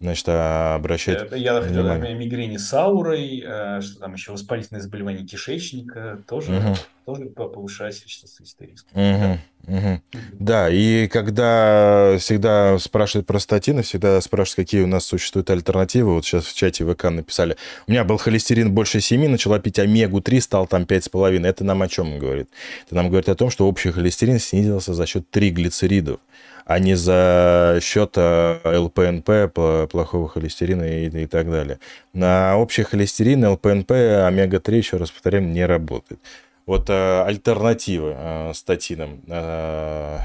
[0.01, 2.15] значит, обращать Я внимание.
[2.15, 3.41] мигрени с аурой,
[3.81, 6.77] что там еще воспалительное заболевание кишечника, тоже, угу.
[7.07, 8.87] тоже повышает частотный риск.
[8.93, 9.01] Угу.
[9.03, 9.39] Да.
[9.67, 10.01] Угу.
[10.39, 16.15] Да, и когда всегда спрашивают про статины, всегда спрашивают, какие у нас существуют альтернативы.
[16.15, 17.57] Вот сейчас в чате ВК написали,
[17.89, 21.45] у меня был холестерин больше 7, начала пить омегу-3, стал там 5,5.
[21.45, 22.49] Это нам о чем говорит?
[22.87, 26.21] Это нам говорит о том, что общий холестерин снизился за счет триглицеридов
[26.67, 29.53] а не за счет э, ЛПНП,
[29.89, 31.79] плохого холестерина и, и так далее.
[32.13, 36.21] На общий холестерин, ЛПНП, омега-3, еще раз повторяем, не работает.
[36.67, 39.23] Вот э, альтернативы э, статинам.
[39.29, 40.19] Э,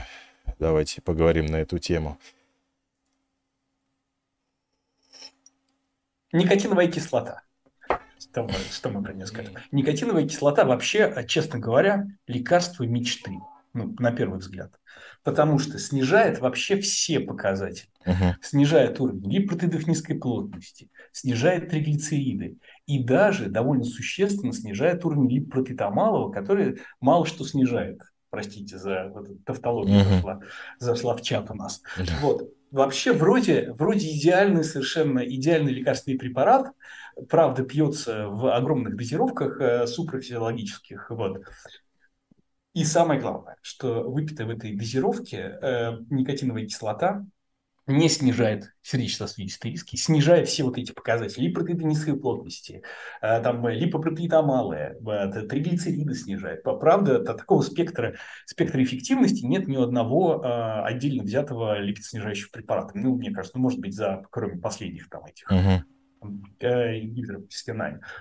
[0.58, 2.18] давайте поговорим на эту тему.
[6.32, 7.44] Никотиновая кислота.
[8.18, 9.54] Что что мы про нее скажем?
[9.72, 13.32] Никотиновая кислота вообще, честно говоря, лекарство мечты,
[13.74, 14.81] ну, на первый взгляд.
[15.24, 17.90] Потому что снижает вообще все показатели.
[18.06, 18.34] Uh-huh.
[18.42, 22.58] Снижает уровень липопротеидов низкой плотности, снижает триглицериды,
[22.88, 28.02] и даже довольно существенно снижает уровень липопротеидомалого, который мало что снижает.
[28.32, 30.16] Простите за вот тавтологию, uh-huh.
[30.16, 30.40] зашла,
[30.80, 31.82] зашла в чат у нас.
[31.98, 32.10] Uh-huh.
[32.22, 32.50] Вот.
[32.72, 36.72] Вообще вроде, вроде идеальный, совершенно идеальный лекарственный препарат,
[37.30, 41.10] правда, пьется в огромных дозировках э, суpraфизиологических.
[41.10, 41.42] Вот.
[42.74, 47.26] И самое главное, что выпитая в этой дозировке э, никотиновая кислота
[47.88, 52.84] не снижает сердечно-сосудистые риски, снижает все вот эти показатели липопротеиды низкой плотности,
[53.22, 56.64] э, там липопротеида малая, э, триглицериды снижает.
[56.64, 58.16] Правда, такого спектра,
[58.46, 62.92] спектра эффективности нет ни одного э, отдельно взятого липидоснижающего препарата.
[62.96, 65.82] Ну, мне кажется, ну, может быть, за, кроме последних там этих uh-huh.
[66.62, 67.44] ингибиторов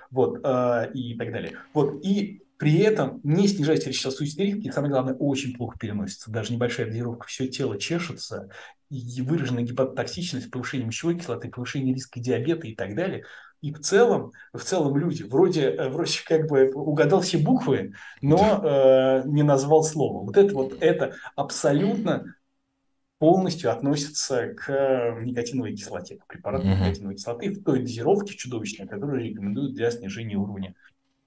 [0.09, 1.57] вот, и так далее.
[1.73, 6.29] Вот, и при этом не снижать сердечно-сосудистые риски, и самое главное, очень плохо переносится.
[6.29, 8.49] Даже небольшая дозировка, все тело чешется,
[8.91, 13.23] и выраженная гепатотоксичность, повышение мочевой кислоты, повышение риска диабета и так далее.
[13.61, 18.61] И в целом, в целом люди вроде, э, вроде как бы угадал все буквы, но
[18.63, 20.23] э, не назвал слово.
[20.23, 22.35] Вот это вот это абсолютно
[23.17, 26.79] полностью относится к никотиновой кислоте, к препарату uh-huh.
[26.79, 30.75] никотиновой кислоты в той дозировке чудовищной, которую рекомендуют для снижения уровня,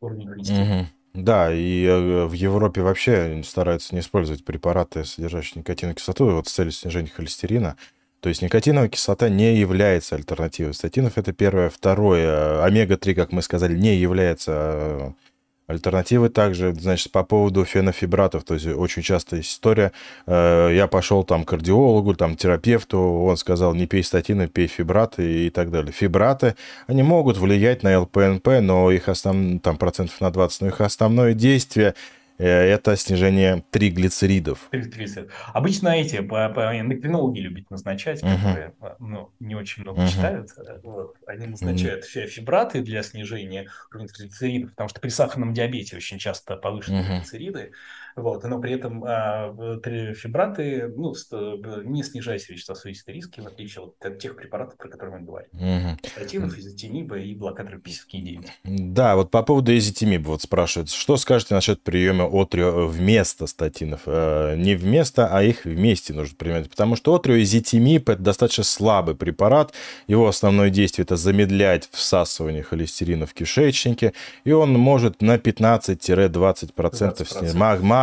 [0.00, 0.88] уровня холестерина.
[1.14, 6.52] Да, и э, в Европе вообще стараются не использовать препараты, содержащие никотиновую кислоту, вот с
[6.52, 7.76] целью снижения холестерина.
[8.18, 11.70] То есть никотиновая кислота не является альтернативой статинов, это первое.
[11.70, 15.12] Второе, омега-3, как мы сказали, не является э,
[15.66, 19.92] Альтернативы также, значит, по поводу фенофибратов, то есть очень частая история,
[20.26, 25.46] э, я пошел там к кардиологу, там терапевту, он сказал, не пей статины, пей фибраты
[25.46, 25.90] и так далее.
[25.90, 26.54] Фибраты,
[26.86, 29.58] они могут влиять на ЛПНП, но их основ...
[29.60, 31.94] там процентов на 20, но их основное действие
[32.38, 34.68] это снижение триглицеридов.
[34.70, 35.30] Триглицерид.
[35.52, 38.36] Обычно эти по, по эндокринологи любят назначать, uh-huh.
[38.36, 40.08] которые ну, не очень много uh-huh.
[40.08, 40.50] читают.
[40.82, 41.16] Вот.
[41.26, 42.26] Они назначают uh-huh.
[42.26, 47.06] фибраты для снижения уровня триглицеридов, потому что при сахарном диабете очень часто повышены uh-huh.
[47.06, 47.72] триглицериды.
[48.16, 49.52] Вот, но при этом а,
[50.14, 51.14] фибраты ну,
[51.84, 55.48] не снижают сердечно-сосудистые риски, в отличие от тех препаратов, про которые мы говорим.
[55.52, 55.98] Угу.
[56.08, 58.48] Статинов, изотимиба и блокаторы PCSK9.
[58.64, 64.02] Да, вот по поводу изотимиба вот спрашивают, что скажете насчет приема отрио вместо статинов?
[64.06, 69.72] Э, не вместо, а их вместе нужно принимать, потому что отриоизотимиб– это достаточно слабый препарат,
[70.06, 74.12] его основное действие– это замедлять всасывание холестерина в кишечнике,
[74.44, 77.24] и он может на 15-20% 20%.
[77.24, 77.54] снижать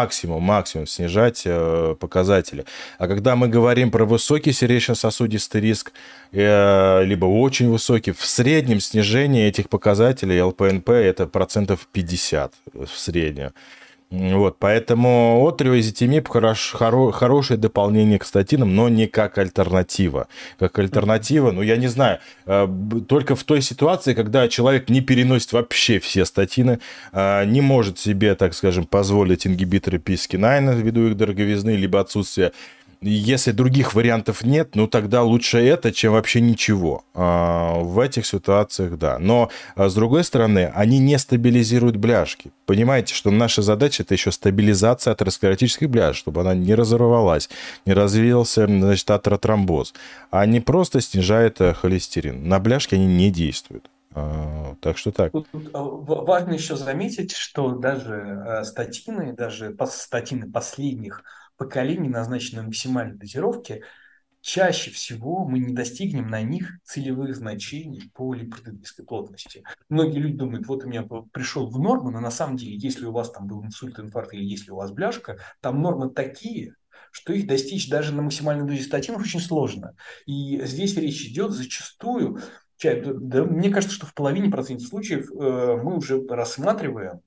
[0.02, 2.65] максимум, максимум снижать э, показатели.
[2.98, 5.91] А когда мы говорим про высокий сердечно-сосудистый риск,
[6.32, 13.52] э, либо очень высокий, в среднем снижение этих показателей ЛПНП это процентов 50 в среднем.
[14.11, 20.27] Вот, поэтому отриоизотимиб хорош, хоро, хорошее дополнение к статинам, но не как альтернатива.
[20.59, 22.67] Как альтернатива, ну, я не знаю, э,
[23.07, 26.81] только в той ситуации, когда человек не переносит вообще все статины,
[27.13, 32.51] э, не может себе, так скажем, позволить ингибиторы PCSK9 ввиду их дороговизны, либо отсутствия
[33.02, 37.03] если других вариантов нет, ну тогда лучше это, чем вообще ничего.
[37.15, 39.18] А, в этих ситуациях, да.
[39.18, 42.52] Но, а, с другой стороны, они не стабилизируют бляшки.
[42.68, 47.49] Понимаете, что наша задача– это еще стабилизация атеросклеротических бляшек, чтобы она не разорвалась,
[47.88, 49.95] не развился, значит, атеротромбоз.
[50.30, 52.48] А не просто снижает э, холестерин.
[52.48, 53.90] На бляшки они не действуют.
[54.14, 55.32] А, так что так.
[55.32, 61.23] Тут, важно еще заметить, что даже э, статины, даже статины последних
[61.61, 63.83] поколений, назначенные максимальной дозировке,
[64.41, 69.63] чаще всего мы не достигнем на них целевых значений по липопротеидической плотности.
[69.88, 73.11] Многие люди думают, вот у меня пришел в норму, но на самом деле, если у
[73.11, 76.73] вас там был инсульт, инфаркт или если у вас бляшка, там нормы такие,
[77.11, 79.95] что их достичь даже на максимальной дозе статинов очень сложно.
[80.25, 82.39] И здесь речь идет зачастую,
[82.83, 87.21] да, мне кажется, что в половине процентов случаев э, мы уже рассматриваем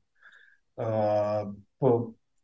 [0.76, 1.44] э,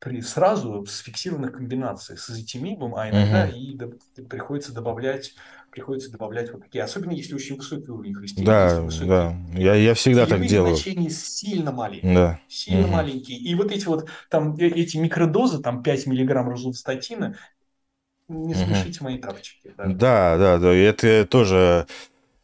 [0.00, 3.56] при, сразу с фиксированных комбинаций с изотимибом, а иногда угу.
[3.56, 3.92] и до,
[4.28, 5.34] приходится добавлять
[5.70, 8.44] приходится добавлять вот такие, особенно если очень высокий уровень холестерина.
[8.50, 10.74] Да, да, я, я всегда так делаю.
[10.74, 12.40] значения сильно маленькие, да.
[12.48, 12.92] сильно угу.
[12.92, 13.38] маленькие.
[13.38, 17.36] И вот эти вот там э, эти микродозы, там 5 миллиграмм розулстатина,
[18.28, 19.04] не смешите угу.
[19.04, 19.72] мои тапочки.
[19.76, 19.84] Да.
[19.86, 21.86] да, да, да, это тоже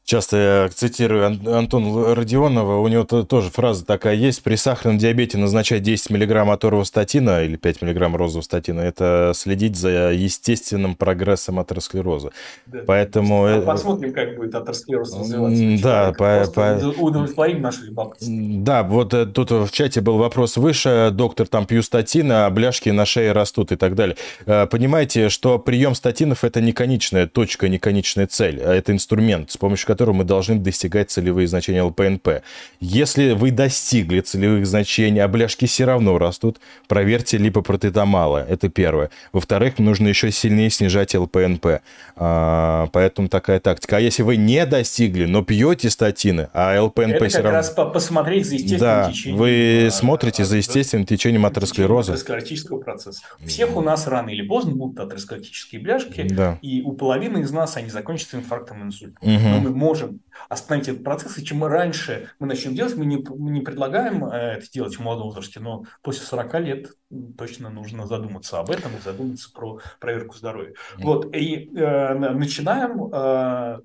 [0.07, 5.83] Часто я цитирую Антона Родионова, у него тоже фраза такая есть, при сахарном диабете назначать
[5.83, 12.31] 10 мг аторвостатина или 5 мг розовостатина, это следить за естественным прогрессом атеросклероза.
[12.67, 12.83] Да.
[12.87, 13.47] Поэтому...
[13.47, 15.83] А посмотрим, как будет атеросклероз развиваться.
[15.83, 17.01] Да, по, по...
[17.01, 18.33] удовлетворим наши любопытство.
[18.33, 22.91] Да, вот э, тут в чате был вопрос выше, доктор, там пью статины, а бляшки
[22.91, 24.17] на шее растут и так далее.
[24.47, 29.51] Э, понимаете, что прием статинов это не конечная точка, не конечная цель, а это инструмент,
[29.51, 32.43] с помощью которого мы должны достигать целевые значения ЛПНП.
[32.81, 38.41] Если вы достигли целевых значений, а бляшки все равно растут, проверьте липопротеидомалы.
[38.47, 39.09] Это первое.
[39.33, 41.81] Во-вторых, нужно еще сильнее снижать ЛПНП.
[42.15, 43.97] А, поэтому такая тактика.
[43.97, 47.59] А если вы не достигли, но пьете статины, а ЛПНП это все равно...
[47.61, 49.39] Это как раз посмотреть за естественным да, течением.
[49.39, 52.13] вы смотрите за естественным течением атеросклероза.
[52.13, 53.23] Атеросклеротического процесса.
[53.47, 56.59] Всех у нас рано или поздно будут атеросклеротические бляшки, да.
[56.61, 59.17] и у половины из нас они закончатся инфарктом инсультом.
[59.23, 59.49] Угу.
[59.49, 63.51] Но мы можем остановить этот процесс, и чем раньше мы начнем делать, мы не, мы
[63.51, 66.91] не предлагаем э, это делать в молодом возрасте, но после 40 лет
[67.39, 70.75] точно нужно задуматься об этом и задуматься про проверку здоровья.
[70.99, 71.03] Mm.
[71.03, 73.81] Вот, и э, начинаем, э,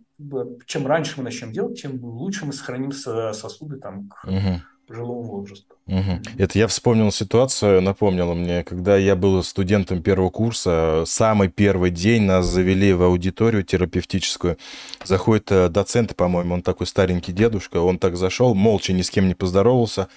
[0.66, 4.60] чем раньше мы начнем делать, тем лучше мы сохраним сосуды там к mm-hmm
[4.92, 5.74] пожилого возраста.
[5.88, 6.22] Угу.
[6.38, 12.24] Это я вспомнил ситуацию, напомнила мне, когда я был студентом первого курса, самый первый день
[12.24, 14.58] нас завели в аудиторию терапевтическую.
[15.04, 19.28] Заходит э, доцент, по-моему, он такой старенький дедушка, он так зашел, молча ни с кем
[19.28, 20.10] не поздоровался,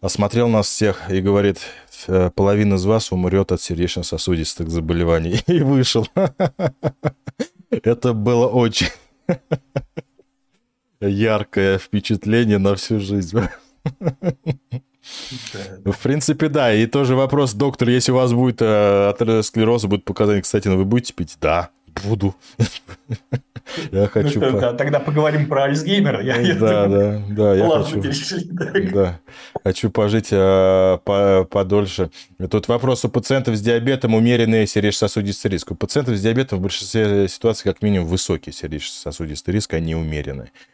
[0.00, 1.60] осмотрел нас всех и говорит,
[2.08, 5.42] «Э, половина из вас умрет от сердечно-сосудистых заболеваний.
[5.46, 6.06] И вышел.
[7.70, 8.88] Это было очень
[11.00, 13.38] яркое впечатление на всю жизнь.
[15.84, 16.72] В принципе, да.
[16.72, 20.84] И тоже вопрос, доктор, если у вас будет э, атеросклероз, будет показание, кстати, ну вы
[20.84, 21.36] будете пить?
[21.40, 21.70] Да,
[22.04, 22.34] буду.
[23.92, 24.40] Я хочу...
[24.40, 26.22] Ну, что, тогда поговорим про Альцгеймера.
[26.22, 28.02] Я, я да, да, да, я хочу...
[28.02, 28.44] перешли.
[28.90, 29.20] Да,
[29.64, 32.10] хочу пожить а, по, подольше.
[32.50, 35.70] Тут вопрос у пациентов с диабетом умеренный сердечно-сосудистый риск.
[35.70, 40.46] У пациентов с диабетом в большинстве ситуаций как минимум высокий сердечно-сосудистый риск, а не умеренный.
[40.46, 40.71] А,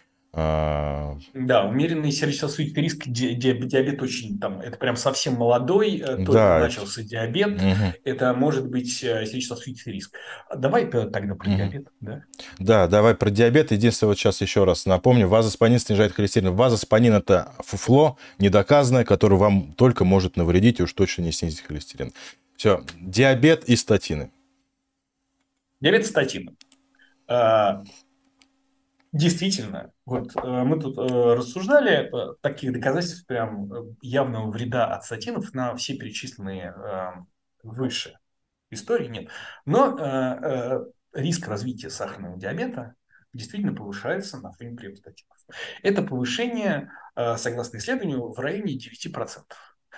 [1.34, 6.58] да, умеренный сердечно-сосудистый риск диабет очень там, это прям совсем молодой, э, только да.
[6.60, 7.94] начался диабет, угу.
[8.04, 10.14] это может быть э, сердечно-сосудистый риск.
[10.54, 11.56] Давай тогда про угу.
[11.56, 12.24] диабет, да?
[12.58, 13.72] Да, давай про диабет.
[13.72, 16.54] Единственное, вот сейчас еще раз напомню, вазоспанин снижает холестерин.
[16.54, 22.12] Вазоспанин это фуфло недоказанное, которое вам только может навредить и уж точно не снизить холестерин.
[22.56, 24.30] Все, диабет и статины.
[25.80, 26.56] Диабет и статины.
[27.28, 27.84] А,
[29.12, 33.70] Действительно, вот э, мы тут э, рассуждали, э, таких доказательств прям
[34.00, 36.74] явного вреда от статинов на все перечисленные
[37.62, 38.18] выше
[38.70, 39.28] истории нет.
[39.66, 42.94] Но риск развития сахарного диабета
[43.34, 45.36] действительно повышается на фоне приема статинов.
[45.82, 46.90] Это повышение,
[47.36, 49.42] согласно исследованию, в районе 9%.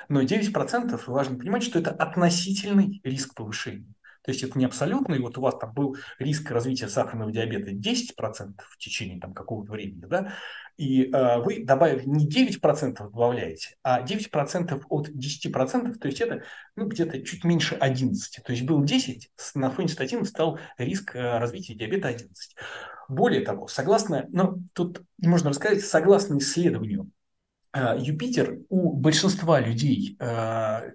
[0.09, 3.95] Но 9% важно понимать, что это относительный риск повышения.
[4.23, 7.71] То есть это не абсолютно, и вот у вас там был риск развития сахарного диабета
[7.71, 10.35] 10% в течение там какого-то времени, да,
[10.77, 16.43] и э, вы добавили не 9% добавляете, а 9% от 10%, то есть это
[16.77, 18.43] ну, где-то чуть меньше 11.
[18.43, 22.57] То есть был 10, на фоне статинов стал риск э, развития диабета 11.
[23.09, 27.11] Более того, согласно, ну, тут можно рассказать, согласно исследованию,
[27.73, 30.93] э, Юпитер у большинства людей, э,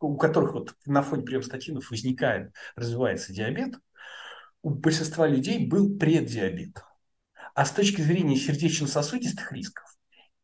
[0.00, 3.74] у которых вот на фоне приема статинов возникает, развивается диабет,
[4.62, 6.82] у большинства людей был преддиабет.
[7.54, 9.86] А с точки зрения сердечно-сосудистых рисков,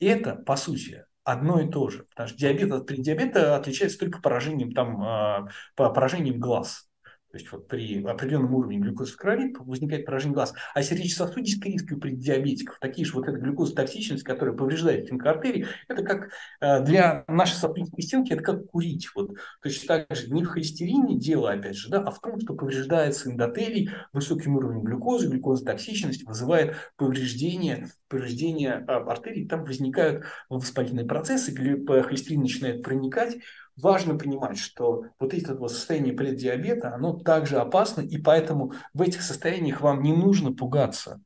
[0.01, 2.05] это, по сути, одно и то же.
[2.05, 6.89] Потому что диабет от преддиабета отличается только поражением, там, а, поражением глаз.
[7.35, 10.55] То есть вот при определенном уровне глюкозы в крови возникает поражение глаз.
[10.73, 16.05] А сердечно-сосудистый риск при диабетиков, такие же вот эта глюкозотоксичность, которая повреждает стенку артерии, это
[16.05, 16.31] как
[16.61, 19.09] э, для нашей соплинской стенки, это как курить.
[19.17, 19.33] Вот.
[19.65, 23.29] Точно так же не в холестерине дело, опять же, да, а в том, что повреждается
[23.29, 32.43] эндотелий, высоким уровнем глюкозы, глюкозотоксичность вызывает повреждение, повреждение э, артерий, там возникают воспалительные процессы, холестерин
[32.43, 33.39] начинает проникать,
[33.77, 39.23] важно понимать, что вот это вот состояние преддиабета, оно также опасно, и поэтому в этих
[39.23, 41.21] состояниях вам не нужно пугаться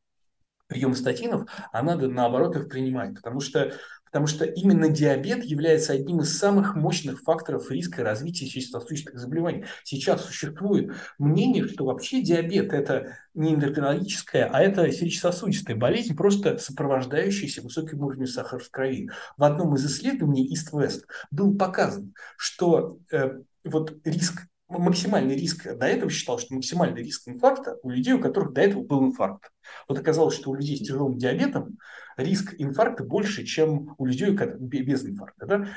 [0.68, 3.72] прием статинов, а надо наоборот их принимать, потому что
[4.10, 9.64] Потому что именно диабет является одним из самых мощных факторов риска развития сердечно-сосудистых заболеваний.
[9.84, 17.62] Сейчас существует мнение, что вообще диабет– это не эндокринологическая, а это сердечно-сосудистая болезнь, просто сопровождающаяся
[17.62, 19.10] высоким уровнем сахара в крови.
[19.36, 26.10] В одном из исследований East-West был показан, что э, вот риск максимальный риск до этого
[26.10, 29.50] считал, что максимальный риск инфаркта у людей, у которых до этого был инфаркт.
[29.88, 31.78] Вот оказалось, что у людей с тяжелым диабетом
[32.16, 35.68] риск инфаркта больше, чем у людей без инфаркта, да?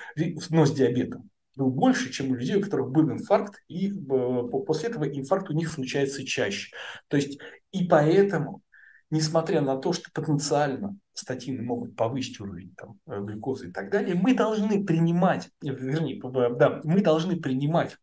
[0.50, 4.90] но с диабетом был больше, чем у людей, у которых был инфаркт, и э, после
[4.90, 6.74] этого инфаркт у них случается чаще.
[7.08, 7.40] То есть
[7.72, 8.62] и поэтому,
[9.10, 14.34] несмотря на то, что потенциально статины могут повысить уровень там, глюкозы и так далее, мы
[14.34, 16.22] должны принимать, вернее,
[16.56, 17.98] да, мы должны принимать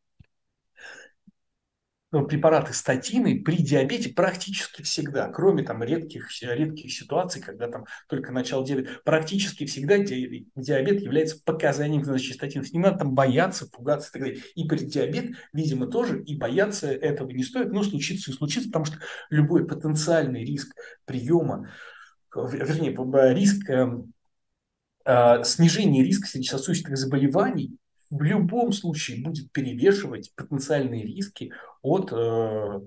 [2.10, 8.64] препараты статины при диабете практически всегда, кроме там редких, редких ситуаций, когда там только начало
[8.64, 12.72] диабета, практически всегда диабет является показанием значит, статинов.
[12.72, 14.42] Не надо там бояться, пугаться и так далее.
[14.54, 18.86] И при диабет, видимо, тоже и бояться этого не стоит, но случится и случится, потому
[18.86, 18.98] что
[19.28, 20.74] любой потенциальный риск
[21.04, 21.70] приема,
[22.34, 24.14] вернее, риск эм,
[25.04, 27.78] э, снижение риска сердечно-сосудистых заболеваний
[28.10, 31.52] в любом случае будет перевешивать потенциальные риски
[31.82, 32.80] от, э,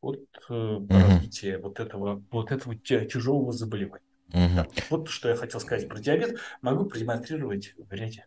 [0.00, 4.04] от развития вот этого, вот этого тяжелого заболевания.
[4.32, 4.66] Угу.
[4.90, 6.38] Вот что я хотел сказать про диабет.
[6.60, 8.26] Могу продемонстрировать в ряде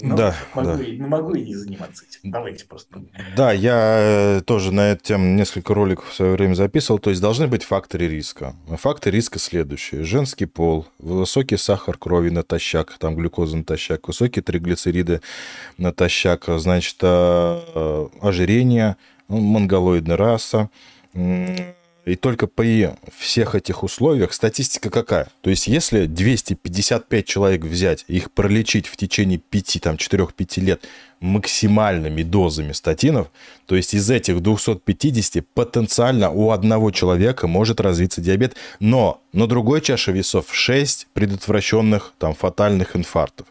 [0.00, 0.82] но да, могу, да.
[0.82, 2.30] И, могу и не заниматься этим.
[2.30, 3.02] Давайте просто.
[3.36, 3.96] Да, я
[4.38, 6.98] э, тоже на эту тему несколько роликов в свое время записывал.
[6.98, 8.54] То есть должны быть факторы риска.
[8.68, 10.04] Факторы риска следующие.
[10.04, 15.20] Женский пол, высокий сахар крови натощак, там глюкоза натощак, высокие триглицериды
[15.78, 18.96] натощак, значит, э, э, ожирение,
[19.28, 20.70] монголоидная раса,
[22.08, 25.28] и только при всех этих условиях статистика какая?
[25.42, 30.84] То есть, если 255 человек взять, их пролечить в течение 5, там, 4-5 лет
[31.20, 33.28] максимальными дозами статинов,
[33.66, 39.80] то есть из этих 250 потенциально у одного человека может развиться диабет, но на другой
[39.80, 43.46] чаше весов 6 предотвращенных там фатальных инфарктов.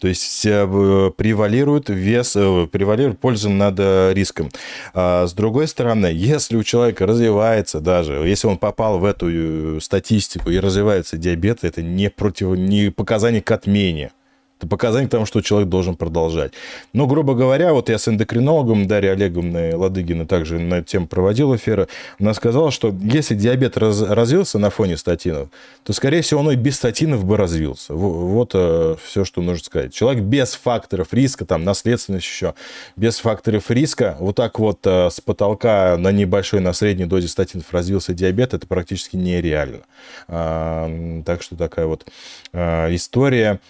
[0.00, 4.48] То есть э, превалирует вес, э, превалирует польза над э, риском.
[4.94, 10.50] А с другой стороны, если у человека развивается даже, если он попал в эту статистику
[10.50, 14.12] и развивается диабет, это не, против, не показание к отмене.
[14.58, 16.52] Это показание к тому, что человек должен продолжать.
[16.92, 21.54] Но, грубо говоря, вот я с эндокринологом Дарьей Олеговной Ладыгиной также на эту тему проводил
[21.54, 21.86] эфиры.
[22.18, 25.48] Она сказала, что если диабет раз, развился на фоне статинов,
[25.84, 27.94] то, скорее всего, он и без статинов бы развился.
[27.94, 29.94] Вот э, все, что нужно сказать.
[29.94, 32.54] Человек без факторов риска, там, наследственность еще,
[32.96, 37.72] без факторов риска, вот так вот э, с потолка на небольшой, на средней дозе статинов
[37.72, 39.82] развился диабет, это практически нереально.
[40.26, 42.06] Так что такая вот
[42.52, 43.60] а, история.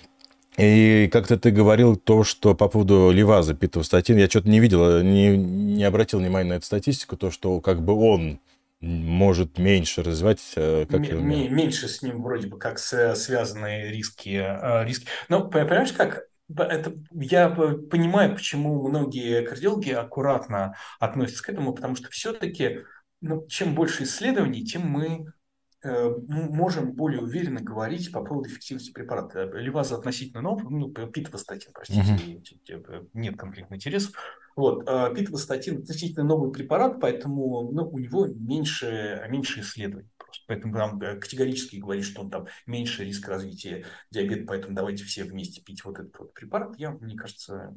[0.59, 5.37] И как-то ты говорил то, что по поводу Леваза, питовостатин, я что-то не видел, не,
[5.37, 8.41] не обратил внимания на эту статистику, то, что как бы он
[8.81, 14.85] может меньше развивать э, как М- меньше с ним вроде бы как связаны риски, э,
[14.85, 15.07] риски.
[15.29, 16.25] Но понимаешь как?
[16.57, 22.81] Это, я понимаю, почему многие кардиологи аккуратно относятся к этому, потому что все-таки
[23.21, 25.38] ну, чем больше исследований, тем мы Э,
[25.85, 29.45] можем более уверенно говорить по поводу эффективности препарата.
[29.45, 33.09] Леваза относительно нов, ну, питвостатин, простите, uh-huh.
[33.15, 34.13] нет конфликтных интересов.
[34.57, 40.11] Вот, а питвостатин относительно новый препарат, поэтому ну, у него меньше, меньше исследований.
[40.19, 40.45] Просто.
[40.49, 45.23] Поэтому там э, категорически говорит, что он там меньше риск развития диабета, поэтому давайте все
[45.23, 46.77] вместе пить вот этот вот препарат.
[46.77, 47.77] Я, мне кажется,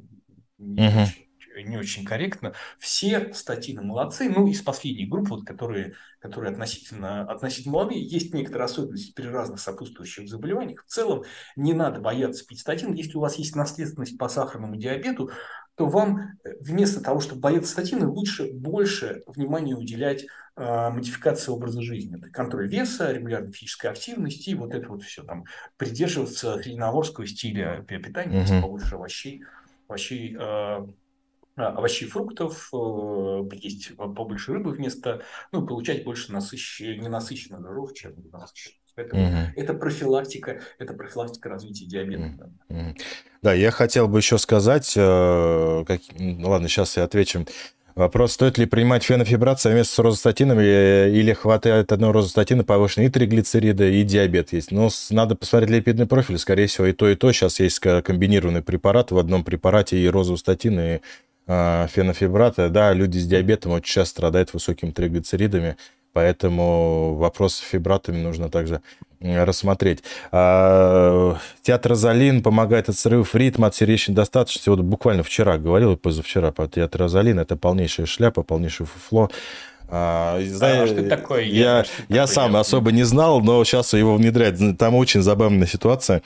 [0.58, 1.02] не uh-huh.
[1.04, 1.31] очень
[1.64, 2.54] не очень корректно.
[2.78, 8.66] Все статины молодцы, ну, из последней группы, вот, которые, которые относительно, относительно молодые, есть некоторые
[8.66, 10.84] особенности при разных сопутствующих заболеваниях.
[10.84, 11.24] В целом
[11.56, 12.94] не надо бояться пить статин.
[12.94, 15.30] Если у вас есть наследственность по сахарному диабету,
[15.74, 20.26] то вам э, вместо того, чтобы бояться статины, лучше больше внимания уделять
[20.56, 22.18] э, модификации образа жизни.
[22.18, 25.44] Это контроль веса, регулярной физической активности и вот это вот все там.
[25.76, 28.62] Придерживаться средневорского стиля питания, угу.
[28.62, 29.44] побольше овощей,
[29.88, 30.86] овощей э,
[31.56, 32.70] овощей и фруктов,
[33.52, 35.22] есть побольше рыбы вместо,
[35.52, 36.80] ну, получать больше насыщ...
[36.80, 38.78] ненасыщенных жиров, чем насыщенных.
[38.94, 39.36] Поэтому угу.
[39.56, 42.50] это профилактика, это профилактика развития диабета.
[42.68, 42.94] Угу.
[43.40, 46.00] Да, я хотел бы еще сказать, э, как...
[46.18, 47.46] ну, ладно, сейчас я отвечу.
[47.94, 54.00] Вопрос, стоит ли принимать фенофибрацию вместе с розостатином или хватает одного розостатина, повышенные и триглицериды,
[54.00, 54.72] и диабет есть.
[54.72, 57.32] Но надо посмотреть липидный профиль, скорее всего, и то, и то.
[57.32, 61.00] Сейчас есть комбинированный препарат в одном препарате и розостатин, и э,
[61.46, 62.68] фенофибрата.
[62.68, 65.76] Да, люди с диабетом очень часто страдают высокими триглицеридами.
[66.12, 68.82] Поэтому вопрос с фибратами нужно также
[69.20, 70.02] рассмотреть.
[70.30, 74.68] А, театрозолин помогает от срывов ритма, от сердечной достаточности.
[74.68, 77.38] Вот буквально вчера говорил, позавчера по театрозолин.
[77.38, 79.30] Это полнейшая шляпа, полнейшее фуфло.
[79.88, 81.42] А, знаешь, а что такое?
[81.42, 82.66] Я, я, я сам делать?
[82.66, 84.78] особо не знал, но сейчас его внедряют.
[84.78, 86.22] Там очень забавная ситуация.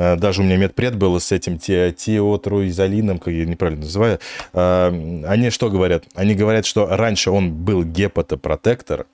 [0.00, 4.18] А, даже у меня медпред был с этим тиотруизолином, как я неправильно называю.
[4.54, 4.88] А,
[5.26, 6.04] они что говорят?
[6.14, 9.06] Они говорят, что раньше он был гепатопротектор,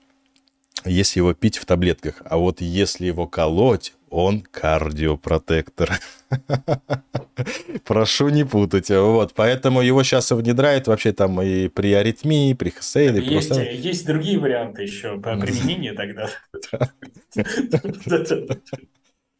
[0.85, 2.21] если его пить в таблетках.
[2.23, 5.99] А вот если его колоть, он кардиопротектор.
[7.83, 8.89] Прошу не путать.
[8.89, 12.99] Вот, поэтому его сейчас внедряют вообще там и при аритмии, при ХСЛ.
[12.99, 13.61] Есть, просто...
[13.63, 16.29] есть другие варианты еще по применению тогда.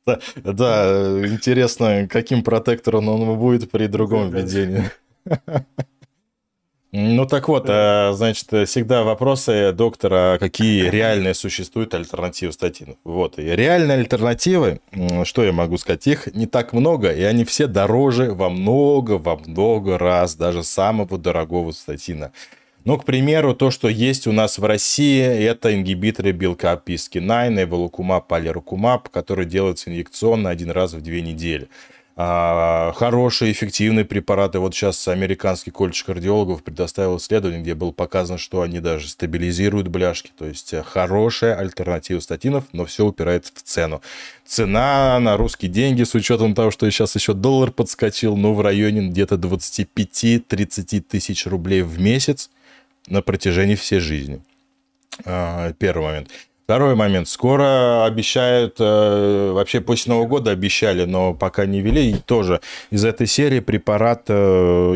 [0.43, 4.89] Да, интересно, каким протектором он будет при другом введении.
[6.93, 12.95] Ну так вот, э, значит, всегда вопросы доктора, какие реальные существуют альтернативы статинов.
[13.03, 14.79] Вот, и реальные альтернативы,
[15.25, 19.35] что я могу сказать, их не так много, и они все дороже во много, во
[19.35, 22.31] много раз, даже самого дорогого статина.
[22.87, 28.29] Ну, к примеру, то, что есть у нас в России, это ингибиторы белка PISK9, эволокумаб,
[28.29, 31.67] полирокумаб, которые делаются инъекционно один раз в две недели.
[32.15, 34.59] А, хорошие, эффективные препараты.
[34.59, 40.31] Вот сейчас американский колледж кардиологов предоставил исследование, где было показано, что они даже стабилизируют бляшки.
[40.37, 44.01] То есть э, хорошая альтернатива статинов, но все упирается в цену.
[44.45, 49.09] Цена на русские деньги, с учетом того, что сейчас еще доллар подскочил, ну, в районе
[49.09, 52.49] где-то 25-30 тысяч рублей в месяц
[53.07, 54.41] на протяжении всей жизни.
[55.25, 56.29] А, первый момент.
[56.67, 57.29] Второй момент.
[57.29, 62.59] Скоро обещают, э, вообще после Нового года обещали, но пока не вели, и тоже
[62.91, 64.33] из этой серии препарат э,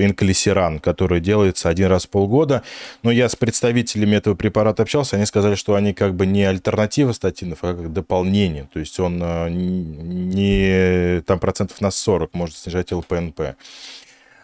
[0.01, 2.63] инклисеран, который делается один раз в полгода.
[3.03, 7.13] Но я с представителями этого препарата общался, они сказали, что они как бы не альтернатива
[7.13, 8.67] статинов, а как дополнение.
[8.73, 13.55] То есть он э, не там процентов на 40 может снижать ЛПНП.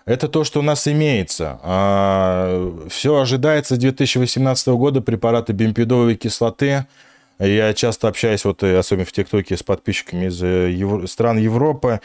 [0.08, 1.60] Это то, что у нас имеется.
[1.62, 6.88] А, все ожидается с 2018 года препараты бемпидовой кислоты–
[7.40, 12.02] я часто общаюсь, вот особенно в ТикТоке, с подписчиками из э, стран Европы.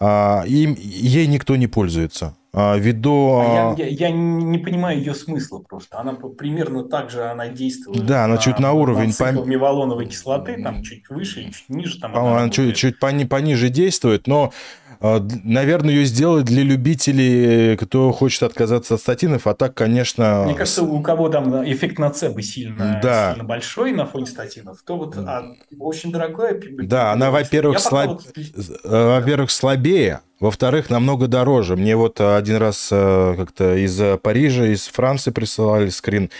[0.00, 2.34] А, им, ей никто не пользуется.
[2.54, 3.40] А, ввиду...
[3.40, 5.98] А я, я, я не понимаю ее смысла просто.
[5.98, 8.04] Она примерно так же она действует.
[8.04, 9.06] Да, она на, чуть на уровень...
[9.06, 11.98] На цикл мивалоновой кислоты, там чуть выше, чуть ниже.
[11.98, 14.52] Там она, она чуть, чуть пони, пониже действует, но
[15.00, 20.44] а, наверное, ее сделать для любителей, кто хочет отказаться от статинов, а так, конечно...
[20.44, 23.32] Мне кажется, у кого там эффект нацебы сильно, да.
[23.32, 26.60] сильно большой на фоне статинов, то вот а, очень дорогое...
[26.82, 28.20] Да, она, во-первых, слаб...
[28.84, 31.76] Э, во-первых, слабее, во-вторых, намного дороже.
[31.76, 36.30] Мне вот один раз э, как-то из Парижа, из Франции присылали скрин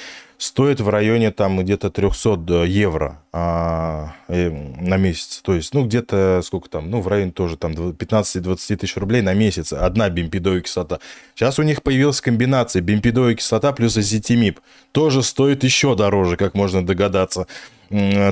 [0.42, 5.40] стоит в районе там где-то 300 евро а, э, на месяц.
[5.40, 9.34] То есть, ну, где-то сколько там, ну, в районе тоже там 15-20 тысяч рублей на
[9.34, 9.72] месяц.
[9.72, 10.98] Одна бимпидовая кислота.
[11.36, 14.58] Сейчас у них появилась комбинация бимпидовая кислота плюс азитимип.
[14.90, 17.46] Тоже стоит еще дороже, как можно догадаться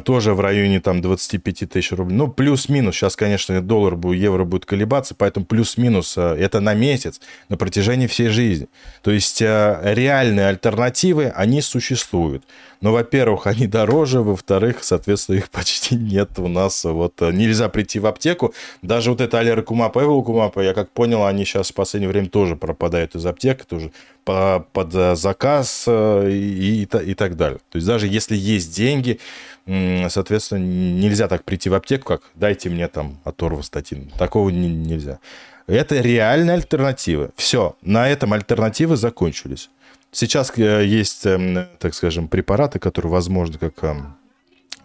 [0.05, 2.17] тоже в районе там 25 тысяч рублей.
[2.17, 2.95] Ну, плюс-минус.
[2.95, 8.07] Сейчас, конечно, доллар, будет, евро будет колебаться, поэтому плюс-минус э, это на месяц, на протяжении
[8.07, 8.69] всей жизни.
[9.03, 12.45] То есть э, реальные альтернативы, они существуют.
[12.81, 16.85] Но, во-первых, они дороже, во-вторых, соответственно, их почти нет у нас.
[16.85, 18.55] Вот э, нельзя прийти в аптеку.
[18.83, 23.15] Даже вот это алерокумап, эволокумап, я как понял, они сейчас в последнее время тоже пропадают
[23.15, 27.59] из аптек, тоже по, под заказ и, и, и так далее.
[27.71, 29.19] То есть даже если есть деньги,
[29.67, 34.11] соответственно, нельзя так прийти в аптеку, как дайте мне там аторвостатин.
[34.19, 35.19] Такого не, нельзя.
[35.67, 37.31] Это реальная альтернатива.
[37.37, 39.71] Все, на этом альтернативы закончились.
[40.13, 44.17] Сейчас э, есть, эм, так скажем, препараты, которые, возможно, как эм,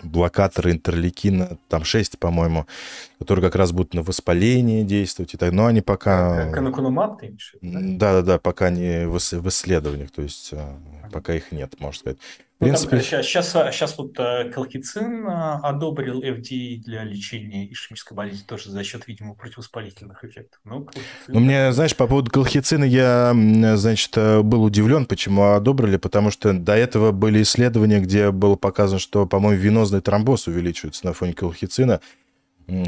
[0.06, 2.66] блокаторы интерлейкина, там 6, по-моему,
[3.20, 5.52] которые как раз будут на воспаление действовать и так.
[5.52, 6.52] Но они пока...
[6.52, 10.76] Канакунумаб ты Да-да-да, пока не в исследованиях, то есть э,
[11.12, 12.18] пока их нет, можно сказать.
[12.58, 13.02] В ну, принципе...
[13.02, 18.82] там, сейчас, сейчас вот э, колхицин э, одобрил FDA для лечения ишемической болезни тоже за
[18.86, 20.62] счет, видимо, противовоспалительных эффектов.
[20.64, 21.04] Но колхицин...
[21.28, 23.36] Ну, мне, знаешь, по поводу колхицина я,
[23.76, 29.26] значит, был удивлен, почему одобрили, потому что до этого были исследования, где было показано, что,
[29.26, 32.00] по-моему, венозный тромбоз увеличивается на фоне колхицина,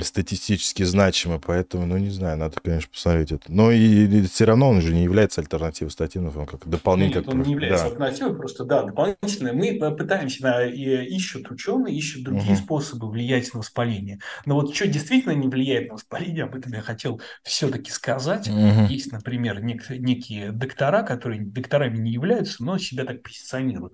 [0.02, 3.46] статистически значимо, поэтому, ну, не знаю, надо, конечно, посмотреть это.
[3.50, 7.26] Но и, и все равно он же не является альтернативой статинов, он как дополнительный.
[7.26, 7.92] Нет, он не является да.
[7.92, 9.54] альтернативой, просто, да, дополнительное.
[9.54, 12.62] Мы пытаемся, да, и ищут ученые, ищут другие угу.
[12.62, 14.20] способы влиять на воспаление.
[14.46, 18.48] Но вот что действительно не влияет на воспаление, об этом я хотел все-таки сказать.
[18.48, 18.88] Угу.
[18.90, 23.94] Есть, например, нек- некие доктора, которые докторами не являются, но себя так позиционируют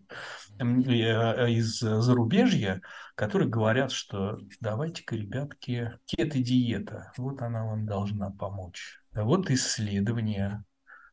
[0.60, 2.82] из зарубежья,
[3.16, 9.00] которые говорят, что давайте-ка, ребятки, кето-диета, вот она вам должна помочь.
[9.14, 10.64] Вот исследования.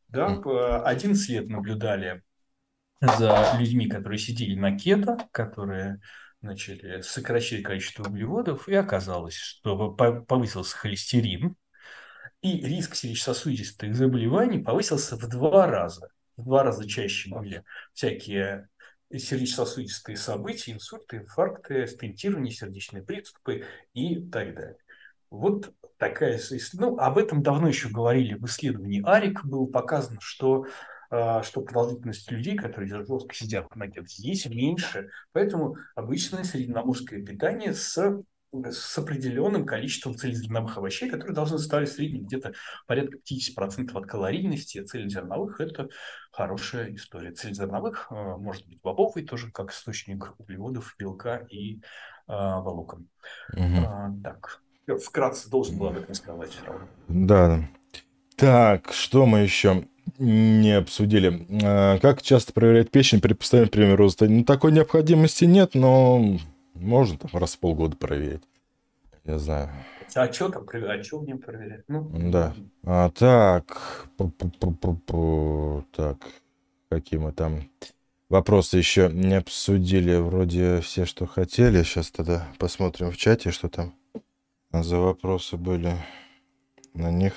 [0.07, 0.27] Да,
[0.83, 2.21] 11 лет наблюдали
[2.99, 6.01] за людьми, которые сидели на кето, которые
[6.41, 11.55] начали сокращать количество углеводов, и оказалось, что повысился холестерин,
[12.41, 16.09] и риск сердечно-сосудистых заболеваний повысился в два раза.
[16.37, 17.63] В два раза чаще были
[17.93, 18.67] всякие
[19.17, 24.77] сердечно-сосудистые события, инсульты, инфаркты, стентирование, сердечные приступы и так далее.
[25.29, 26.39] Вот такая...
[26.73, 29.45] Ну, об этом давно еще говорили в исследовании АРИК.
[29.45, 30.65] Было показано, что
[31.13, 35.09] а, что продолжительность людей, которые жестко сидят на здесь меньше.
[35.33, 38.23] Поэтому обычное средиземноморское питание с
[38.53, 42.53] с определенным количеством цельнозерновых овощей, которые должны составлять в среднем где-то
[42.85, 44.83] порядка 50% от калорийности.
[44.83, 45.89] Цельнозерновых– это
[46.31, 47.31] хорошая история.
[47.31, 51.79] Цельнозерновых э, может быть бобовый тоже как источник углеводов, белка и э,
[52.27, 53.07] волокон.
[53.53, 53.85] Угу.
[53.87, 54.61] А, так,
[55.01, 56.51] вкратце должен был об этом сказать.
[57.07, 57.61] Да.
[58.35, 59.87] Так, что мы еще
[60.17, 61.47] не обсудили?
[61.63, 64.27] А, как часто проверять печень при постоянном приеме розы?
[64.27, 66.37] Ну, такой необходимости нет, но
[66.81, 68.43] можно там раз в полгода проверить.
[69.23, 69.69] Не знаю.
[70.15, 71.83] А что там, а что мне проверять?
[71.87, 72.53] Ну, да.
[72.83, 74.07] А, так.
[75.91, 76.17] Так.
[76.89, 77.69] Какие мы там
[78.29, 80.15] вопросы еще не обсудили?
[80.15, 81.83] Вроде все, что хотели.
[81.83, 83.93] Сейчас тогда посмотрим в чате, что там
[84.71, 85.93] за вопросы были.
[86.93, 87.33] На них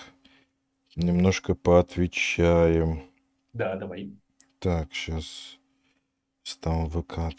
[0.96, 3.02] немножко поотвечаем.
[3.52, 4.10] Да, давай.
[4.58, 5.58] Так, сейчас.
[6.60, 7.34] Там ВК.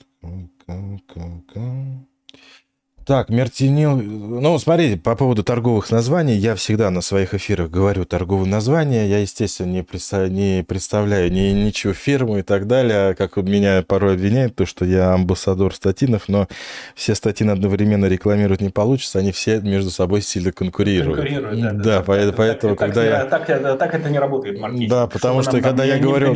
[3.06, 3.98] Так, Мертинил...
[3.98, 9.08] Ну, смотрите, по поводу торговых названий, я всегда на своих эфирах говорю торговые названия.
[9.08, 10.28] Я, естественно, не, представ...
[10.30, 13.14] не представляю ни, ничего фирму и так далее.
[13.14, 16.48] Как меня порой обвиняют, то, что я амбассадор статинов, но
[16.96, 21.20] все статины одновременно рекламировать не получится, они все между собой сильно конкурируют.
[21.20, 21.72] Конкурируют, да.
[21.72, 23.60] Да, да так, поэтому так, когда так, я...
[23.60, 24.90] Так, так это не работает, маркетинг.
[24.90, 26.36] Да, потому что, что когда я говорю...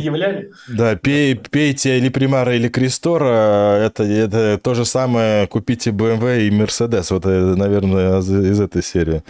[0.68, 6.59] Да, пей, пейте или Примара, или Кристора, это, это то же самое, купите BMW и
[6.60, 7.10] Мерседес.
[7.10, 9.22] Вот, э, наверное, из этой серии.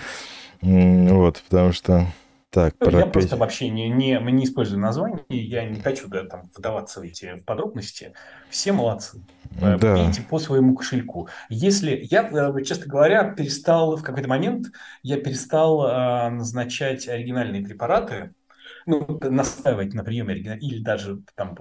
[0.62, 2.07] Вот, потому что...
[2.51, 6.24] Так, ну, я просто вообще не, не, мы не использую название, я не хочу да,
[6.24, 8.12] там, вдаваться в эти подробности.
[8.51, 9.23] Все молодцы.
[9.61, 9.94] Э, да.
[9.94, 11.28] Пейте по своему кошельку.
[11.48, 14.66] Если я, э, честно говоря, перестал в какой-то момент,
[15.05, 18.35] я перестал э, назначать оригинальные препараты,
[18.85, 21.55] ну, настаивать на приеме оригинальных, или даже там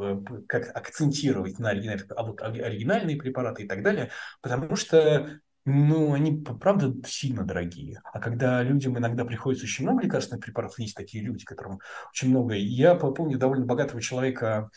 [0.48, 4.10] как акцентировать на оригинальных, а вот оригинальные препараты и так далее,
[4.42, 8.02] потому что ну, они, правда, сильно дорогие.
[8.14, 11.80] А когда людям иногда приходится очень много лекарственных препаратов, есть такие люди, которым
[12.10, 12.56] очень много.
[12.56, 14.70] Я помню довольно богатого человека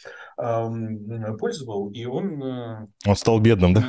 [1.38, 2.42] пользовал, и он...
[2.42, 3.88] Э, он стал бедным, да?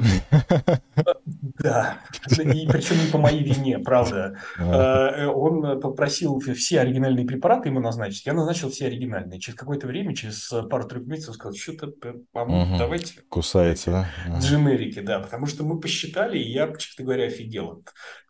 [1.60, 2.00] Да,
[2.30, 4.38] и причем не по моей вине, правда.
[4.58, 8.26] Э, он попросил все оригинальные препараты ему назначить.
[8.26, 9.40] Я назначил все оригинальные.
[9.40, 11.94] Через какое-то время, через пару-тройку месяцев, сказал, что-то,
[12.34, 13.22] давайте...
[13.30, 14.40] Кусается, да?
[14.40, 17.84] Дженерики, да, потому что мы посчитали, и я честно говоря, офигел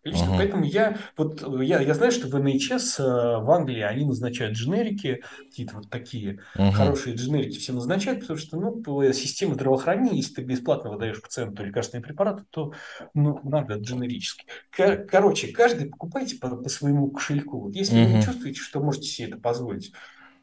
[0.03, 0.33] от количества.
[0.33, 0.37] Uh-huh.
[0.37, 5.23] Поэтому я, вот, я, я знаю, что в НХС э, в Англии они назначают дженерики,
[5.49, 6.71] какие-то вот такие uh-huh.
[6.71, 12.03] хорошие дженерики все назначают, потому что, ну, система здравоохранения, если ты бесплатно выдаешь пациенту лекарственные
[12.03, 12.73] препараты, то,
[13.13, 14.45] ну, надо дженерически.
[14.71, 17.69] Короче, каждый покупайте по, по своему кошельку.
[17.69, 18.17] Если uh-huh.
[18.17, 19.93] вы чувствуете, что можете себе это позволить,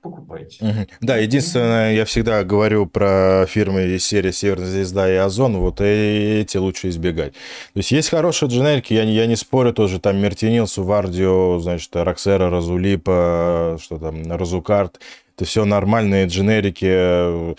[0.00, 0.64] покупайте.
[0.64, 0.86] Угу.
[1.00, 6.56] Да, единственное, я всегда говорю про фирмы из серии Северная звезда и Озон, вот эти
[6.56, 7.32] лучше избегать.
[7.32, 12.50] То есть есть хорошие дженерики, я, я не спорю, тоже там Мертинил, Сувардио, значит, Роксера,
[12.50, 15.00] Разулипа, что там, Разукарт.
[15.36, 17.54] Это все нормальные дженерики, э,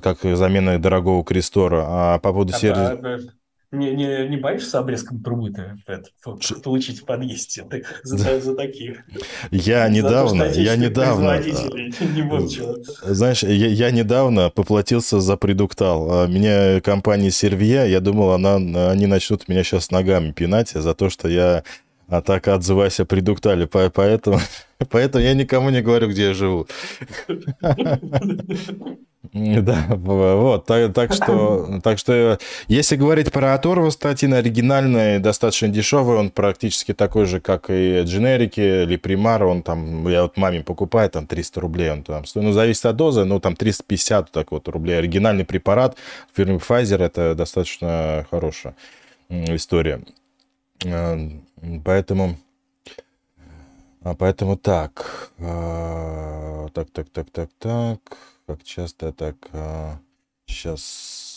[0.00, 1.84] как замена дорогого Кристора.
[1.86, 3.35] А по поводу а, серии...
[3.72, 5.52] Не, не, не боишься обрезком трубы
[6.62, 8.98] получить в подъезде ты, за, за таких?
[9.50, 16.22] Я недавно, я недавно, не знаешь, я, я недавно поплатился за предуктал.
[16.22, 18.56] А меня компания Сервия, я думал, она,
[18.90, 21.64] они начнут меня сейчас ногами пинать за то, что я
[22.08, 23.66] а так отзывайся о предуктале.
[23.66, 24.38] Поэтому,
[24.90, 26.68] поэтому я никому не говорю, где я живу.
[29.62, 32.38] Да, вот, так, так что, так что,
[32.68, 38.84] если говорить про Аторва, статин оригинальный, достаточно дешевый, он практически такой же, как и дженерики
[38.84, 42.52] или примар, он там, я вот маме покупаю, там 300 рублей он там стоит, ну,
[42.52, 45.96] зависит от дозы, ну, там 350 так вот рублей, оригинальный препарат
[46.34, 48.74] фирмы Pfizer, это достаточно хорошая
[49.28, 50.02] история,
[50.84, 51.30] э,
[51.84, 52.36] поэтому...
[54.02, 57.98] А поэтому так, а, так, так, так, так, так
[58.46, 59.36] как часто так...
[60.48, 61.36] Сейчас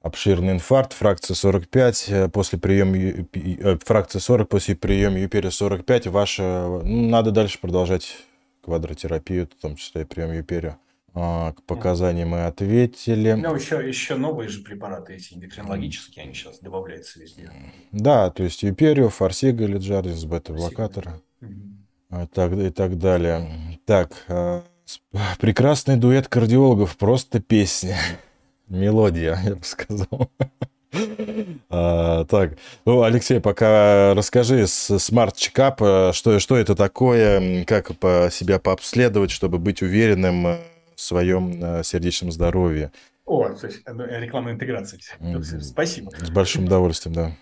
[0.00, 6.42] обширный инфаркт, фракция 45, э, после приема, э, фракция 40, после приема Юпери 45, ваша,
[6.84, 8.16] ну, надо дальше продолжать
[8.62, 10.76] квадротерапию, в том числе и прием Юпери.
[11.14, 13.32] А, к показаниям мы ответили.
[13.32, 17.50] Ну, еще, еще новые же препараты эти эндокринологические, они сейчас добавляются везде.
[17.90, 22.22] Да, то есть Юперио, Форсига или Джардинс, бета-блокатора угу.
[22.22, 23.78] и, так, и так далее.
[23.84, 24.62] Так, а,
[25.38, 27.98] Прекрасный дуэт кардиологов, просто песня.
[28.68, 30.30] Мелодия, я бы сказал.
[31.68, 32.56] А, так,
[32.86, 39.58] ну, Алексей, пока расскажи smart check-up, э, что, что это такое, как себя пообследовать, чтобы
[39.58, 42.90] быть уверенным в своем э, сердечном здоровье.
[43.26, 44.98] О, то есть рекламная интеграция.
[45.20, 45.60] Mm-hmm.
[45.60, 46.10] Спасибо.
[46.18, 47.32] С большим удовольствием, да.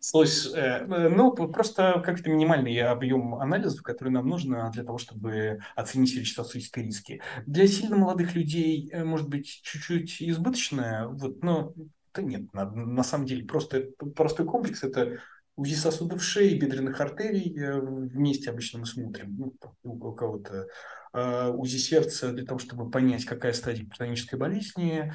[0.00, 6.14] Слушай, э, ну, просто как-то минимальный объем анализов, который нам нужно для того, чтобы оценить
[6.14, 7.20] регистрационные риски.
[7.46, 11.74] Для сильно молодых людей, э, может быть, чуть-чуть избыточное, вот, но
[12.14, 15.18] да нет, на, на самом деле просто простой комплекс– это
[15.56, 20.68] УЗИ сосудов шеи, бедренных артерий э, вместе обычно мы смотрим, ну, у кого-то
[21.12, 25.12] УЗИ сердца для того, чтобы понять, какая стадия гипертонической болезни,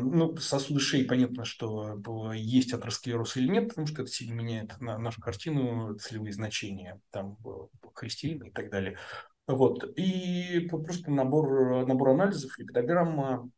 [0.00, 4.98] ну, сосуды шеи, понятно, что есть атеросклероз или нет, потому что это сильно меняет на
[4.98, 7.36] нашу картину, целевые значения, там,
[7.94, 8.96] холестерин и так далее.
[9.46, 9.84] Вот.
[9.96, 13.50] И просто набор, набор анализов, липидограмма,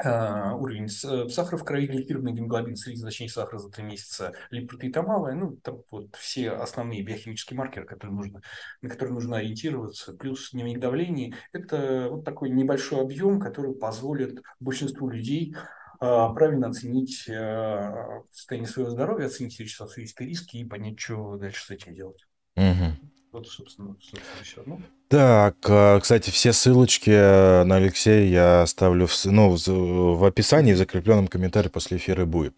[0.00, 5.34] уровень э, сахара в крови, гликированный гемоглобин, среднее значение сахара за три месяца, липопротеин малое,
[5.34, 8.42] ну, там вот все основные биохимические маркеры, которые нужно,
[8.80, 15.08] на которые нужно ориентироваться, плюс дневник давления, это вот такой небольшой объем, который позволит большинству
[15.08, 15.56] людей
[16.00, 21.70] uh, правильно оценить uh, состояние своего здоровья, оценить регистрационные риски и понять, что дальше с
[21.70, 22.26] этим делать.
[22.56, 23.17] Угу.
[23.32, 24.62] Вот, собственно, собственно, все.
[24.64, 24.80] Ну.
[25.08, 30.78] Так, а, кстати, все ссылочки э, на Алексея я оставлю в, ну, в описании, в
[30.78, 32.54] закрепленном комментарии после эфира будет.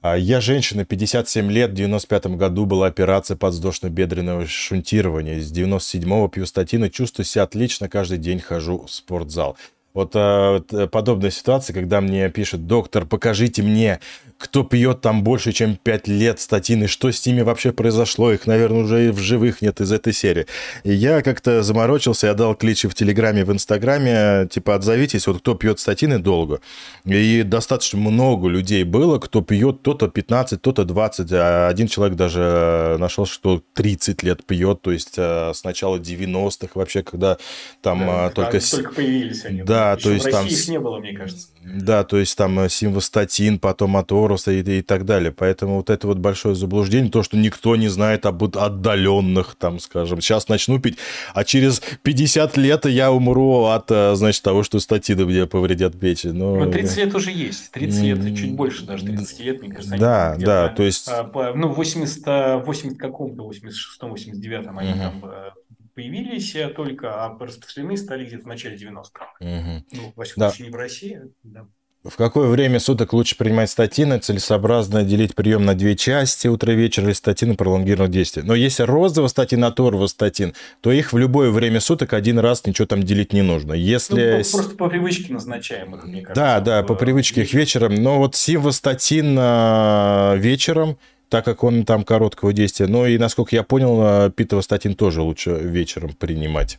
[0.00, 5.40] А я женщина, 57 лет, в 95 году была операция подвздошно-бедренного шунтирования.
[5.40, 9.56] С 97-го пью статины, чувствую себя отлично, каждый день хожу в спортзал.
[9.94, 14.00] Вот, а, вот э, подобная ситуация, когда мне пишет, доктор, покажите мне
[14.38, 18.84] кто пьет там больше, чем 5 лет статины, что с ними вообще произошло, их, наверное,
[18.84, 20.46] уже и в живых нет из этой серии.
[20.84, 25.54] И я как-то заморочился, я дал кличи в Телеграме, в Инстаграме, типа, отзовитесь, вот кто
[25.54, 26.60] пьет статины долго.
[27.04, 32.96] И достаточно много людей было, кто пьет то-то 15, то-то 20, а один человек даже
[33.00, 37.38] нашел, что 30 лет пьет, то есть э, с начала 90-х вообще, когда
[37.82, 38.60] там да, только...
[38.60, 39.62] Только появились они.
[39.62, 40.46] Да, Еще то есть в России там...
[40.46, 41.48] их не было, мне кажется.
[41.64, 45.32] Да, то есть там э, симвостатин, потом атороса и, и так далее.
[45.32, 50.20] Поэтому вот это вот большое заблуждение, то, что никто не знает об отдаленных, там, скажем,
[50.20, 50.98] сейчас начну пить,
[51.34, 56.32] а через 50 лет я умру от, э, значит, того, что статины мне повредят печень.
[56.32, 56.56] Но...
[56.56, 59.96] Ну, 30 лет уже есть, 30 лет, чуть больше даже 30 лет, мне кажется.
[59.98, 61.08] Да, да, то есть...
[61.08, 64.98] А, по, ну, 80, 80 каком-то, 86-м, 89-м они угу.
[64.98, 65.50] там э,
[65.98, 69.26] появились только, а распространены стали где-то в начале 90-х.
[69.40, 69.84] Угу.
[69.92, 71.20] Ну, во всяком случае, не в России.
[71.42, 71.66] Да.
[72.04, 74.20] В какое время суток лучше принимать статины?
[74.20, 78.44] Целесообразно делить прием на две части, утро вечер, или статины пролонгированного действия.
[78.44, 79.74] Но если розовый статин, а
[80.06, 83.72] статин, то их в любое время суток один раз ничего там делить не нужно.
[83.72, 84.44] Если...
[84.44, 86.40] Ну, просто по привычке назначаем их, мне кажется.
[86.40, 87.96] Да, да, по привычке их вечером.
[87.96, 90.96] Но вот симвостатин а, вечером,
[91.28, 92.86] так как он там короткого действия.
[92.86, 96.78] Ну и, насколько я понял, а, питовостатин тоже лучше вечером принимать.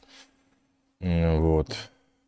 [1.00, 1.76] Вот.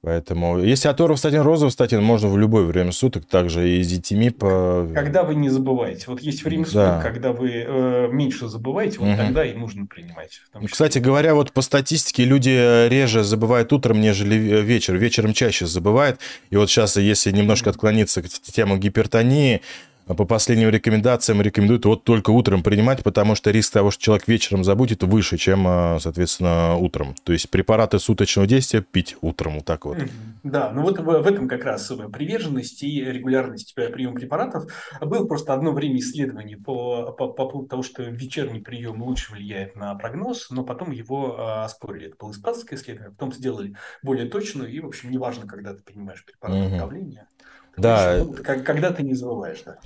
[0.04, 4.40] Поэтому, если аторов статин, розовый статин, можно в любое время суток, также и зитимип.
[4.40, 6.06] Когда вы не забываете.
[6.08, 7.02] Вот есть время суток, да.
[7.04, 9.18] когда вы э, меньше забываете, вот угу.
[9.18, 10.42] тогда и нужно принимать.
[10.72, 14.96] Кстати говоря, вот по статистике люди реже забывают утром, нежели вечер.
[14.96, 16.20] Вечером чаще забывают.
[16.50, 19.62] И вот сейчас, если немножко отклониться к теме гипертонии,
[20.08, 24.64] по последним рекомендациям рекомендуют вот только утром принимать, потому что риск того, что человек вечером
[24.64, 27.16] забудет, выше, чем, а, соответственно, утром.
[27.24, 29.98] То есть препараты суточного действия пить утром, вот так вот.
[30.44, 34.66] Да, ну вот в, этом как раз приверженность и регулярность приема препаратов.
[35.02, 39.76] Было просто одно время исследований по, по, по поводу того, что вечерний прием лучше влияет
[39.76, 42.08] на прогноз, но потом его а, оспорили.
[42.08, 46.26] Это было испанское исследование, потом сделали более точную, и, в общем, неважно, когда ты принимаешь
[46.26, 46.78] препарат угу.
[46.78, 47.28] давления,
[47.78, 48.24] да.
[48.24, 49.78] Ну, когда ты не забываешь, да.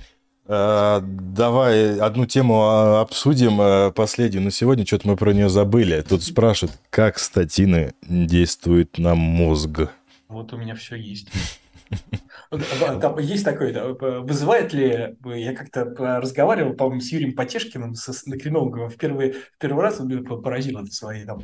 [0.48, 4.86] А, давай одну тему а, обсудим, а, последнюю на сегодня.
[4.86, 6.04] Что-то мы про нее забыли.
[6.08, 9.90] Тут спрашивают, как статины действуют на мозг.
[10.28, 11.28] Вот у меня все есть.
[13.00, 15.84] Там есть такое, вызывает ли, я как-то
[16.20, 20.78] разговаривал, по-моему, с Юрием Потешкиным, с эндокринологом, в первый, в первый раз он меня поразил
[20.78, 21.42] это свои там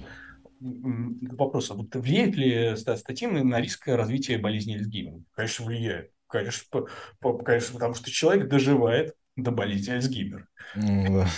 [0.60, 1.74] вопросы.
[1.74, 5.20] Вот влияет ли статины на риск развития болезни Альцгеймера?
[5.34, 6.10] Конечно, влияет.
[6.32, 6.88] Конечно, по,
[7.20, 10.46] по, конечно, потому что человек доживает до болезни Альцгеймера.
[10.74, 11.28] Вот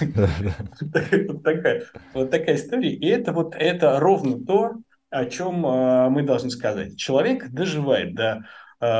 [1.42, 2.94] такая, вот такая история.
[2.94, 4.74] И это вот это ровно то,
[5.10, 6.96] о чем а, мы должны сказать.
[6.96, 8.44] Человек доживает до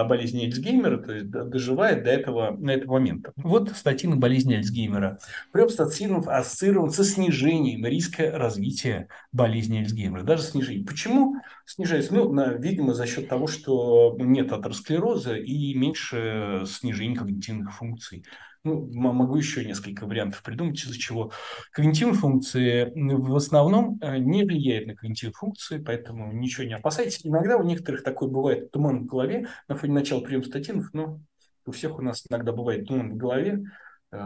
[0.05, 3.33] болезни Альцгеймера, то есть доживает до этого, на этого момента.
[3.37, 5.19] Вот статины болезни Альцгеймера.
[5.53, 10.23] Прием статинов ассоциирован со снижением риска развития болезни Альцгеймера.
[10.23, 10.85] Даже снижение.
[10.85, 11.37] Почему
[11.67, 12.15] снижается?
[12.15, 18.25] Ну, видимо, за счет того, что нет атеросклероза и меньше снижения когнитивных функций.
[18.65, 21.33] Ну, могу еще несколько вариантов придумать, из-за чего
[21.71, 27.27] когнитивные функции в основном э, не влияют на когнитивные функции, поэтому ничего не опасайтесь.
[27.27, 31.21] Иногда у некоторых такой бывает туман в голове на фоне начала приема статинов, но
[31.67, 33.65] у всех у нас иногда бывает туман в голове,
[34.13, 34.19] э,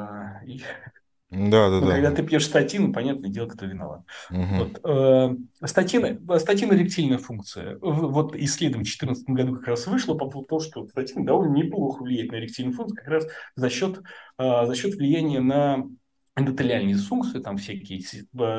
[0.46, 0.62] и
[1.30, 1.92] да, да, Но да.
[1.92, 4.00] когда ты пьешь статин, понятное дело, кто виноват.
[4.30, 4.56] Угу.
[4.56, 5.36] Вот, э,
[5.66, 7.76] статины, статин эректильная функция.
[7.80, 12.02] Вот исследование в 2014 году как раз вышло по поводу того, что статин довольно неплохо
[12.02, 13.26] влияет на эректильную функцию, как раз
[13.56, 14.00] за счет,
[14.38, 15.84] э, за счет влияния на
[16.34, 18.00] эндотелиальные дисфункции, там всякие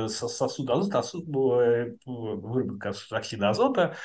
[0.10, 3.96] сосуды азота, э, выработка оксида азота,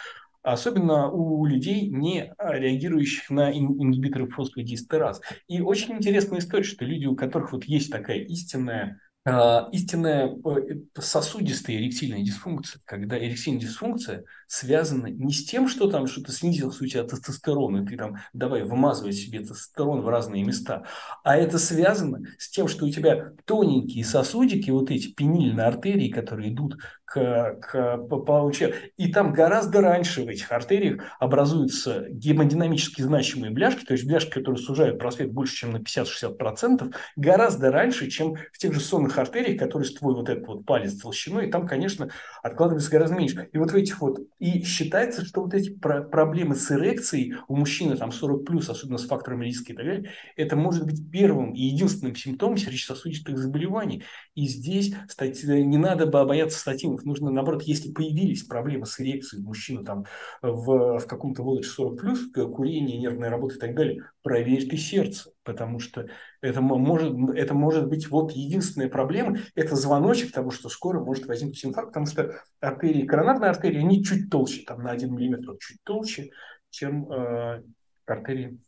[0.45, 5.21] особенно у людей, не реагирующих на ингибиторы фосфодиэстераз.
[5.49, 11.01] И очень интересная история, что люди, у которых вот есть такая истинная а, истинная э,
[11.01, 16.87] сосудистая эректильная дисфункция, когда эректильная дисфункция связана не с тем, что там что-то снизился у
[16.87, 20.85] тебя тестостерон, и ты там давай вымазывай себе тестостерон в разные места,
[21.23, 26.53] а это связано с тем, что у тебя тоненькие сосудики, вот эти пенильные артерии, которые
[26.53, 33.85] идут к, к получению, и там гораздо раньше в этих артериях образуются гемодинамически значимые бляшки,
[33.85, 38.72] то есть бляшки, которые сужают просвет больше, чем на 50-60%, гораздо раньше, чем в тех
[38.72, 42.10] же сонных артерий, которые с твой вот этот вот палец толщиной, и там, конечно,
[42.43, 43.48] откладывается гораздо меньше.
[43.52, 47.56] И вот в этих вот, и считается, что вот эти про- проблемы с эрекцией у
[47.56, 51.52] мужчины там 40 плюс, особенно с фактором риска и так далее, это может быть первым
[51.52, 54.05] и единственным симптомом сердечно-сосудистых заболеваний.
[54.35, 59.43] И здесь кстати, не надо бы бояться статинов, нужно наоборот, если появились проблемы с эрекцией
[59.43, 60.05] мужчины там
[60.43, 65.31] в, в каком-то возрасте 40 плюс, курение, нервная работа и так далее, проверь ты сердце,
[65.43, 66.06] потому что
[66.40, 71.64] это может, это может быть вот единственная проблема, это звоночек того, что скоро может возникнуть
[71.64, 76.31] инфаркт, потому что артерии, коронарные артерии, они чуть толще, там на 1 миллиметр чуть толще,
[76.70, 77.62] чем э,
[78.06, 78.59] артерии,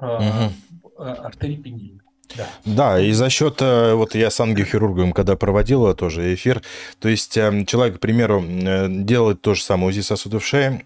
[0.00, 1.02] э, угу.
[1.02, 2.09] артерии пенильные.
[2.36, 2.48] Да.
[2.64, 6.62] да, и за счет, э, вот я с ангиохирургом, когда проводил тоже эфир,
[7.00, 10.84] то есть эм, человек, к примеру, э, делает то же самое УЗИ сосудов шеи,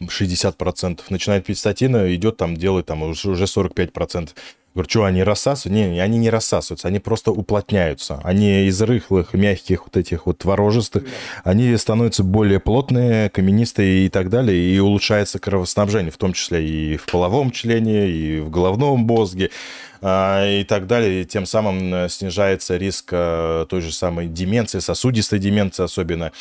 [0.00, 4.30] 60%, начинает пить статины, идет там, делает там уже 45%.
[4.76, 5.70] Говорю, что, они рассасываются?
[5.70, 8.20] Не, они не рассасываются, они просто уплотняются.
[8.22, 11.04] Они из рыхлых, мягких, вот этих вот творожистых,
[11.44, 16.98] они становятся более плотные, каменистые и так далее, и улучшается кровоснабжение, в том числе и
[16.98, 19.50] в половом члене, и в головном мозге
[20.02, 21.22] и так далее.
[21.22, 26.32] И тем самым э, снижается риск э, той же самой деменции, сосудистой деменции особенно.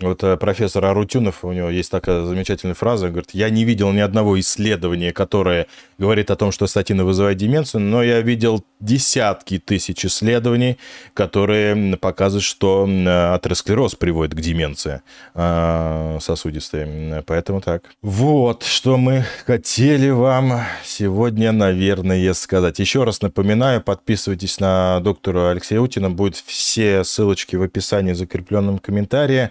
[0.00, 4.00] Вот э, профессор Арутюнов, у него есть такая замечательная фраза, говорит, я не видел ни
[4.00, 5.66] одного исследования, которое
[5.98, 10.78] говорит о том, что статины вызывают деменцию, но я видел десятки тысяч исследований,
[11.14, 12.88] которые показывают, что
[13.34, 15.02] атеросклероз приводит к деменции
[15.34, 17.22] э, сосудистой.
[17.26, 17.84] Поэтому так.
[18.02, 22.78] Вот, что мы хотели вам сегодня, наверное, сказать.
[22.78, 29.50] Еще раз напоминаю, подписывайтесь на доктора Алексея Утина, будет все ссылочки в описании, закрепленном комментарии.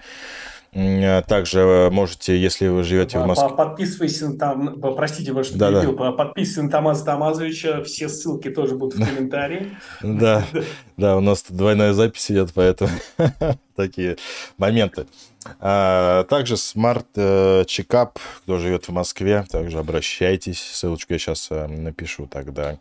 [0.76, 3.50] А также э, можете, если вы живете в Москве...
[3.50, 6.12] Подписывайся там, простите, ваш что да, перебил, да.
[6.12, 9.78] подписывайся на Тамаза Тамазовича, все ссылки тоже будут в комментарии.
[10.02, 10.45] Да,
[10.98, 12.91] да, у нас тут двойная запись идет, поэтому
[13.76, 14.18] такие
[14.58, 15.06] моменты.
[15.60, 21.68] А, также Smart э, Checkup, кто живет в Москве, также обращайтесь, ссылочку я сейчас э,
[21.68, 22.80] напишу тогда.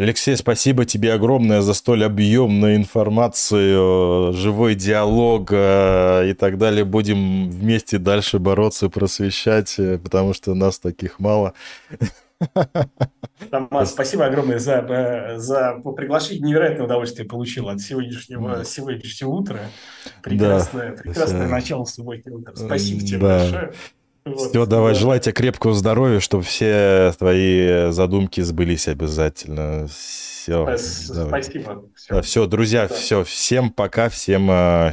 [0.00, 6.86] Алексей, спасибо тебе огромное за столь объемную информацию, живой диалог и так далее.
[6.86, 11.52] Будем вместе дальше бороться, просвещать, потому что нас таких мало.
[13.50, 16.48] Томас, спасибо огромное за, э, за приглашение.
[16.48, 19.60] Невероятное удовольствие получил от сегодняшнего, сегодняшнего утра.
[20.22, 21.50] Прекрасное, да, прекрасное все.
[21.50, 22.54] начало субботнего утра.
[22.56, 23.38] Спасибо тебе да.
[23.38, 23.72] большое.
[24.34, 24.98] Вот, все, давай, да.
[24.98, 29.86] желаю тебе крепкого здоровья, чтобы все твои задумки сбылись обязательно.
[29.88, 30.76] Все.
[30.76, 31.84] Спасибо.
[31.94, 32.94] Все, все друзья, да.
[32.94, 34.92] все, всем пока, всем счастливо.